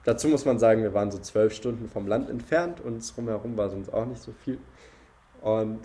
Dazu 0.05 0.27
muss 0.29 0.45
man 0.45 0.59
sagen, 0.59 0.81
wir 0.81 0.93
waren 0.93 1.11
so 1.11 1.19
zwölf 1.19 1.53
Stunden 1.53 1.89
vom 1.89 2.07
Land 2.07 2.29
entfernt 2.29 2.79
und 2.79 3.03
drumherum 3.15 3.57
war 3.57 3.69
sonst 3.69 3.93
auch 3.93 4.05
nicht 4.05 4.21
so 4.21 4.31
viel. 4.31 4.59
Und 5.41 5.79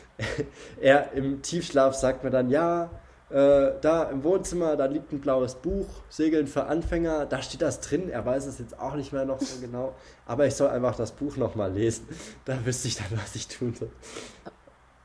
er 0.80 1.12
im 1.12 1.42
Tiefschlaf 1.42 1.94
sagt 1.94 2.24
mir 2.24 2.30
dann, 2.30 2.50
ja, 2.50 2.90
äh, 3.32 3.72
da 3.80 4.04
im 4.04 4.24
Wohnzimmer, 4.24 4.76
da 4.76 4.84
liegt 4.84 5.10
ein 5.12 5.20
blaues 5.20 5.54
Buch, 5.54 5.86
Segeln 6.10 6.46
für 6.46 6.64
Anfänger, 6.66 7.24
da 7.24 7.40
steht 7.40 7.62
das 7.62 7.80
drin, 7.80 8.10
er 8.10 8.26
weiß 8.26 8.46
es 8.46 8.58
jetzt 8.58 8.78
auch 8.78 8.94
nicht 8.94 9.12
mehr 9.12 9.24
noch 9.24 9.40
so 9.40 9.60
genau, 9.60 9.94
aber 10.26 10.46
ich 10.46 10.54
soll 10.54 10.68
einfach 10.68 10.96
das 10.96 11.12
Buch 11.12 11.36
nochmal 11.36 11.72
lesen, 11.72 12.06
da 12.44 12.64
wüsste 12.66 12.88
ich 12.88 12.96
dann, 12.96 13.06
was 13.12 13.34
ich 13.34 13.48
tun 13.48 13.74
soll. 13.74 13.90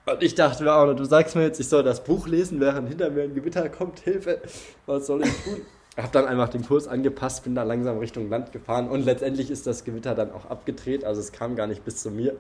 Und 0.06 0.24
ich 0.24 0.36
dachte 0.36 0.64
mir 0.64 0.74
auch, 0.74 0.94
du 0.94 1.06
sagst 1.06 1.36
mir 1.36 1.44
jetzt, 1.44 1.60
ich 1.60 1.70
soll 1.70 1.84
das 1.84 2.04
Buch 2.04 2.28
lesen, 2.28 2.60
während 2.60 2.90
hinter 2.90 3.10
mir 3.10 3.24
ein 3.24 3.34
Gewitter 3.34 3.70
kommt, 3.70 4.00
Hilfe, 4.00 4.42
was 4.86 5.08
soll 5.08 5.24
ich 5.24 5.44
tun? 5.44 5.62
Ich 5.98 6.04
habe 6.04 6.14
dann 6.14 6.26
einfach 6.28 6.50
den 6.50 6.64
Kurs 6.64 6.88
angepasst, 6.88 7.44
bin 7.44 7.56
da 7.56 7.64
langsam 7.64 7.98
Richtung 7.98 8.30
Land 8.30 8.52
gefahren. 8.52 8.88
Und 8.88 9.04
letztendlich 9.04 9.50
ist 9.50 9.66
das 9.66 9.84
Gewitter 9.84 10.14
dann 10.14 10.32
auch 10.32 10.46
abgedreht, 10.46 11.04
also 11.04 11.20
es 11.20 11.32
kam 11.32 11.56
gar 11.56 11.66
nicht 11.66 11.84
bis 11.84 11.98
zu 11.98 12.12
mir. 12.12 12.36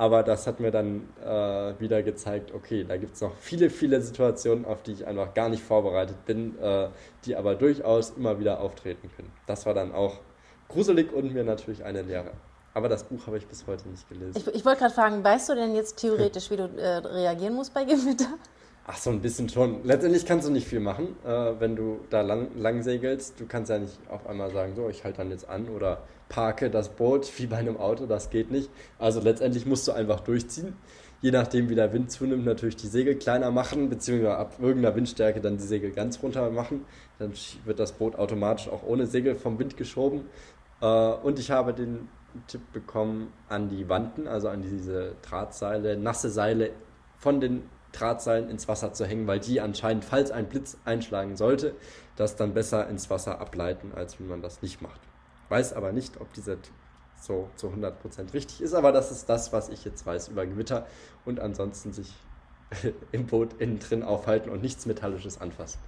Aber 0.00 0.22
das 0.22 0.46
hat 0.46 0.60
mir 0.60 0.70
dann 0.70 1.06
äh, 1.22 1.78
wieder 1.78 2.02
gezeigt, 2.02 2.54
okay, 2.54 2.86
da 2.88 2.96
gibt 2.96 3.16
es 3.16 3.20
noch 3.20 3.36
viele, 3.38 3.68
viele 3.68 4.00
Situationen, 4.00 4.64
auf 4.64 4.82
die 4.82 4.92
ich 4.92 5.06
einfach 5.06 5.34
gar 5.34 5.50
nicht 5.50 5.62
vorbereitet 5.62 6.24
bin, 6.24 6.58
äh, 6.58 6.88
die 7.26 7.36
aber 7.36 7.54
durchaus 7.54 8.08
immer 8.16 8.38
wieder 8.40 8.62
auftreten 8.62 9.10
können. 9.14 9.30
Das 9.46 9.66
war 9.66 9.74
dann 9.74 9.92
auch 9.92 10.20
gruselig 10.68 11.12
und 11.12 11.34
mir 11.34 11.44
natürlich 11.44 11.84
eine 11.84 12.00
Lehre. 12.00 12.30
Aber 12.72 12.88
das 12.88 13.04
Buch 13.04 13.26
habe 13.26 13.36
ich 13.36 13.46
bis 13.46 13.66
heute 13.66 13.90
nicht 13.90 14.08
gelesen. 14.08 14.32
Ich, 14.38 14.46
ich 14.46 14.64
wollte 14.64 14.78
gerade 14.78 14.94
fragen, 14.94 15.22
weißt 15.22 15.50
du 15.50 15.54
denn 15.54 15.74
jetzt 15.74 15.98
theoretisch, 15.98 16.50
wie 16.50 16.56
du 16.56 16.62
äh, 16.78 16.96
reagieren 17.06 17.52
musst 17.52 17.74
bei 17.74 17.84
Gewitter? 17.84 18.38
Ach, 18.86 18.96
so 18.96 19.10
ein 19.10 19.20
bisschen 19.20 19.50
schon. 19.50 19.84
Letztendlich 19.84 20.24
kannst 20.24 20.48
du 20.48 20.50
nicht 20.50 20.66
viel 20.66 20.80
machen, 20.80 21.14
äh, 21.26 21.52
wenn 21.58 21.76
du 21.76 22.00
da 22.08 22.22
lang, 22.22 22.48
lang 22.56 22.82
segelst. 22.82 23.38
Du 23.38 23.44
kannst 23.46 23.68
ja 23.68 23.78
nicht 23.78 23.98
auf 24.08 24.26
einmal 24.26 24.50
sagen, 24.50 24.74
so, 24.74 24.88
ich 24.88 25.04
halte 25.04 25.18
dann 25.18 25.30
jetzt 25.30 25.46
an 25.46 25.68
oder 25.68 25.98
parke 26.30 26.70
das 26.70 26.88
Boot 26.88 27.30
wie 27.38 27.46
bei 27.46 27.58
einem 27.58 27.76
Auto, 27.76 28.06
das 28.06 28.30
geht 28.30 28.50
nicht. 28.50 28.70
Also 28.98 29.20
letztendlich 29.20 29.66
musst 29.66 29.86
du 29.86 29.92
einfach 29.92 30.20
durchziehen. 30.20 30.74
Je 31.20 31.32
nachdem, 31.32 31.68
wie 31.68 31.74
der 31.74 31.92
Wind 31.92 32.10
zunimmt, 32.10 32.46
natürlich 32.46 32.76
die 32.76 32.86
Segel 32.86 33.16
kleiner 33.16 33.50
machen, 33.50 33.90
beziehungsweise 33.90 34.38
ab 34.38 34.54
irgendeiner 34.58 34.96
Windstärke 34.96 35.42
dann 35.42 35.58
die 35.58 35.64
Segel 35.64 35.90
ganz 35.90 36.22
runter 36.22 36.50
machen. 36.50 36.86
Dann 37.18 37.32
wird 37.66 37.78
das 37.78 37.92
Boot 37.92 38.16
automatisch 38.16 38.68
auch 38.68 38.82
ohne 38.82 39.06
Segel 39.06 39.34
vom 39.34 39.58
Wind 39.58 39.76
geschoben. 39.76 40.22
Äh, 40.80 40.86
und 40.86 41.38
ich 41.38 41.50
habe 41.50 41.74
den 41.74 42.08
Tipp 42.46 42.62
bekommen, 42.72 43.32
an 43.48 43.68
die 43.68 43.88
Wanten, 43.90 44.26
also 44.26 44.48
an 44.48 44.62
diese 44.62 45.16
Drahtseile, 45.20 45.98
nasse 45.98 46.30
Seile 46.30 46.70
von 47.18 47.40
den 47.40 47.64
Drahtseilen 47.92 48.48
ins 48.48 48.68
Wasser 48.68 48.92
zu 48.92 49.04
hängen, 49.04 49.26
weil 49.26 49.40
die 49.40 49.60
anscheinend, 49.60 50.04
falls 50.04 50.30
ein 50.30 50.48
Blitz 50.48 50.78
einschlagen 50.84 51.36
sollte, 51.36 51.74
das 52.16 52.36
dann 52.36 52.54
besser 52.54 52.88
ins 52.88 53.10
Wasser 53.10 53.40
ableiten, 53.40 53.92
als 53.94 54.20
wenn 54.20 54.28
man 54.28 54.42
das 54.42 54.62
nicht 54.62 54.80
macht. 54.80 55.09
Weiß 55.50 55.74
aber 55.74 55.92
nicht, 55.92 56.20
ob 56.20 56.32
dieser 56.32 56.56
so 57.20 57.50
zu 57.56 57.68
100% 57.68 58.32
richtig 58.32 58.62
ist, 58.62 58.72
aber 58.72 58.92
das 58.92 59.10
ist 59.10 59.28
das, 59.28 59.52
was 59.52 59.68
ich 59.68 59.84
jetzt 59.84 60.06
weiß 60.06 60.28
über 60.28 60.46
Gewitter 60.46 60.86
und 61.26 61.40
ansonsten 61.40 61.92
sich 61.92 62.14
im 63.12 63.26
Boot 63.26 63.60
innen 63.60 63.78
drin 63.78 64.02
aufhalten 64.02 64.48
und 64.48 64.62
nichts 64.62 64.86
Metallisches 64.86 65.40
anfassen. 65.40 65.80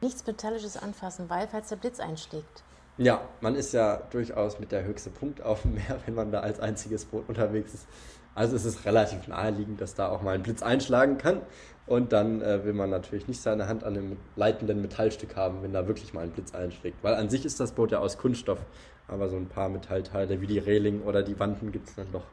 Nichts 0.00 0.26
Metallisches 0.26 0.76
anfassen, 0.76 1.30
weil 1.30 1.48
falls 1.48 1.68
der 1.68 1.76
Blitz 1.76 2.00
einschlägt. 2.00 2.62
Ja, 2.98 3.26
man 3.40 3.54
ist 3.54 3.72
ja 3.72 3.96
durchaus 4.10 4.58
mit 4.58 4.70
der 4.70 4.84
höchste 4.84 5.08
Punkt 5.08 5.40
auf 5.40 5.62
dem 5.62 5.74
Meer, 5.74 6.00
wenn 6.06 6.14
man 6.14 6.30
da 6.30 6.40
als 6.40 6.60
einziges 6.60 7.06
Boot 7.06 7.28
unterwegs 7.28 7.72
ist. 7.72 7.86
Also 8.34 8.56
es 8.56 8.64
ist 8.64 8.84
relativ 8.84 9.28
naheliegend, 9.28 9.80
dass 9.80 9.94
da 9.94 10.08
auch 10.08 10.22
mal 10.22 10.34
ein 10.34 10.42
Blitz 10.42 10.62
einschlagen 10.62 11.18
kann. 11.18 11.42
Und 11.86 12.12
dann 12.12 12.40
äh, 12.40 12.64
will 12.64 12.72
man 12.72 12.90
natürlich 12.90 13.26
nicht 13.26 13.42
seine 13.42 13.66
Hand 13.68 13.84
an 13.84 13.96
einem 13.96 14.16
leitenden 14.36 14.80
Metallstück 14.80 15.36
haben, 15.36 15.62
wenn 15.62 15.72
da 15.72 15.86
wirklich 15.88 16.14
mal 16.14 16.22
ein 16.22 16.30
Blitz 16.30 16.54
einschlägt. 16.54 17.02
Weil 17.02 17.14
an 17.14 17.28
sich 17.28 17.44
ist 17.44 17.58
das 17.60 17.72
Boot 17.72 17.90
ja 17.90 17.98
aus 17.98 18.18
Kunststoff, 18.18 18.60
aber 19.08 19.28
so 19.28 19.36
ein 19.36 19.48
paar 19.48 19.68
Metallteile 19.68 20.40
wie 20.40 20.46
die 20.46 20.58
Reling 20.58 21.02
oder 21.02 21.22
die 21.22 21.38
Wanden 21.38 21.72
gibt 21.72 21.88
es 21.88 21.96
dann 21.96 22.10
doch. 22.12 22.24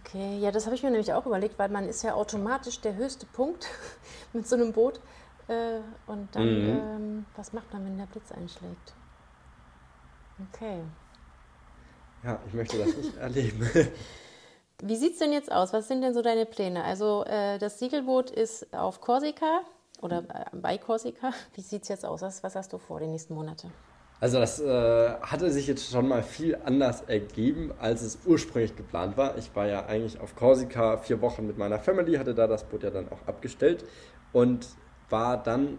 Okay, 0.00 0.38
ja, 0.38 0.50
das 0.50 0.66
habe 0.66 0.76
ich 0.76 0.82
mir 0.82 0.90
nämlich 0.90 1.12
auch 1.12 1.26
überlegt, 1.26 1.58
weil 1.58 1.68
man 1.68 1.88
ist 1.88 2.02
ja 2.02 2.14
automatisch 2.14 2.80
der 2.80 2.94
höchste 2.94 3.26
Punkt 3.26 3.66
mit 4.32 4.46
so 4.46 4.56
einem 4.56 4.72
Boot. 4.72 5.00
Äh, 5.48 5.80
und 6.06 6.34
dann, 6.34 6.44
mhm. 6.44 6.68
ähm, 6.68 7.26
was 7.36 7.52
macht 7.52 7.72
man, 7.72 7.84
wenn 7.84 7.98
der 7.98 8.06
Blitz 8.06 8.32
einschlägt? 8.32 8.94
Okay. 10.52 10.80
Ja, 12.24 12.38
ich 12.46 12.54
möchte 12.54 12.78
das 12.78 12.96
nicht 12.96 13.16
erleben. 13.16 13.68
Wie 14.82 14.96
sieht 14.96 15.14
es 15.14 15.18
denn 15.18 15.32
jetzt 15.32 15.50
aus? 15.50 15.72
Was 15.72 15.88
sind 15.88 16.02
denn 16.02 16.12
so 16.12 16.20
deine 16.20 16.44
Pläne? 16.44 16.84
Also 16.84 17.24
äh, 17.24 17.58
das 17.58 17.78
Segelboot 17.78 18.30
ist 18.30 18.74
auf 18.74 19.00
Korsika 19.00 19.62
oder 20.02 20.18
äh, 20.18 20.56
bei 20.56 20.76
Korsika. 20.76 21.32
Wie 21.54 21.62
sieht 21.62 21.84
es 21.84 21.88
jetzt 21.88 22.04
aus? 22.04 22.20
Was, 22.20 22.42
was, 22.42 22.54
hast 22.54 22.72
du 22.72 22.78
vor 22.78 23.00
die 23.00 23.06
nächsten 23.06 23.34
Monate? 23.34 23.70
Also 24.20 24.38
das 24.38 24.60
äh, 24.60 25.14
hatte 25.22 25.50
sich 25.50 25.66
jetzt 25.66 25.90
schon 25.90 26.08
mal 26.08 26.22
viel 26.22 26.58
anders 26.64 27.02
ergeben, 27.02 27.72
als 27.78 28.02
es 28.02 28.18
ursprünglich 28.26 28.76
geplant 28.76 29.16
war. 29.16 29.38
Ich 29.38 29.54
war 29.54 29.66
ja 29.66 29.86
eigentlich 29.86 30.20
auf 30.20 30.36
Korsika 30.36 30.98
vier 30.98 31.22
Wochen 31.22 31.46
mit 31.46 31.56
meiner 31.56 31.78
Family, 31.78 32.16
hatte 32.16 32.34
da 32.34 32.46
das 32.46 32.64
Boot 32.64 32.82
ja 32.82 32.90
dann 32.90 33.10
auch 33.10 33.26
abgestellt 33.26 33.84
und 34.32 34.68
war 35.08 35.42
dann, 35.42 35.78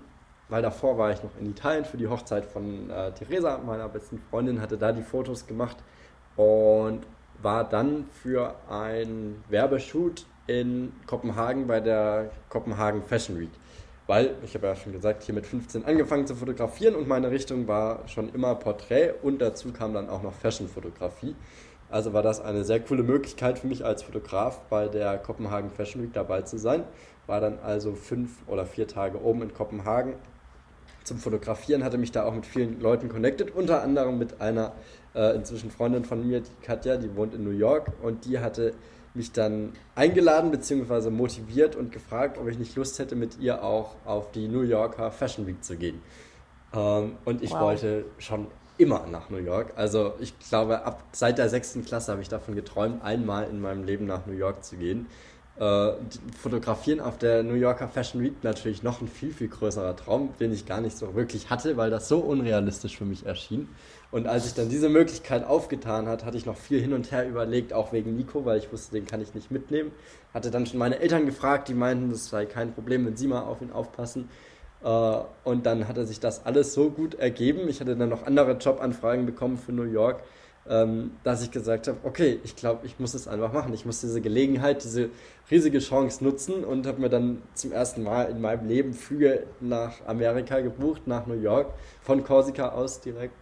weil 0.50 0.62
davor 0.62 0.98
war 0.98 1.12
ich 1.12 1.22
noch 1.22 1.36
in 1.40 1.48
Italien 1.48 1.86
für 1.86 1.98
die 1.98 2.08
Hochzeit 2.08 2.46
von 2.46 2.90
äh, 2.90 3.12
Theresa, 3.12 3.60
meiner 3.60 3.90
besten 3.90 4.20
Freundin, 4.20 4.62
hatte 4.62 4.78
da 4.78 4.92
die 4.92 5.04
Fotos 5.04 5.46
gemacht 5.46 5.78
und 6.36 7.06
war 7.42 7.64
dann 7.64 8.06
für 8.22 8.56
ein 8.70 9.44
Werbeshoot 9.50 10.26
in 10.48 10.94
Kopenhagen 11.06 11.68
bei 11.68 11.80
der 11.80 12.32
Kopenhagen 12.50 13.04
Fashion 13.04 13.40
Week. 13.40 13.52
Weil, 14.08 14.36
ich 14.44 14.56
habe 14.56 14.68
ja 14.68 14.76
schon 14.76 14.94
gesagt, 14.94 15.24
hier 15.24 15.36
mit 15.36 15.46
15 15.46 15.84
angefangen 15.84 16.26
zu 16.26 16.36
fotografieren 16.36 16.96
und 16.96 17.10
meine 17.10 17.30
Richtung 17.30 17.68
war 17.68 18.08
schon 18.08 18.34
immer 18.34 18.56
Porträt 18.56 19.14
und 19.22 19.40
dazu 19.40 19.74
kam 19.74 19.94
dann 19.94 20.10
auch 20.10 20.24
noch 20.24 20.34
Fashion-Fotografie. 20.34 21.36
Also 21.90 22.14
war 22.14 22.22
das 22.22 22.40
eine 22.40 22.64
sehr 22.64 22.80
coole 22.80 23.04
Möglichkeit 23.04 23.60
für 23.60 23.68
mich 23.68 23.84
als 23.84 24.04
Fotograf 24.04 24.62
bei 24.70 24.88
der 24.88 25.18
Kopenhagen 25.18 25.70
Fashion 25.70 26.04
Week 26.04 26.14
dabei 26.14 26.42
zu 26.42 26.58
sein. 26.58 26.86
War 27.28 27.42
dann 27.42 27.60
also 27.60 27.96
fünf 27.96 28.32
oder 28.48 28.66
vier 28.66 28.88
Tage 28.88 29.22
oben 29.22 29.42
in 29.42 29.54
Kopenhagen 29.54 30.14
zum 31.04 31.18
Fotografieren, 31.18 31.84
hatte 31.84 31.98
mich 31.98 32.12
da 32.12 32.26
auch 32.26 32.34
mit 32.34 32.46
vielen 32.46 32.82
Leuten 32.82 33.08
connected, 33.08 33.56
unter 33.56 33.82
anderem 33.82 34.18
mit 34.18 34.42
einer 34.42 34.74
äh, 35.18 35.36
inzwischen 35.36 35.72
Freundin 35.72 36.06
von 36.06 36.26
mir, 36.26 36.42
die 36.42 36.52
Katja, 36.62 36.96
die 36.96 37.14
wohnt 37.16 37.34
in 37.34 37.44
New 37.44 37.58
York 37.58 37.92
und 38.04 38.26
die 38.26 38.40
hatte 38.40 38.74
mich 39.14 39.32
dann 39.32 39.74
eingeladen 39.96 40.52
bzw. 40.52 41.10
motiviert 41.10 41.76
und 41.76 41.92
gefragt, 41.92 42.38
ob 42.38 42.48
ich 42.48 42.60
nicht 42.60 42.76
Lust 42.76 43.00
hätte, 43.00 43.16
mit 43.16 43.40
ihr 43.40 43.64
auch 43.64 43.96
auf 44.06 44.32
die 44.32 44.48
New 44.48 44.62
Yorker 44.62 45.12
Fashion 45.12 45.48
Week 45.48 45.64
zu 45.64 45.76
gehen. 45.76 46.02
Ähm, 46.72 47.18
und 47.26 47.42
ich 47.42 47.52
wow. 47.52 47.62
wollte 47.62 48.06
schon 48.20 48.48
immer 48.78 49.08
nach 49.08 49.32
New 49.32 49.38
York. 49.38 49.74
Also 49.76 50.14
ich 50.20 50.38
glaube, 50.38 50.86
ab 50.86 51.04
seit 51.12 51.40
der 51.40 51.50
sechsten 51.50 51.84
Klasse 51.84 52.12
habe 52.12 52.22
ich 52.22 52.30
davon 52.30 52.56
geträumt, 52.56 53.04
einmal 53.04 53.50
in 53.50 53.60
meinem 53.60 53.84
Leben 53.84 54.06
nach 54.06 54.28
New 54.28 54.34
York 54.34 54.64
zu 54.64 54.78
gehen. 54.78 55.08
Äh, 55.60 55.94
fotografieren 56.40 57.00
auf 57.00 57.18
der 57.18 57.42
New 57.42 57.56
Yorker 57.56 57.88
Fashion 57.88 58.22
Week 58.22 58.44
natürlich 58.44 58.84
noch 58.84 59.02
ein 59.02 59.08
viel, 59.08 59.34
viel 59.34 59.48
größerer 59.48 59.96
Traum, 59.96 60.30
den 60.40 60.54
ich 60.54 60.68
gar 60.68 60.82
nicht 60.82 60.96
so 60.96 61.16
wirklich 61.16 61.50
hatte, 61.50 61.78
weil 61.78 61.90
das 61.90 62.08
so 62.08 62.20
unrealistisch 62.20 62.96
für 62.96 63.06
mich 63.06 63.26
erschien. 63.26 63.68
Und 64.12 64.28
als 64.28 64.46
ich 64.46 64.54
dann 64.54 64.70
diese 64.70 64.88
Möglichkeit 64.88 65.44
aufgetan 65.44 66.08
hat, 66.08 66.26
hatte 66.26 66.38
ich 66.38 66.46
noch 66.46 66.58
viel 66.58 66.80
hin 66.80 66.94
und 66.94 67.12
her 67.12 67.28
überlegt, 67.28 67.74
auch 67.74 67.92
wegen 67.92 68.16
Nico, 68.16 68.46
weil 68.46 68.60
ich 68.60 68.72
wusste, 68.72 68.92
den 68.92 69.08
kann 69.08 69.20
ich 69.20 69.34
nicht 69.34 69.50
mitnehmen. 69.50 69.92
Hatte 70.32 70.52
dann 70.52 70.68
schon 70.68 70.78
meine 70.78 71.00
Eltern 71.00 71.26
gefragt, 71.26 71.70
die 71.70 71.74
meinten, 71.74 72.12
das 72.12 72.30
sei 72.30 72.46
kein 72.46 72.74
Problem, 72.74 73.08
wenn 73.08 73.18
sie 73.18 73.28
mal 73.28 73.42
auf 73.42 73.60
ihn 73.62 73.72
aufpassen. 73.72 74.30
Äh, 74.84 75.18
und 75.44 75.66
dann 75.66 75.88
hatte 75.88 76.06
sich 76.06 76.20
das 76.20 76.46
alles 76.46 76.76
so 76.76 76.92
gut 76.92 77.16
ergeben. 77.16 77.68
Ich 77.68 77.82
hatte 77.82 77.96
dann 77.96 78.10
noch 78.10 78.28
andere 78.28 78.52
Jobanfragen 78.54 79.26
bekommen 79.26 79.58
für 79.58 79.72
New 79.72 79.84
York, 79.84 80.22
ähm, 80.70 81.12
dass 81.24 81.42
ich 81.44 81.52
gesagt 81.52 81.88
habe, 81.88 81.98
okay, 82.04 82.40
ich 82.44 82.56
glaube, 82.56 82.86
ich 82.86 83.00
muss 83.00 83.14
es 83.14 83.28
einfach 83.28 83.54
machen. 83.54 83.74
Ich 83.74 83.86
muss 83.86 84.02
diese 84.02 84.22
Gelegenheit, 84.22 84.84
diese 84.84 85.10
riesige 85.50 85.80
Chance 85.80 86.24
nutzen 86.24 86.64
und 86.64 86.86
habe 86.88 87.02
mir 87.02 87.10
dann 87.10 87.42
zum 87.54 87.72
ersten 87.72 88.04
Mal 88.04 88.24
in 88.30 88.42
meinem 88.42 88.68
Leben 88.68 88.94
Flüge 88.94 89.44
nach 89.60 90.06
Amerika 90.06 90.60
gebucht, 90.60 91.08
nach 91.08 91.26
New 91.26 91.40
York, 91.40 91.74
von 92.02 92.24
Korsika 92.24 92.70
aus 92.70 93.02
direkt 93.02 93.36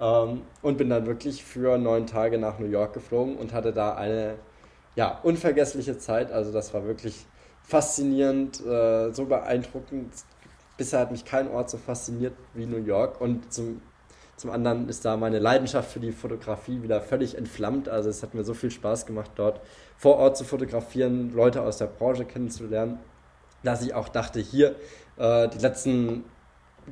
ähm, 0.00 0.42
und 0.62 0.78
bin 0.78 0.90
dann 0.90 1.06
wirklich 1.06 1.44
für 1.44 1.78
neun 1.78 2.06
Tage 2.06 2.38
nach 2.38 2.58
New 2.58 2.66
York 2.66 2.94
geflogen 2.94 3.36
und 3.36 3.52
hatte 3.52 3.72
da 3.72 3.94
eine 3.94 4.36
ja, 4.96 5.18
unvergessliche 5.22 5.98
Zeit. 5.98 6.32
Also 6.32 6.52
das 6.52 6.74
war 6.74 6.84
wirklich 6.86 7.26
faszinierend, 7.62 8.64
äh, 8.64 9.12
so 9.12 9.26
beeindruckend. 9.26 10.12
Bisher 10.76 11.00
hat 11.00 11.12
mich 11.12 11.24
kein 11.24 11.48
Ort 11.50 11.70
so 11.70 11.78
fasziniert 11.78 12.34
wie 12.54 12.66
New 12.66 12.84
York 12.84 13.20
und 13.20 13.52
zum, 13.52 13.80
zum 14.36 14.50
anderen 14.50 14.88
ist 14.88 15.04
da 15.04 15.16
meine 15.16 15.38
Leidenschaft 15.38 15.90
für 15.90 16.00
die 16.00 16.12
Fotografie 16.12 16.82
wieder 16.82 17.00
völlig 17.00 17.36
entflammt. 17.36 17.88
Also 17.88 18.10
es 18.10 18.22
hat 18.22 18.34
mir 18.34 18.44
so 18.44 18.54
viel 18.54 18.70
Spaß 18.70 19.06
gemacht, 19.06 19.30
dort 19.36 19.60
vor 19.96 20.16
Ort 20.16 20.36
zu 20.36 20.44
fotografieren, 20.44 21.32
Leute 21.32 21.62
aus 21.62 21.78
der 21.78 21.86
Branche 21.86 22.24
kennenzulernen, 22.24 22.98
dass 23.62 23.82
ich 23.82 23.94
auch 23.94 24.08
dachte, 24.08 24.40
hier 24.40 24.74
äh, 25.16 25.48
die 25.48 25.58
letzten 25.58 26.24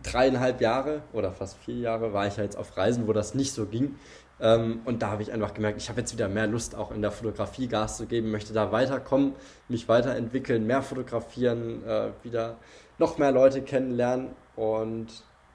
dreieinhalb 0.03 0.61
Jahre 0.61 1.03
oder 1.13 1.33
fast 1.33 1.59
vier 1.59 1.77
Jahre 1.77 2.13
war 2.13 2.27
ich 2.27 2.37
ja 2.37 2.45
jetzt 2.45 2.57
auf 2.57 2.77
Reisen, 2.77 3.07
wo 3.07 3.13
das 3.13 3.35
nicht 3.35 3.53
so 3.53 3.67
ging. 3.67 3.97
Ähm, 4.41 4.81
und 4.85 5.03
da 5.03 5.11
habe 5.11 5.23
ich 5.23 5.33
einfach 5.33 5.55
gemerkt, 5.55 5.81
ich 5.81 5.89
habe 5.89 6.01
jetzt 6.01 6.13
wieder 6.13 6.29
mehr 6.29 6.47
Lust, 6.47 6.75
auch 6.75 6.91
in 6.91 7.03
der 7.03 7.11
Fotografie 7.11 7.69
Gas 7.69 7.97
zu 7.97 8.07
geben, 8.07 8.31
möchte 8.31 8.53
da 8.53 8.73
weiterkommen, 8.73 9.35
mich 9.69 9.89
weiterentwickeln, 9.89 10.67
mehr 10.67 10.83
fotografieren, 10.83 11.85
äh, 11.87 12.09
wieder 12.23 12.57
noch 12.99 13.19
mehr 13.19 13.33
Leute 13.33 13.63
kennenlernen. 13.63 14.31
Und 14.57 15.09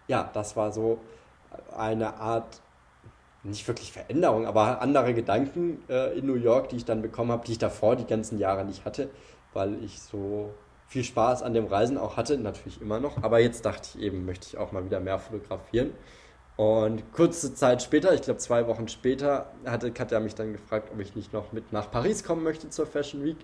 ja, 0.08 0.30
das 0.34 0.56
war 0.56 0.72
so 0.72 1.00
eine 1.76 2.16
Art, 2.16 2.62
nicht 3.44 3.68
wirklich 3.68 3.92
Veränderung, 3.92 4.46
aber 4.46 4.82
andere 4.82 5.14
Gedanken 5.14 5.84
äh, 5.90 6.18
in 6.18 6.26
New 6.26 6.36
York, 6.36 6.70
die 6.70 6.78
ich 6.78 6.86
dann 6.86 7.02
bekommen 7.02 7.32
habe, 7.32 7.46
die 7.46 7.54
ich 7.54 7.58
davor 7.58 7.96
die 7.96 8.06
ganzen 8.06 8.38
Jahre 8.40 8.66
nicht 8.66 8.86
hatte, 8.86 9.10
weil 9.54 9.84
ich 9.84 10.02
so 10.02 10.54
viel 10.88 11.04
Spaß 11.04 11.44
an 11.44 11.54
dem 11.54 11.66
Reisen 11.66 11.98
auch 11.98 12.18
hatte, 12.18 12.38
natürlich 12.38 12.82
immer 12.82 13.00
noch. 13.00 13.24
Aber 13.24 13.40
jetzt 13.40 13.66
dachte 13.66 13.90
ich 13.94 14.02
eben, 14.02 14.26
möchte 14.26 14.48
ich 14.48 14.58
auch 14.58 14.72
mal 14.72 14.86
wieder 14.86 15.00
mehr 15.00 15.20
fotografieren. 15.20 15.92
Und 16.56 17.14
kurze 17.14 17.54
Zeit 17.54 17.84
später, 17.84 18.14
ich 18.14 18.24
glaube 18.24 18.40
zwei 18.40 18.66
Wochen 18.66 18.88
später, 18.88 19.52
hatte 19.66 19.92
Katja 19.92 20.20
mich 20.20 20.34
dann 20.34 20.54
gefragt, 20.54 20.90
ob 20.92 21.00
ich 21.00 21.16
nicht 21.16 21.32
noch 21.32 21.52
mit 21.52 21.72
nach 21.72 21.92
Paris 21.92 22.24
kommen 22.24 22.44
möchte 22.44 22.70
zur 22.70 22.88
Fashion 22.88 23.24
Week. 23.24 23.38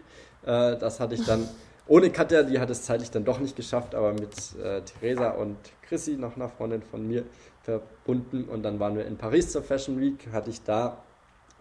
Äh, 0.44 0.78
das 0.78 1.00
hatte 1.00 1.14
ich 1.14 1.24
dann 1.24 1.48
ohne 1.88 2.10
Katja, 2.10 2.42
die 2.42 2.60
hat 2.60 2.72
es 2.72 2.84
zeitlich 2.84 3.12
dann 3.12 3.24
doch 3.24 3.40
nicht 3.40 3.56
geschafft, 3.56 3.94
aber 3.94 4.14
mit 4.14 4.56
äh, 4.64 4.82
Theresa 4.82 5.30
und 5.32 5.58
Chrissy, 5.84 6.14
noch 6.14 6.38
einer 6.38 6.50
Freundin 6.50 6.82
von 6.82 7.08
mir, 7.08 7.24
verbunden. 7.64 8.46
Und 8.46 8.64
dann 8.64 8.80
waren 8.80 8.96
wir 8.96 9.06
in 9.06 9.18
Paris 9.18 9.52
zur 9.52 9.64
Fashion 9.64 10.00
Week, 10.00 10.30
hatte 10.32 10.50
ich 10.50 10.64
da 10.64 11.04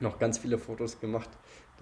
noch 0.01 0.19
ganz 0.19 0.39
viele 0.39 0.59
Fotos 0.59 1.01
gemacht 1.01 1.31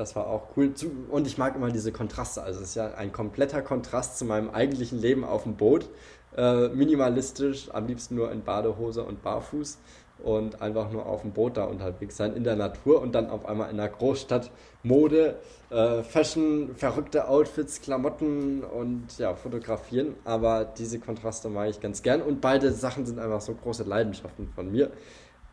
das 0.00 0.16
war 0.16 0.26
auch 0.26 0.56
cool. 0.56 0.72
Und 1.11 1.26
ich 1.26 1.38
mag 1.38 1.54
immer 1.54 1.70
diese 1.70 1.92
Kontraste. 1.92 2.42
Also 2.42 2.61
es 2.61 2.70
ist 2.70 2.74
ja 2.74 2.94
ein 2.94 3.12
kompletter 3.12 3.62
Kontrast 3.62 4.18
zu 4.18 4.24
meinem 4.24 4.50
eigentlichen 4.50 4.98
Leben 4.98 5.24
auf 5.24 5.44
dem 5.44 5.56
Boot. 5.56 5.88
Äh, 6.37 6.68
minimalistisch, 6.68 7.68
am 7.72 7.87
liebsten 7.87 8.14
nur 8.14 8.33
in 8.33 8.42
Badehose 8.42 9.02
und 9.02 9.22
Barfuß 9.22 9.78
und 10.22 10.62
einfach 10.62 10.90
nur 10.90 11.07
auf 11.07 11.22
dem 11.22 11.32
Boot 11.32 11.57
da 11.57 11.64
unterwegs 11.64 12.16
sein 12.16 12.34
in 12.34 12.45
der 12.45 12.57
Natur 12.57 13.01
und 13.01 13.14
dann 13.14 13.30
auf 13.30 13.47
einmal 13.47 13.70
in 13.70 13.76
der 13.76 13.88
Großstadt 13.88 14.51
Mode, 14.82 15.38
äh, 15.70 16.03
Fashion, 16.03 16.74
verrückte 16.74 17.28
Outfits, 17.28 17.80
Klamotten 17.80 18.62
und 18.64 19.18
ja, 19.18 19.34
fotografieren. 19.34 20.14
Aber 20.24 20.64
diese 20.64 20.99
Kontraste 20.99 21.49
mag 21.49 21.70
ich 21.70 21.80
ganz 21.80 22.03
gern 22.03 22.22
und 22.22 22.40
beide 22.40 22.72
Sachen 22.72 23.07
sind 23.07 23.18
einfach 23.18 23.40
so 23.40 23.55
große 23.55 23.84
Leidenschaften 23.84 24.49
von 24.55 24.70
mir. 24.70 24.90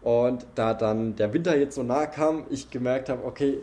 Und 0.02 0.46
da 0.56 0.74
dann 0.74 1.16
der 1.16 1.34
Winter 1.34 1.58
jetzt 1.58 1.76
so 1.76 1.84
nah 1.84 2.06
kam, 2.06 2.46
ich 2.50 2.70
gemerkt 2.70 3.10
habe, 3.10 3.26
okay, 3.26 3.60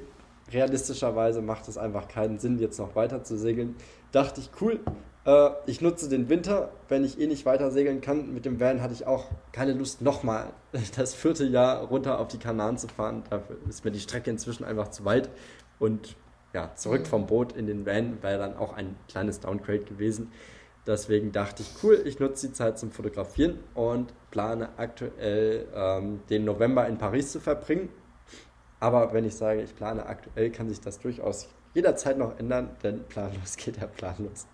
realistischerweise 0.52 1.40
macht 1.40 1.68
es 1.68 1.78
einfach 1.78 2.08
keinen 2.08 2.38
Sinn, 2.38 2.58
jetzt 2.58 2.78
noch 2.78 2.94
weiter 2.94 3.22
zu 3.22 3.38
segeln. 3.38 3.76
Dachte 4.12 4.40
ich, 4.40 4.50
cool, 4.60 4.80
äh, 5.24 5.50
ich 5.66 5.80
nutze 5.80 6.08
den 6.08 6.28
Winter, 6.28 6.70
wenn 6.88 7.04
ich 7.04 7.20
eh 7.20 7.26
nicht 7.26 7.46
weiter 7.46 7.70
segeln 7.70 8.00
kann. 8.00 8.32
Mit 8.34 8.44
dem 8.44 8.60
Van 8.60 8.82
hatte 8.82 8.94
ich 8.94 9.06
auch 9.06 9.26
keine 9.52 9.72
Lust, 9.72 10.02
nochmal 10.02 10.52
das 10.96 11.14
vierte 11.14 11.44
Jahr 11.44 11.84
runter 11.84 12.18
auf 12.18 12.28
die 12.28 12.38
Kanaren 12.38 12.78
zu 12.78 12.88
fahren. 12.88 13.24
Dafür 13.30 13.56
ist 13.68 13.84
mir 13.84 13.90
die 13.90 14.00
Strecke 14.00 14.30
inzwischen 14.30 14.64
einfach 14.64 14.88
zu 14.88 15.04
weit. 15.04 15.30
Und 15.78 16.16
ja, 16.52 16.74
zurück 16.74 17.02
mhm. 17.02 17.06
vom 17.06 17.26
Boot 17.26 17.52
in 17.52 17.66
den 17.66 17.86
Van 17.86 18.22
wäre 18.22 18.38
dann 18.38 18.56
auch 18.56 18.74
ein 18.74 18.96
kleines 19.08 19.40
Downgrade 19.40 19.80
gewesen. 19.80 20.30
Deswegen 20.86 21.32
dachte 21.32 21.62
ich, 21.62 21.82
cool, 21.82 22.02
ich 22.04 22.20
nutze 22.20 22.48
die 22.48 22.52
Zeit 22.52 22.78
zum 22.78 22.90
Fotografieren 22.90 23.58
und 23.72 24.12
plane 24.30 24.68
aktuell 24.76 25.66
ähm, 25.74 26.20
den 26.28 26.44
November 26.44 26.86
in 26.86 26.98
Paris 26.98 27.32
zu 27.32 27.40
verbringen. 27.40 27.88
Aber 28.80 29.14
wenn 29.14 29.24
ich 29.24 29.34
sage, 29.34 29.62
ich 29.62 29.74
plane 29.74 30.04
aktuell, 30.04 30.50
kann 30.50 30.68
sich 30.68 30.82
das 30.82 30.98
durchaus 30.98 31.48
jederzeit 31.74 32.16
noch 32.16 32.38
ändern, 32.38 32.70
denn 32.82 33.04
planlos 33.04 33.56
geht 33.58 33.76
ja 33.76 33.86
planlos. 33.86 34.46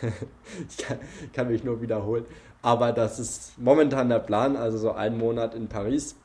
ich 0.68 0.76
kann, 0.76 0.98
kann, 1.32 1.48
mich 1.48 1.64
nur 1.64 1.80
wiederholen. 1.80 2.26
Aber 2.62 2.92
das 2.92 3.18
ist 3.18 3.58
momentan 3.58 4.08
der 4.08 4.18
Plan, 4.18 4.56
also 4.56 4.78
so 4.78 4.92
einen 4.92 5.18
Monat 5.18 5.54
in 5.54 5.68
Paris 5.68 6.16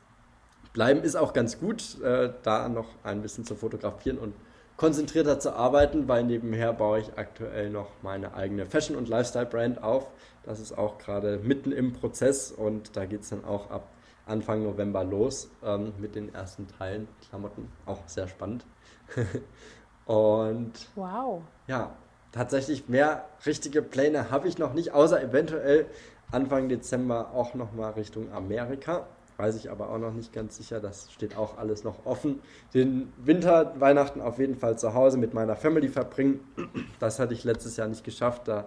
bleiben 0.72 1.02
ist 1.02 1.16
auch 1.16 1.32
ganz 1.32 1.58
gut, 1.58 2.00
äh, 2.02 2.32
da 2.42 2.68
noch 2.68 2.88
ein 3.02 3.22
bisschen 3.22 3.44
zu 3.44 3.54
fotografieren 3.54 4.18
und 4.18 4.34
konzentrierter 4.76 5.38
zu 5.38 5.54
arbeiten, 5.54 6.08
weil 6.08 6.24
nebenher 6.24 6.72
baue 6.72 7.00
ich 7.00 7.18
aktuell 7.18 7.70
noch 7.70 7.88
meine 8.02 8.34
eigene 8.34 8.66
Fashion- 8.66 8.96
und 8.96 9.08
Lifestyle-Brand 9.08 9.82
auf. 9.82 10.10
Das 10.42 10.58
ist 10.58 10.76
auch 10.76 10.98
gerade 10.98 11.38
mitten 11.38 11.70
im 11.72 11.92
Prozess 11.92 12.50
und 12.50 12.96
da 12.96 13.04
geht 13.04 13.22
es 13.22 13.28
dann 13.28 13.44
auch 13.44 13.70
ab 13.70 13.88
Anfang 14.26 14.62
November 14.62 15.04
los 15.04 15.50
ähm, 15.62 15.92
mit 15.98 16.14
den 16.14 16.32
ersten 16.32 16.66
Teilen, 16.68 17.08
Klamotten. 17.28 17.68
Auch 17.84 18.00
sehr 18.06 18.28
spannend. 18.28 18.64
und 20.10 20.72
wow. 20.96 21.42
ja, 21.68 21.90
tatsächlich 22.32 22.88
mehr 22.88 23.24
richtige 23.46 23.80
Pläne 23.82 24.30
habe 24.30 24.48
ich 24.48 24.58
noch 24.58 24.74
nicht, 24.74 24.92
außer 24.92 25.22
eventuell 25.22 25.86
Anfang 26.32 26.68
Dezember 26.68 27.30
auch 27.32 27.54
nochmal 27.54 27.92
Richtung 27.92 28.32
Amerika 28.32 29.06
weiß 29.40 29.56
ich 29.56 29.70
aber 29.70 29.88
auch 29.88 29.98
noch 29.98 30.12
nicht 30.12 30.32
ganz 30.34 30.58
sicher. 30.58 30.80
Das 30.80 31.10
steht 31.12 31.36
auch 31.36 31.56
alles 31.56 31.82
noch 31.82 32.04
offen. 32.04 32.40
Den 32.74 33.10
Winter, 33.16 33.72
Weihnachten 33.80 34.20
auf 34.20 34.38
jeden 34.38 34.54
Fall 34.54 34.78
zu 34.78 34.92
Hause 34.92 35.16
mit 35.16 35.32
meiner 35.32 35.56
Family 35.56 35.88
verbringen. 35.88 36.40
Das 36.98 37.18
hatte 37.18 37.32
ich 37.32 37.44
letztes 37.44 37.78
Jahr 37.78 37.88
nicht 37.88 38.04
geschafft. 38.04 38.48
Da 38.48 38.66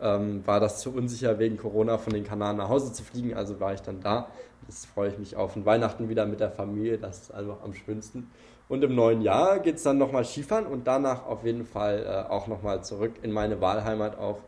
ähm, 0.00 0.46
war 0.46 0.60
das 0.60 0.80
zu 0.80 0.92
unsicher 0.92 1.38
wegen 1.38 1.58
Corona 1.58 1.98
von 1.98 2.14
den 2.14 2.24
Kanaren 2.24 2.56
nach 2.56 2.70
Hause 2.70 2.92
zu 2.92 3.04
fliegen. 3.04 3.34
Also 3.34 3.60
war 3.60 3.74
ich 3.74 3.82
dann 3.82 4.00
da. 4.00 4.28
Jetzt 4.66 4.86
freue 4.86 5.10
ich 5.10 5.18
mich 5.18 5.36
auf 5.36 5.56
ein 5.56 5.66
Weihnachten 5.66 6.08
wieder 6.08 6.24
mit 6.24 6.40
der 6.40 6.50
Familie. 6.50 6.96
Das 6.96 7.22
ist 7.22 7.34
einfach 7.34 7.62
am 7.62 7.74
schönsten. 7.74 8.30
Und 8.68 8.82
im 8.82 8.94
neuen 8.94 9.20
Jahr 9.20 9.58
geht 9.58 9.76
es 9.76 9.82
dann 9.82 9.98
nochmal 9.98 10.24
Skifahren 10.24 10.66
und 10.66 10.86
danach 10.86 11.26
auf 11.26 11.44
jeden 11.44 11.66
Fall 11.66 12.04
äh, 12.06 12.30
auch 12.30 12.46
nochmal 12.46 12.82
zurück 12.82 13.12
in 13.22 13.30
meine 13.30 13.60
Wahlheimat 13.60 14.18
auf 14.18 14.38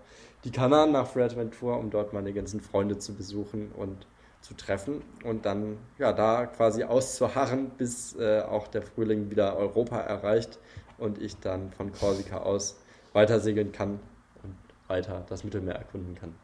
die 0.45 0.51
Kanaren 0.51 0.93
nach 0.93 1.07
Fuerteventura, 1.07 1.75
um 1.75 1.91
dort 1.91 2.13
meine 2.13 2.33
ganzen 2.33 2.61
Freunde 2.61 2.99
zu 2.99 3.15
besuchen 3.15 3.73
und 3.77 4.07
zu 4.41 4.55
treffen 4.55 5.03
und 5.25 5.45
dann 5.45 5.77
ja 5.99 6.13
da 6.13 6.47
quasi 6.47 6.85
auszuharren, 6.85 7.71
bis 7.71 8.17
äh, 8.17 8.43
auch 8.43 8.69
der 8.69 8.83
Frühling 8.83 9.31
wieder 9.31 9.57
Europa 9.57 9.99
erreicht 9.99 10.59
und 10.99 11.21
ich 11.21 11.39
dann 11.41 11.73
von 11.73 11.93
Korsika 11.93 12.39
aus 12.39 12.79
weiter 13.13 13.41
segeln 13.41 13.73
kann 13.73 13.99
und 14.45 14.55
weiter 14.89 15.25
das 15.29 15.43
Mittelmeer 15.43 15.75
erkunden 15.75 16.15
kann. 16.15 16.35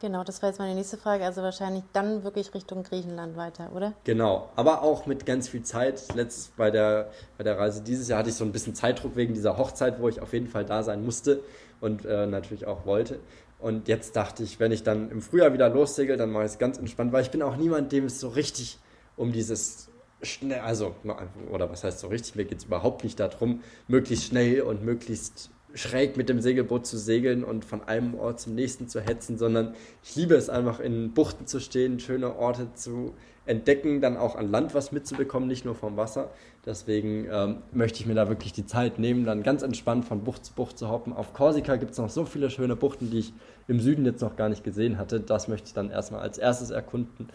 Genau, 0.00 0.22
das 0.22 0.40
war 0.42 0.48
jetzt 0.48 0.58
meine 0.58 0.74
nächste 0.74 0.96
Frage. 0.96 1.24
Also 1.24 1.42
wahrscheinlich 1.42 1.82
dann 1.92 2.22
wirklich 2.22 2.54
Richtung 2.54 2.84
Griechenland 2.84 3.36
weiter, 3.36 3.70
oder? 3.74 3.94
Genau, 4.04 4.48
aber 4.54 4.82
auch 4.82 5.06
mit 5.06 5.26
ganz 5.26 5.48
viel 5.48 5.62
Zeit. 5.62 6.14
Letztes 6.14 6.52
bei 6.56 6.70
der, 6.70 7.10
bei 7.36 7.44
der 7.44 7.58
Reise 7.58 7.82
dieses 7.82 8.08
Jahr 8.08 8.20
hatte 8.20 8.28
ich 8.28 8.36
so 8.36 8.44
ein 8.44 8.52
bisschen 8.52 8.74
Zeitdruck 8.74 9.16
wegen 9.16 9.34
dieser 9.34 9.58
Hochzeit, 9.58 10.00
wo 10.00 10.08
ich 10.08 10.20
auf 10.20 10.32
jeden 10.32 10.46
Fall 10.46 10.64
da 10.64 10.82
sein 10.82 11.04
musste 11.04 11.42
und 11.80 12.04
äh, 12.04 12.26
natürlich 12.26 12.66
auch 12.66 12.86
wollte. 12.86 13.18
Und 13.58 13.88
jetzt 13.88 14.14
dachte 14.14 14.44
ich, 14.44 14.60
wenn 14.60 14.70
ich 14.70 14.84
dann 14.84 15.10
im 15.10 15.20
Frühjahr 15.20 15.52
wieder 15.52 15.68
lossegel, 15.68 16.16
dann 16.16 16.30
mache 16.30 16.44
ich 16.44 16.52
es 16.52 16.58
ganz 16.58 16.78
entspannt, 16.78 17.12
weil 17.12 17.22
ich 17.22 17.30
bin 17.30 17.42
auch 17.42 17.56
niemand, 17.56 17.90
dem 17.90 18.04
es 18.04 18.20
so 18.20 18.28
richtig 18.28 18.78
um 19.16 19.32
dieses 19.32 19.88
schnell, 20.22 20.60
also, 20.60 20.94
oder 21.50 21.70
was 21.70 21.82
heißt 21.82 21.98
so 21.98 22.06
richtig, 22.08 22.36
mir 22.36 22.44
geht 22.44 22.58
es 22.58 22.64
überhaupt 22.64 23.02
nicht 23.02 23.18
darum, 23.18 23.62
möglichst 23.88 24.26
schnell 24.26 24.62
und 24.62 24.84
möglichst 24.84 25.50
schräg 25.74 26.16
mit 26.16 26.28
dem 26.28 26.40
Segelboot 26.40 26.86
zu 26.86 26.96
segeln 26.96 27.44
und 27.44 27.64
von 27.64 27.82
einem 27.82 28.14
Ort 28.14 28.40
zum 28.40 28.54
nächsten 28.54 28.88
zu 28.88 29.00
hetzen, 29.00 29.38
sondern 29.38 29.74
ich 30.02 30.16
liebe 30.16 30.34
es 30.34 30.48
einfach 30.48 30.80
in 30.80 31.12
Buchten 31.12 31.46
zu 31.46 31.60
stehen, 31.60 32.00
schöne 32.00 32.36
Orte 32.36 32.68
zu 32.74 33.14
entdecken, 33.48 34.00
dann 34.00 34.16
auch 34.16 34.36
an 34.36 34.50
Land 34.50 34.74
was 34.74 34.92
mitzubekommen, 34.92 35.48
nicht 35.48 35.64
nur 35.64 35.74
vom 35.74 35.96
Wasser. 35.96 36.30
Deswegen 36.66 37.26
ähm, 37.30 37.56
möchte 37.72 38.00
ich 38.00 38.06
mir 38.06 38.14
da 38.14 38.28
wirklich 38.28 38.52
die 38.52 38.66
Zeit 38.66 38.98
nehmen, 38.98 39.24
dann 39.24 39.42
ganz 39.42 39.62
entspannt 39.62 40.04
von 40.04 40.22
Bucht 40.22 40.44
zu 40.44 40.52
Bucht 40.52 40.78
zu 40.78 40.90
hoppen. 40.90 41.12
Auf 41.12 41.32
Korsika 41.32 41.76
gibt 41.76 41.92
es 41.92 41.98
noch 41.98 42.10
so 42.10 42.26
viele 42.26 42.50
schöne 42.50 42.76
Buchten, 42.76 43.10
die 43.10 43.20
ich 43.20 43.32
im 43.66 43.80
Süden 43.80 44.04
jetzt 44.04 44.20
noch 44.20 44.36
gar 44.36 44.50
nicht 44.50 44.64
gesehen 44.64 44.98
hatte. 44.98 45.20
Das 45.20 45.48
möchte 45.48 45.68
ich 45.68 45.74
dann 45.74 45.90
erstmal 45.90 46.20
als 46.20 46.36
erstes 46.36 46.70
erkunden. 46.70 47.28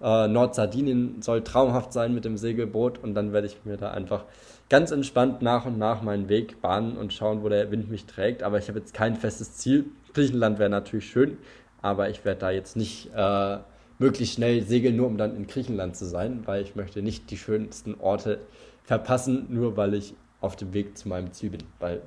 Äh, 0.00 0.28
Nordsardinien 0.28 1.20
soll 1.22 1.42
traumhaft 1.42 1.92
sein 1.92 2.14
mit 2.14 2.24
dem 2.24 2.36
Segelboot 2.36 2.98
und 3.02 3.14
dann 3.14 3.32
werde 3.32 3.48
ich 3.48 3.64
mir 3.64 3.76
da 3.76 3.90
einfach 3.90 4.24
ganz 4.68 4.90
entspannt 4.90 5.42
nach 5.42 5.66
und 5.66 5.78
nach 5.78 6.02
meinen 6.02 6.28
Weg 6.28 6.60
bahnen 6.60 6.96
und 6.96 7.12
schauen, 7.12 7.42
wo 7.42 7.48
der 7.48 7.70
Wind 7.70 7.90
mich 7.90 8.06
trägt. 8.06 8.42
Aber 8.42 8.58
ich 8.58 8.68
habe 8.68 8.78
jetzt 8.78 8.94
kein 8.94 9.16
festes 9.16 9.54
Ziel. 9.54 9.86
Griechenland 10.14 10.58
wäre 10.58 10.70
natürlich 10.70 11.08
schön, 11.08 11.38
aber 11.82 12.08
ich 12.08 12.24
werde 12.24 12.40
da 12.40 12.50
jetzt 12.50 12.76
nicht 12.76 13.10
äh, 13.14 13.58
möglichst 13.98 14.34
schnell 14.34 14.62
segeln, 14.62 14.96
nur 14.96 15.06
um 15.06 15.18
dann 15.18 15.36
in 15.36 15.46
Griechenland 15.46 15.96
zu 15.96 16.06
sein, 16.06 16.42
weil 16.46 16.62
ich 16.62 16.74
möchte 16.74 17.02
nicht 17.02 17.30
die 17.30 17.38
schönsten 17.38 17.94
Orte 18.00 18.40
verpassen, 18.84 19.46
nur 19.50 19.76
weil 19.76 19.94
ich 19.94 20.14
auf 20.40 20.56
dem 20.56 20.72
Weg 20.72 20.96
zu 20.96 21.08
meinem 21.08 21.32
Ziel 21.32 21.50
bin, 21.50 21.62
weil 21.80 22.02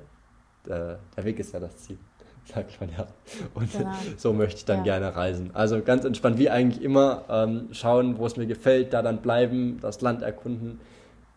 äh, 0.66 0.96
der 1.16 1.24
Weg 1.24 1.38
ist 1.38 1.52
ja 1.52 1.60
das 1.60 1.76
Ziel, 1.78 1.98
sagt 2.44 2.80
man 2.80 2.90
ja. 2.90 3.06
Und 3.54 3.72
genau. 3.72 3.90
so 4.16 4.32
möchte 4.32 4.58
ich 4.58 4.64
dann 4.64 4.78
ja. 4.78 4.98
gerne 4.98 5.16
reisen. 5.16 5.50
Also 5.54 5.80
ganz 5.82 6.04
entspannt, 6.04 6.38
wie 6.38 6.50
eigentlich 6.50 6.82
immer, 6.82 7.24
ähm, 7.28 7.68
schauen, 7.72 8.18
wo 8.18 8.26
es 8.26 8.36
mir 8.36 8.46
gefällt, 8.46 8.92
da 8.92 9.02
dann 9.02 9.22
bleiben, 9.22 9.78
das 9.80 10.00
Land 10.00 10.22
erkunden, 10.22 10.80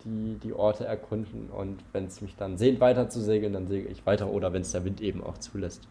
die, 0.06 0.38
die 0.42 0.54
Orte 0.54 0.86
erkunden 0.86 1.50
und 1.50 1.84
wenn 1.92 2.06
es 2.06 2.22
mich 2.22 2.36
dann 2.36 2.58
sehnt, 2.58 2.80
weiter 2.80 3.10
zu 3.10 3.22
segeln, 3.22 3.54
dann 3.54 3.68
segel 3.68 3.92
ich 3.92 4.06
weiter 4.06 4.30
oder 4.30 4.54
wenn 4.54 4.62
es 4.62 4.72
der 4.72 4.84
Wind 4.86 5.02
eben 5.02 5.24
auch 5.24 5.38
zulässt. 5.38 5.88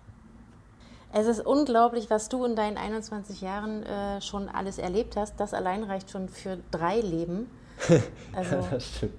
Es 1.15 1.27
ist 1.27 1.45
unglaublich, 1.45 2.09
was 2.09 2.31
du 2.31 2.45
in 2.45 2.57
deinen 2.57 2.79
21 2.79 3.43
Jahren 3.43 3.83
äh, 3.83 4.21
schon 4.23 4.49
alles 4.49 4.79
erlebt 4.79 5.17
hast. 5.17 5.39
Das 5.39 5.53
allein 5.53 5.83
reicht 5.85 6.11
schon 6.11 6.29
für 6.29 6.59
drei 6.71 7.01
Leben. 7.01 7.51
Also 8.35 8.67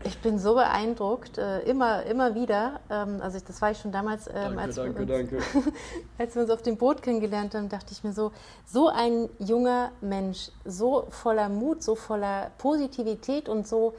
ich 0.05 0.17
bin 0.19 0.39
so 0.39 0.55
beeindruckt, 0.55 1.37
äh, 1.37 1.59
immer, 1.61 2.03
immer 2.03 2.33
wieder. 2.33 2.79
Ähm, 2.89 3.19
also 3.21 3.37
ich, 3.37 3.43
das 3.43 3.61
war 3.61 3.71
ich 3.71 3.77
schon 3.77 3.91
damals, 3.91 4.27
ähm, 4.27 4.33
danke, 4.33 4.61
als, 4.61 4.75
danke, 4.75 5.07
wir 5.07 5.15
uns, 5.15 5.29
danke. 5.29 5.73
als 6.17 6.35
wir 6.35 6.41
uns 6.41 6.51
auf 6.51 6.61
dem 6.61 6.77
Boot 6.77 7.01
kennengelernt 7.01 7.53
haben, 7.53 7.69
dachte 7.69 7.91
ich 7.91 8.03
mir 8.03 8.13
so, 8.13 8.31
so 8.65 8.87
ein 8.87 9.29
junger 9.39 9.91
Mensch, 10.01 10.49
so 10.65 11.07
voller 11.09 11.49
Mut, 11.49 11.83
so 11.83 11.95
voller 11.95 12.51
Positivität 12.57 13.49
und 13.49 13.67
so, 13.67 13.93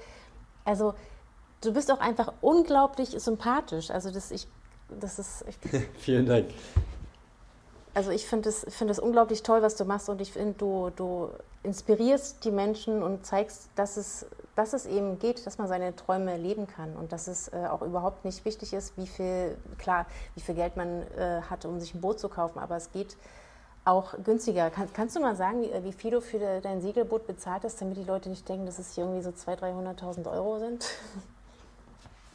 also 0.65 0.95
du 1.61 1.73
bist 1.73 1.91
auch 1.91 2.01
einfach 2.01 2.33
unglaublich 2.41 3.11
sympathisch. 3.11 3.91
Also 3.91 4.11
das, 4.11 4.31
ich, 4.31 4.47
das 4.89 5.19
ist... 5.19 5.45
Ich, 5.49 5.57
Vielen 5.99 6.27
Dank. 6.27 6.49
Also 7.95 8.11
ich 8.11 8.27
finde 8.27 8.49
es, 8.49 8.67
find 8.69 8.99
unglaublich 8.99 9.43
toll, 9.43 9.63
was 9.63 9.77
du 9.77 9.85
machst. 9.85 10.09
Und 10.09 10.21
ich 10.21 10.33
finde, 10.33 10.55
du, 10.55 10.91
du 10.97 11.31
inspirierst 11.63 12.45
die 12.45 12.51
Menschen 12.51 13.03
und 13.03 13.25
zeigst, 13.25 13.69
dass 13.77 13.97
es, 13.97 14.27
dass 14.57 14.73
es 14.73 14.85
eben 14.85 15.19
geht, 15.19 15.47
dass 15.47 15.59
man 15.59 15.69
seine 15.69 15.95
Träume 15.95 16.37
leben 16.37 16.67
kann. 16.67 16.97
Und 16.97 17.13
dass 17.13 17.29
es 17.29 17.49
äh, 17.49 17.67
auch 17.71 17.83
überhaupt 17.83 18.25
nicht 18.25 18.45
wichtig 18.45 18.73
ist, 18.73 18.97
wie 18.97 19.07
viel, 19.07 19.57
klar, 19.79 20.07
wie 20.35 20.41
viel 20.41 20.57
Geld 20.57 20.77
man 20.77 21.03
äh, 21.17 21.43
hat, 21.49 21.65
um 21.65 21.79
sich 21.79 21.95
ein 21.95 22.01
Boot 22.01 22.19
zu 22.19 22.29
kaufen, 22.29 22.59
aber 22.59 22.77
es 22.77 22.91
geht 22.91 23.17
auch 23.85 24.15
günstiger. 24.25 24.71
Kann, 24.71 24.89
kannst 24.93 25.17
du 25.17 25.21
mal 25.21 25.37
sagen, 25.37 25.63
wie, 25.63 25.85
wie, 25.85 25.93
viel 25.93 26.11
du 26.11 26.21
für 26.21 26.61
dein 26.63 26.81
Segelboot 26.81 27.27
bezahlt 27.27 27.65
hast, 27.65 27.81
damit 27.81 27.97
die 27.97 28.05
Leute 28.05 28.29
nicht 28.31 28.49
denken, 28.49 28.67
dass 28.67 28.79
es 28.79 28.95
hier 28.95 29.05
irgendwie 29.05 29.23
so 29.23 29.31
200.000, 29.31 30.01
300.000 30.01 30.33
Euro 30.33 30.59
sind? 30.59 30.85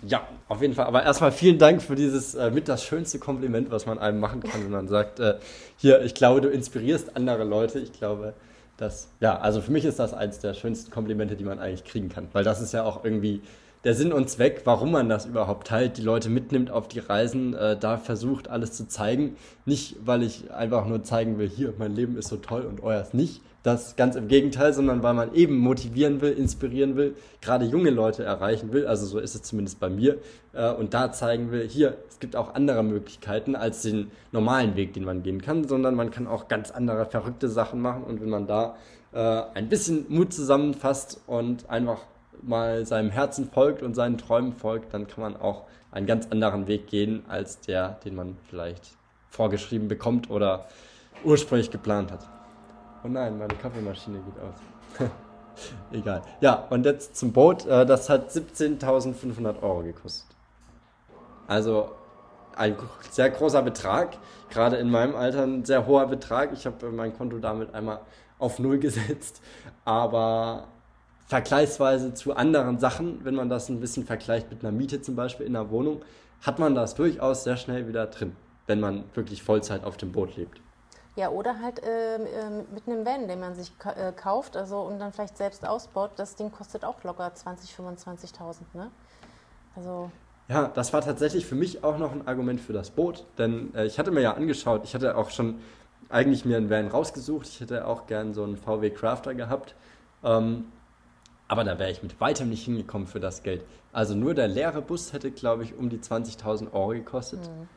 Ja, 0.01 0.27
auf 0.47 0.61
jeden 0.61 0.75
Fall. 0.75 0.85
Aber 0.85 1.03
erstmal 1.03 1.31
vielen 1.31 1.57
Dank 1.57 1.81
für 1.81 1.95
dieses 1.95 2.33
äh, 2.33 2.51
mit 2.51 2.69
das 2.69 2.85
schönste 2.85 3.19
Kompliment, 3.19 3.69
was 3.69 3.85
man 3.85 3.99
einem 3.99 4.19
machen 4.19 4.41
kann, 4.41 4.63
wenn 4.63 4.71
man 4.71 4.87
sagt, 4.87 5.19
äh, 5.19 5.35
hier, 5.75 6.01
ich 6.03 6.13
glaube, 6.13 6.39
du 6.39 6.49
inspirierst 6.49 7.17
andere 7.17 7.43
Leute. 7.43 7.79
Ich 7.79 7.91
glaube, 7.91 8.33
dass, 8.77 9.09
ja, 9.19 9.37
also 9.37 9.59
für 9.59 9.71
mich 9.71 9.83
ist 9.83 9.99
das 9.99 10.13
eins 10.13 10.39
der 10.39 10.53
schönsten 10.53 10.89
Komplimente, 10.89 11.35
die 11.35 11.43
man 11.43 11.59
eigentlich 11.59 11.83
kriegen 11.83 12.07
kann. 12.07 12.29
Weil 12.31 12.45
das 12.45 12.61
ist 12.61 12.71
ja 12.71 12.83
auch 12.83 13.03
irgendwie 13.03 13.41
der 13.83 13.93
Sinn 13.93 14.11
und 14.11 14.29
Zweck, 14.29 14.61
warum 14.65 14.91
man 14.91 15.07
das 15.07 15.25
überhaupt 15.25 15.67
teilt, 15.67 15.97
die 15.97 16.01
Leute 16.01 16.29
mitnimmt 16.29 16.69
auf 16.69 16.87
die 16.87 16.99
Reisen, 16.99 17.53
äh, 17.53 17.77
da 17.77 17.97
versucht, 17.97 18.49
alles 18.49 18.73
zu 18.73 18.87
zeigen. 18.87 19.37
Nicht, 19.65 19.95
weil 20.03 20.23
ich 20.23 20.51
einfach 20.51 20.85
nur 20.85 21.03
zeigen 21.03 21.37
will, 21.37 21.47
hier, 21.47 21.73
mein 21.77 21.95
Leben 21.95 22.17
ist 22.17 22.27
so 22.27 22.37
toll 22.37 22.63
und 22.63 22.83
euers 22.83 23.13
nicht, 23.13 23.41
das 23.63 23.95
ganz 23.95 24.15
im 24.15 24.27
Gegenteil, 24.27 24.73
sondern 24.73 25.03
weil 25.03 25.13
man 25.13 25.33
eben 25.33 25.57
motivieren 25.57 26.21
will, 26.21 26.31
inspirieren 26.31 26.95
will, 26.95 27.15
gerade 27.41 27.65
junge 27.65 27.89
Leute 27.89 28.23
erreichen 28.23 28.73
will, 28.73 28.85
also 28.85 29.05
so 29.05 29.19
ist 29.19 29.35
es 29.35 29.43
zumindest 29.43 29.79
bei 29.79 29.89
mir, 29.89 30.17
äh, 30.53 30.71
und 30.73 30.93
da 30.93 31.11
zeigen 31.13 31.51
will, 31.51 31.67
hier, 31.67 31.97
es 32.09 32.19
gibt 32.19 32.35
auch 32.35 32.55
andere 32.55 32.83
Möglichkeiten 32.83 33.55
als 33.55 33.81
den 33.81 34.11
normalen 34.33 34.75
Weg, 34.75 34.93
den 34.93 35.05
man 35.05 35.23
gehen 35.23 35.41
kann, 35.41 35.67
sondern 35.67 35.95
man 35.95 36.11
kann 36.11 36.27
auch 36.27 36.49
ganz 36.49 36.71
andere 36.71 37.05
verrückte 37.05 37.47
Sachen 37.47 37.81
machen. 37.81 38.03
Und 38.03 38.19
wenn 38.21 38.29
man 38.29 38.45
da 38.45 38.75
äh, 39.13 39.41
ein 39.53 39.69
bisschen 39.69 40.05
Mut 40.09 40.33
zusammenfasst 40.33 41.21
und 41.27 41.69
einfach 41.69 41.99
mal 42.41 42.85
seinem 42.85 43.11
Herzen 43.11 43.49
folgt 43.49 43.81
und 43.83 43.95
seinen 43.95 44.17
Träumen 44.17 44.53
folgt, 44.53 44.93
dann 44.93 45.07
kann 45.07 45.21
man 45.21 45.37
auch 45.37 45.65
einen 45.91 46.07
ganz 46.07 46.27
anderen 46.29 46.67
Weg 46.67 46.87
gehen 46.87 47.23
als 47.27 47.59
der, 47.61 47.99
den 48.05 48.15
man 48.15 48.37
vielleicht 48.49 48.97
vorgeschrieben 49.29 49.87
bekommt 49.87 50.29
oder 50.29 50.67
ursprünglich 51.23 51.71
geplant 51.71 52.11
hat. 52.11 52.27
Oh 53.03 53.07
nein, 53.07 53.37
meine 53.37 53.53
Kaffeemaschine 53.55 54.19
geht 54.19 54.39
aus. 54.41 55.09
Egal. 55.91 56.21
Ja, 56.41 56.67
und 56.69 56.85
jetzt 56.85 57.15
zum 57.15 57.31
Boot. 57.33 57.65
Äh, 57.65 57.85
das 57.85 58.09
hat 58.09 58.29
17.500 58.29 59.61
Euro 59.61 59.83
gekostet. 59.83 60.27
Also 61.47 61.91
ein 62.55 62.75
sehr 63.09 63.29
großer 63.29 63.61
Betrag, 63.61 64.17
gerade 64.49 64.75
in 64.77 64.89
meinem 64.89 65.15
Alter 65.15 65.43
ein 65.43 65.65
sehr 65.65 65.87
hoher 65.87 66.07
Betrag. 66.07 66.51
Ich 66.53 66.65
habe 66.65 66.91
mein 66.91 67.15
Konto 67.17 67.39
damit 67.39 67.73
einmal 67.73 68.01
auf 68.37 68.59
Null 68.59 68.79
gesetzt, 68.79 69.41
aber 69.85 70.67
vergleichsweise 71.29 72.15
zu 72.15 72.35
anderen 72.35 72.79
Sachen, 72.79 73.23
wenn 73.23 73.35
man 73.35 73.49
das 73.49 73.69
ein 73.69 73.79
bisschen 73.79 74.05
vergleicht 74.05 74.49
mit 74.49 74.61
einer 74.63 74.71
Miete 74.71 75.01
zum 75.01 75.15
Beispiel 75.15 75.45
in 75.45 75.55
einer 75.55 75.69
Wohnung, 75.69 76.01
hat 76.41 76.57
man 76.57 76.73
das 76.73 76.95
durchaus 76.95 77.43
sehr 77.43 77.55
schnell 77.55 77.87
wieder 77.87 78.07
drin, 78.07 78.35
wenn 78.65 78.79
man 78.79 79.03
wirklich 79.13 79.43
Vollzeit 79.43 79.83
auf 79.83 79.95
dem 79.95 80.11
Boot 80.11 80.35
lebt. 80.35 80.59
Ja, 81.15 81.29
oder 81.29 81.59
halt 81.61 81.83
äh, 81.83 82.17
mit 82.73 82.87
einem 82.87 83.05
Van, 83.05 83.27
den 83.27 83.39
man 83.39 83.53
sich 83.53 83.71
äh, 83.85 84.11
kauft 84.11 84.57
also, 84.57 84.79
und 84.81 84.99
dann 84.99 85.11
vielleicht 85.11 85.37
selbst 85.37 85.67
ausbaut. 85.67 86.11
Das 86.15 86.35
Ding 86.35 86.51
kostet 86.51 86.83
auch 86.83 87.03
locker 87.03 87.27
20.000, 87.27 87.75
25.000. 87.99 88.55
Ne? 88.73 88.89
Also 89.75 90.09
ja, 90.47 90.67
das 90.67 90.93
war 90.93 91.01
tatsächlich 91.01 91.45
für 91.45 91.53
mich 91.53 91.83
auch 91.83 91.99
noch 91.99 92.11
ein 92.11 92.27
Argument 92.27 92.59
für 92.59 92.73
das 92.73 92.89
Boot, 92.89 93.23
denn 93.37 93.71
äh, 93.75 93.85
ich 93.85 93.99
hatte 93.99 94.09
mir 94.09 94.21
ja 94.21 94.33
angeschaut, 94.33 94.81
ich 94.83 94.95
hatte 94.95 95.15
auch 95.15 95.29
schon 95.29 95.61
eigentlich 96.09 96.43
mir 96.43 96.57
einen 96.57 96.71
Van 96.71 96.87
rausgesucht, 96.87 97.47
ich 97.47 97.59
hätte 97.59 97.85
auch 97.85 98.07
gern 98.07 98.33
so 98.33 98.43
einen 98.43 98.57
VW 98.57 98.89
Crafter 98.89 99.35
gehabt, 99.35 99.75
ähm, 100.23 100.65
aber 101.49 101.65
da 101.65 101.77
wäre 101.77 101.91
ich 101.91 102.01
mit 102.01 102.21
weitem 102.21 102.47
nicht 102.47 102.63
hingekommen 102.63 103.07
für 103.07 103.19
das 103.19 103.43
Geld. 103.43 103.65
Also 103.91 104.15
nur 104.15 104.33
der 104.33 104.47
leere 104.47 104.81
Bus 104.81 105.11
hätte, 105.11 105.31
glaube 105.31 105.63
ich, 105.63 105.75
um 105.75 105.89
die 105.89 105.97
20.000 105.97 106.71
Euro 106.71 106.89
gekostet 106.89 107.41
mhm. 107.41 107.67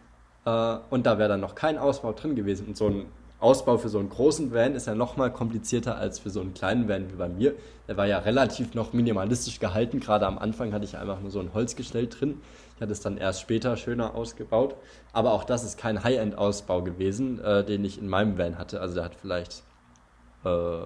äh, 0.45 0.77
und 0.91 1.07
da 1.07 1.19
wäre 1.19 1.31
dann 1.31 1.41
noch 1.41 1.57
kein 1.57 1.79
Ausbau 1.79 2.13
drin 2.13 2.37
gewesen 2.37 2.69
und 2.69 2.77
so 2.77 2.87
ein 2.87 3.07
Ausbau 3.43 3.77
für 3.77 3.89
so 3.89 3.99
einen 3.99 4.09
großen 4.09 4.55
Van 4.55 4.77
ist 4.77 4.87
ja 4.87 4.95
noch 4.95 5.17
mal 5.17 5.33
komplizierter 5.33 5.97
als 5.97 6.21
für 6.21 6.31
so 6.31 6.41
einen 6.41 6.55
kleinen 6.55 6.89
Van 6.89 7.11
wie 7.11 7.17
bei 7.17 7.29
mir. 7.29 7.55
Der 7.89 7.97
war 7.97 8.07
ja 8.07 8.19
relativ 8.19 8.75
noch 8.75 8.93
minimalistisch 8.93 9.59
gehalten. 9.59 9.99
Gerade 9.99 10.29
am 10.29 10.39
Anfang 10.39 10.73
hatte 10.73 10.85
ich 10.85 10.97
einfach 10.97 11.21
nur 11.21 11.33
so 11.33 11.41
ein 11.41 11.53
Holzgestell 11.53 12.07
drin. 12.07 12.41
Ich 12.77 12.81
hatte 12.81 12.93
es 12.93 13.01
dann 13.01 13.19
erst 13.19 13.41
später 13.41 13.77
schöner 13.77 14.15
ausgebaut. 14.15 14.77
Aber 15.13 15.33
auch 15.33 15.43
das 15.43 15.65
ist 15.65 15.77
kein 15.77 16.05
High-End-Ausbau 16.05 16.83
gewesen, 16.83 17.41
äh, 17.41 17.65
den 17.65 17.85
ich 17.85 17.99
in 17.99 18.07
meinem 18.07 18.39
Van 18.39 18.59
hatte. 18.59 18.81
Also 18.81 18.95
der 18.95 19.05
hat 19.05 19.17
vielleicht, 19.17 19.65
äh, 20.45 20.83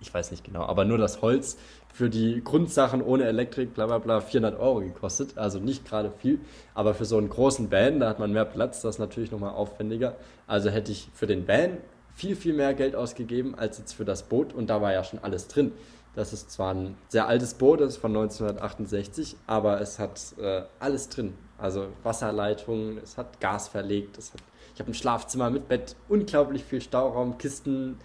ich 0.00 0.12
weiß 0.12 0.30
nicht 0.30 0.44
genau, 0.44 0.62
aber 0.62 0.84
nur 0.84 0.98
das 0.98 1.22
Holz 1.22 1.56
für 1.96 2.10
die 2.10 2.42
Grundsachen 2.44 3.02
ohne 3.02 3.24
Elektrik, 3.24 3.72
bla 3.72 3.86
bla 3.86 3.98
bla, 3.98 4.20
400 4.20 4.60
Euro 4.60 4.80
gekostet. 4.80 5.38
Also 5.38 5.58
nicht 5.58 5.86
gerade 5.88 6.10
viel. 6.10 6.40
Aber 6.74 6.92
für 6.94 7.06
so 7.06 7.16
einen 7.16 7.30
großen 7.30 7.70
Van, 7.70 8.00
da 8.00 8.08
hat 8.10 8.18
man 8.18 8.32
mehr 8.32 8.44
Platz, 8.44 8.82
das 8.82 8.96
ist 8.96 8.98
natürlich 8.98 9.30
nochmal 9.30 9.54
aufwendiger. 9.54 10.14
Also 10.46 10.68
hätte 10.68 10.92
ich 10.92 11.08
für 11.14 11.26
den 11.26 11.48
Van 11.48 11.78
viel, 12.14 12.36
viel 12.36 12.52
mehr 12.52 12.74
Geld 12.74 12.94
ausgegeben 12.94 13.54
als 13.54 13.78
jetzt 13.78 13.94
für 13.94 14.04
das 14.04 14.24
Boot. 14.24 14.52
Und 14.52 14.68
da 14.68 14.82
war 14.82 14.92
ja 14.92 15.04
schon 15.04 15.20
alles 15.20 15.48
drin. 15.48 15.72
Das 16.14 16.32
ist 16.32 16.50
zwar 16.50 16.74
ein 16.74 16.96
sehr 17.08 17.28
altes 17.28 17.54
Boot, 17.54 17.80
das 17.80 17.94
ist 17.94 17.96
von 17.98 18.10
1968, 18.10 19.36
aber 19.46 19.82
es 19.82 19.98
hat 19.98 20.20
äh, 20.38 20.62
alles 20.78 21.10
drin. 21.10 21.34
Also 21.58 21.88
Wasserleitungen, 22.02 22.98
es 23.02 23.18
hat 23.18 23.38
Gas 23.40 23.68
verlegt, 23.68 24.16
es 24.16 24.32
hat, 24.32 24.40
ich 24.74 24.80
habe 24.80 24.90
ein 24.90 24.94
Schlafzimmer 24.94 25.50
mit 25.50 25.68
Bett, 25.68 25.94
unglaublich 26.08 26.64
viel 26.64 26.80
Stauraum, 26.80 27.36
Kisten, 27.36 27.98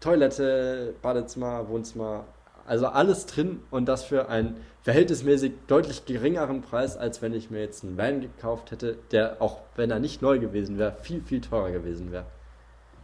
Toilette, 0.00 0.94
Badezimmer, 1.02 1.68
Wohnzimmer, 1.68 2.24
also 2.66 2.86
alles 2.86 3.26
drin 3.26 3.62
und 3.70 3.86
das 3.86 4.04
für 4.04 4.28
einen 4.28 4.56
verhältnismäßig 4.82 5.52
deutlich 5.66 6.04
geringeren 6.04 6.62
Preis, 6.62 6.96
als 6.96 7.22
wenn 7.22 7.32
ich 7.34 7.50
mir 7.50 7.60
jetzt 7.60 7.84
einen 7.84 7.96
Van 7.96 8.20
gekauft 8.20 8.70
hätte, 8.70 8.98
der 9.12 9.40
auch 9.40 9.60
wenn 9.76 9.90
er 9.90 9.98
nicht 9.98 10.22
neu 10.22 10.38
gewesen 10.38 10.78
wäre, 10.78 10.96
viel, 11.00 11.22
viel 11.22 11.40
teurer 11.40 11.70
gewesen 11.70 12.12
wäre. 12.12 12.26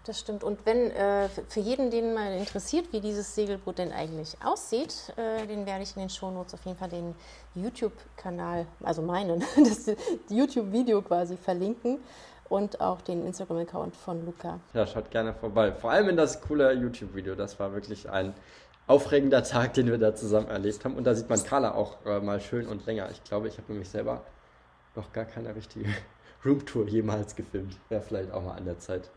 Das 0.04 0.18
stimmt. 0.18 0.42
Und 0.42 0.66
wenn 0.66 0.90
äh, 0.90 1.28
für 1.48 1.60
jeden, 1.60 1.92
den 1.92 2.12
mal 2.12 2.32
interessiert, 2.32 2.86
wie 2.92 3.00
dieses 3.00 3.36
Segelboot 3.36 3.78
denn 3.78 3.92
eigentlich 3.92 4.34
aussieht, 4.44 5.12
äh, 5.16 5.46
den 5.46 5.64
werde 5.64 5.84
ich 5.84 5.94
in 5.94 6.02
den 6.02 6.10
Shownotes 6.10 6.54
auf 6.54 6.64
jeden 6.64 6.76
Fall 6.76 6.88
den 6.88 7.14
YouTube-Kanal, 7.54 8.66
also 8.82 9.00
meinen, 9.00 9.44
das 9.56 9.86
YouTube-Video 10.28 11.02
quasi 11.02 11.36
verlinken 11.36 12.00
und 12.52 12.82
auch 12.82 13.00
den 13.00 13.26
Instagram-Account 13.26 13.96
von 13.96 14.26
Luca. 14.26 14.60
Ja, 14.74 14.86
schaut 14.86 15.10
gerne 15.10 15.32
vorbei. 15.32 15.72
Vor 15.72 15.90
allem 15.90 16.10
in 16.10 16.18
das 16.18 16.42
coole 16.42 16.70
YouTube-Video. 16.74 17.34
Das 17.34 17.58
war 17.58 17.72
wirklich 17.72 18.10
ein 18.10 18.34
aufregender 18.86 19.42
Tag, 19.42 19.72
den 19.72 19.86
wir 19.86 19.96
da 19.96 20.14
zusammen 20.14 20.48
erlebt 20.48 20.84
haben. 20.84 20.94
Und 20.96 21.04
da 21.04 21.14
sieht 21.14 21.30
man 21.30 21.42
Carla 21.42 21.74
auch 21.74 22.04
äh, 22.04 22.20
mal 22.20 22.40
schön 22.40 22.66
und 22.66 22.84
länger. 22.84 23.10
Ich 23.10 23.24
glaube, 23.24 23.48
ich 23.48 23.56
habe 23.56 23.72
nämlich 23.72 23.88
selber 23.88 24.20
noch 24.94 25.14
gar 25.14 25.24
keine 25.24 25.54
richtige 25.54 25.88
Roomtour 26.44 26.88
jemals 26.88 27.34
gefilmt. 27.34 27.78
Wäre 27.88 28.02
vielleicht 28.02 28.30
auch 28.32 28.42
mal 28.42 28.54
an 28.54 28.66
der 28.66 28.78
Zeit. 28.78 29.08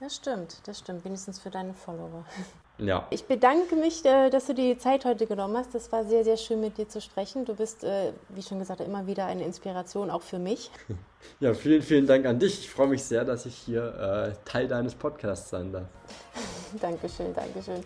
Das 0.00 0.16
stimmt, 0.16 0.66
das 0.66 0.78
stimmt. 0.78 1.04
Wenigstens 1.04 1.38
für 1.38 1.50
deine 1.50 1.74
Follower. 1.74 2.24
Ja. 2.78 3.06
Ich 3.10 3.24
bedanke 3.24 3.74
mich, 3.74 4.04
äh, 4.04 4.28
dass 4.28 4.46
du 4.46 4.54
dir 4.54 4.74
die 4.74 4.78
Zeit 4.78 5.04
heute 5.04 5.26
genommen 5.26 5.56
hast. 5.56 5.74
Das 5.74 5.90
war 5.92 6.04
sehr, 6.04 6.24
sehr 6.24 6.36
schön 6.36 6.60
mit 6.60 6.76
dir 6.76 6.88
zu 6.88 7.00
sprechen. 7.00 7.44
Du 7.44 7.54
bist, 7.54 7.84
äh, 7.84 8.12
wie 8.28 8.42
schon 8.42 8.58
gesagt, 8.58 8.80
immer 8.80 9.06
wieder 9.06 9.26
eine 9.26 9.44
Inspiration, 9.44 10.10
auch 10.10 10.22
für 10.22 10.38
mich. 10.38 10.70
Ja, 11.40 11.54
vielen, 11.54 11.82
vielen 11.82 12.06
Dank 12.06 12.24
an 12.24 12.38
dich. 12.38 12.60
Ich 12.60 12.70
freue 12.70 12.86
mich 12.86 13.02
sehr, 13.02 13.24
dass 13.24 13.46
ich 13.46 13.56
hier 13.56 14.32
äh, 14.32 14.48
Teil 14.48 14.68
deines 14.68 14.94
Podcasts 14.94 15.50
sein 15.50 15.72
darf. 15.72 15.86
Dankeschön, 16.80 17.34
Dankeschön. 17.34 17.82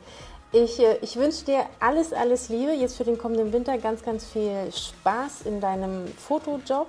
Ich, 0.52 0.78
ich 1.00 1.16
wünsche 1.16 1.46
dir 1.46 1.64
alles, 1.78 2.12
alles 2.12 2.50
Liebe 2.50 2.72
jetzt 2.72 2.98
für 2.98 3.04
den 3.04 3.16
kommenden 3.16 3.50
Winter, 3.50 3.78
ganz, 3.78 4.02
ganz 4.02 4.26
viel 4.26 4.70
Spaß 4.70 5.42
in 5.46 5.58
deinem 5.60 6.06
Fotojob 6.08 6.88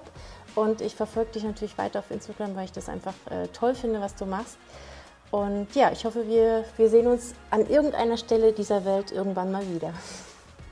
und 0.55 0.81
ich 0.81 0.95
verfolge 0.95 1.31
dich 1.31 1.43
natürlich 1.43 1.77
weiter 1.77 1.99
auf 1.99 2.11
Instagram, 2.11 2.55
weil 2.55 2.65
ich 2.65 2.71
das 2.73 2.89
einfach 2.89 3.13
äh, 3.29 3.47
toll 3.49 3.73
finde, 3.73 4.01
was 4.01 4.15
du 4.15 4.25
machst. 4.25 4.57
Und 5.31 5.73
ja, 5.75 5.91
ich 5.91 6.03
hoffe, 6.03 6.27
wir, 6.27 6.65
wir 6.77 6.89
sehen 6.89 7.07
uns 7.07 7.33
an 7.49 7.67
irgendeiner 7.69 8.17
Stelle 8.17 8.51
dieser 8.51 8.83
Welt 8.83 9.11
irgendwann 9.11 9.51
mal 9.51 9.63
wieder. 9.73 9.93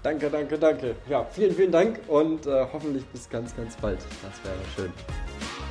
Danke, 0.03 0.29
danke, 0.29 0.57
danke. 0.57 0.95
Ja, 1.09 1.25
vielen, 1.31 1.55
vielen 1.55 1.71
Dank 1.71 1.99
und 2.07 2.45
äh, 2.45 2.65
hoffentlich 2.71 3.05
bis 3.07 3.29
ganz, 3.29 3.55
ganz 3.55 3.75
bald. 3.77 3.99
Das 4.21 4.43
wäre 4.43 4.57
schön. 4.75 5.68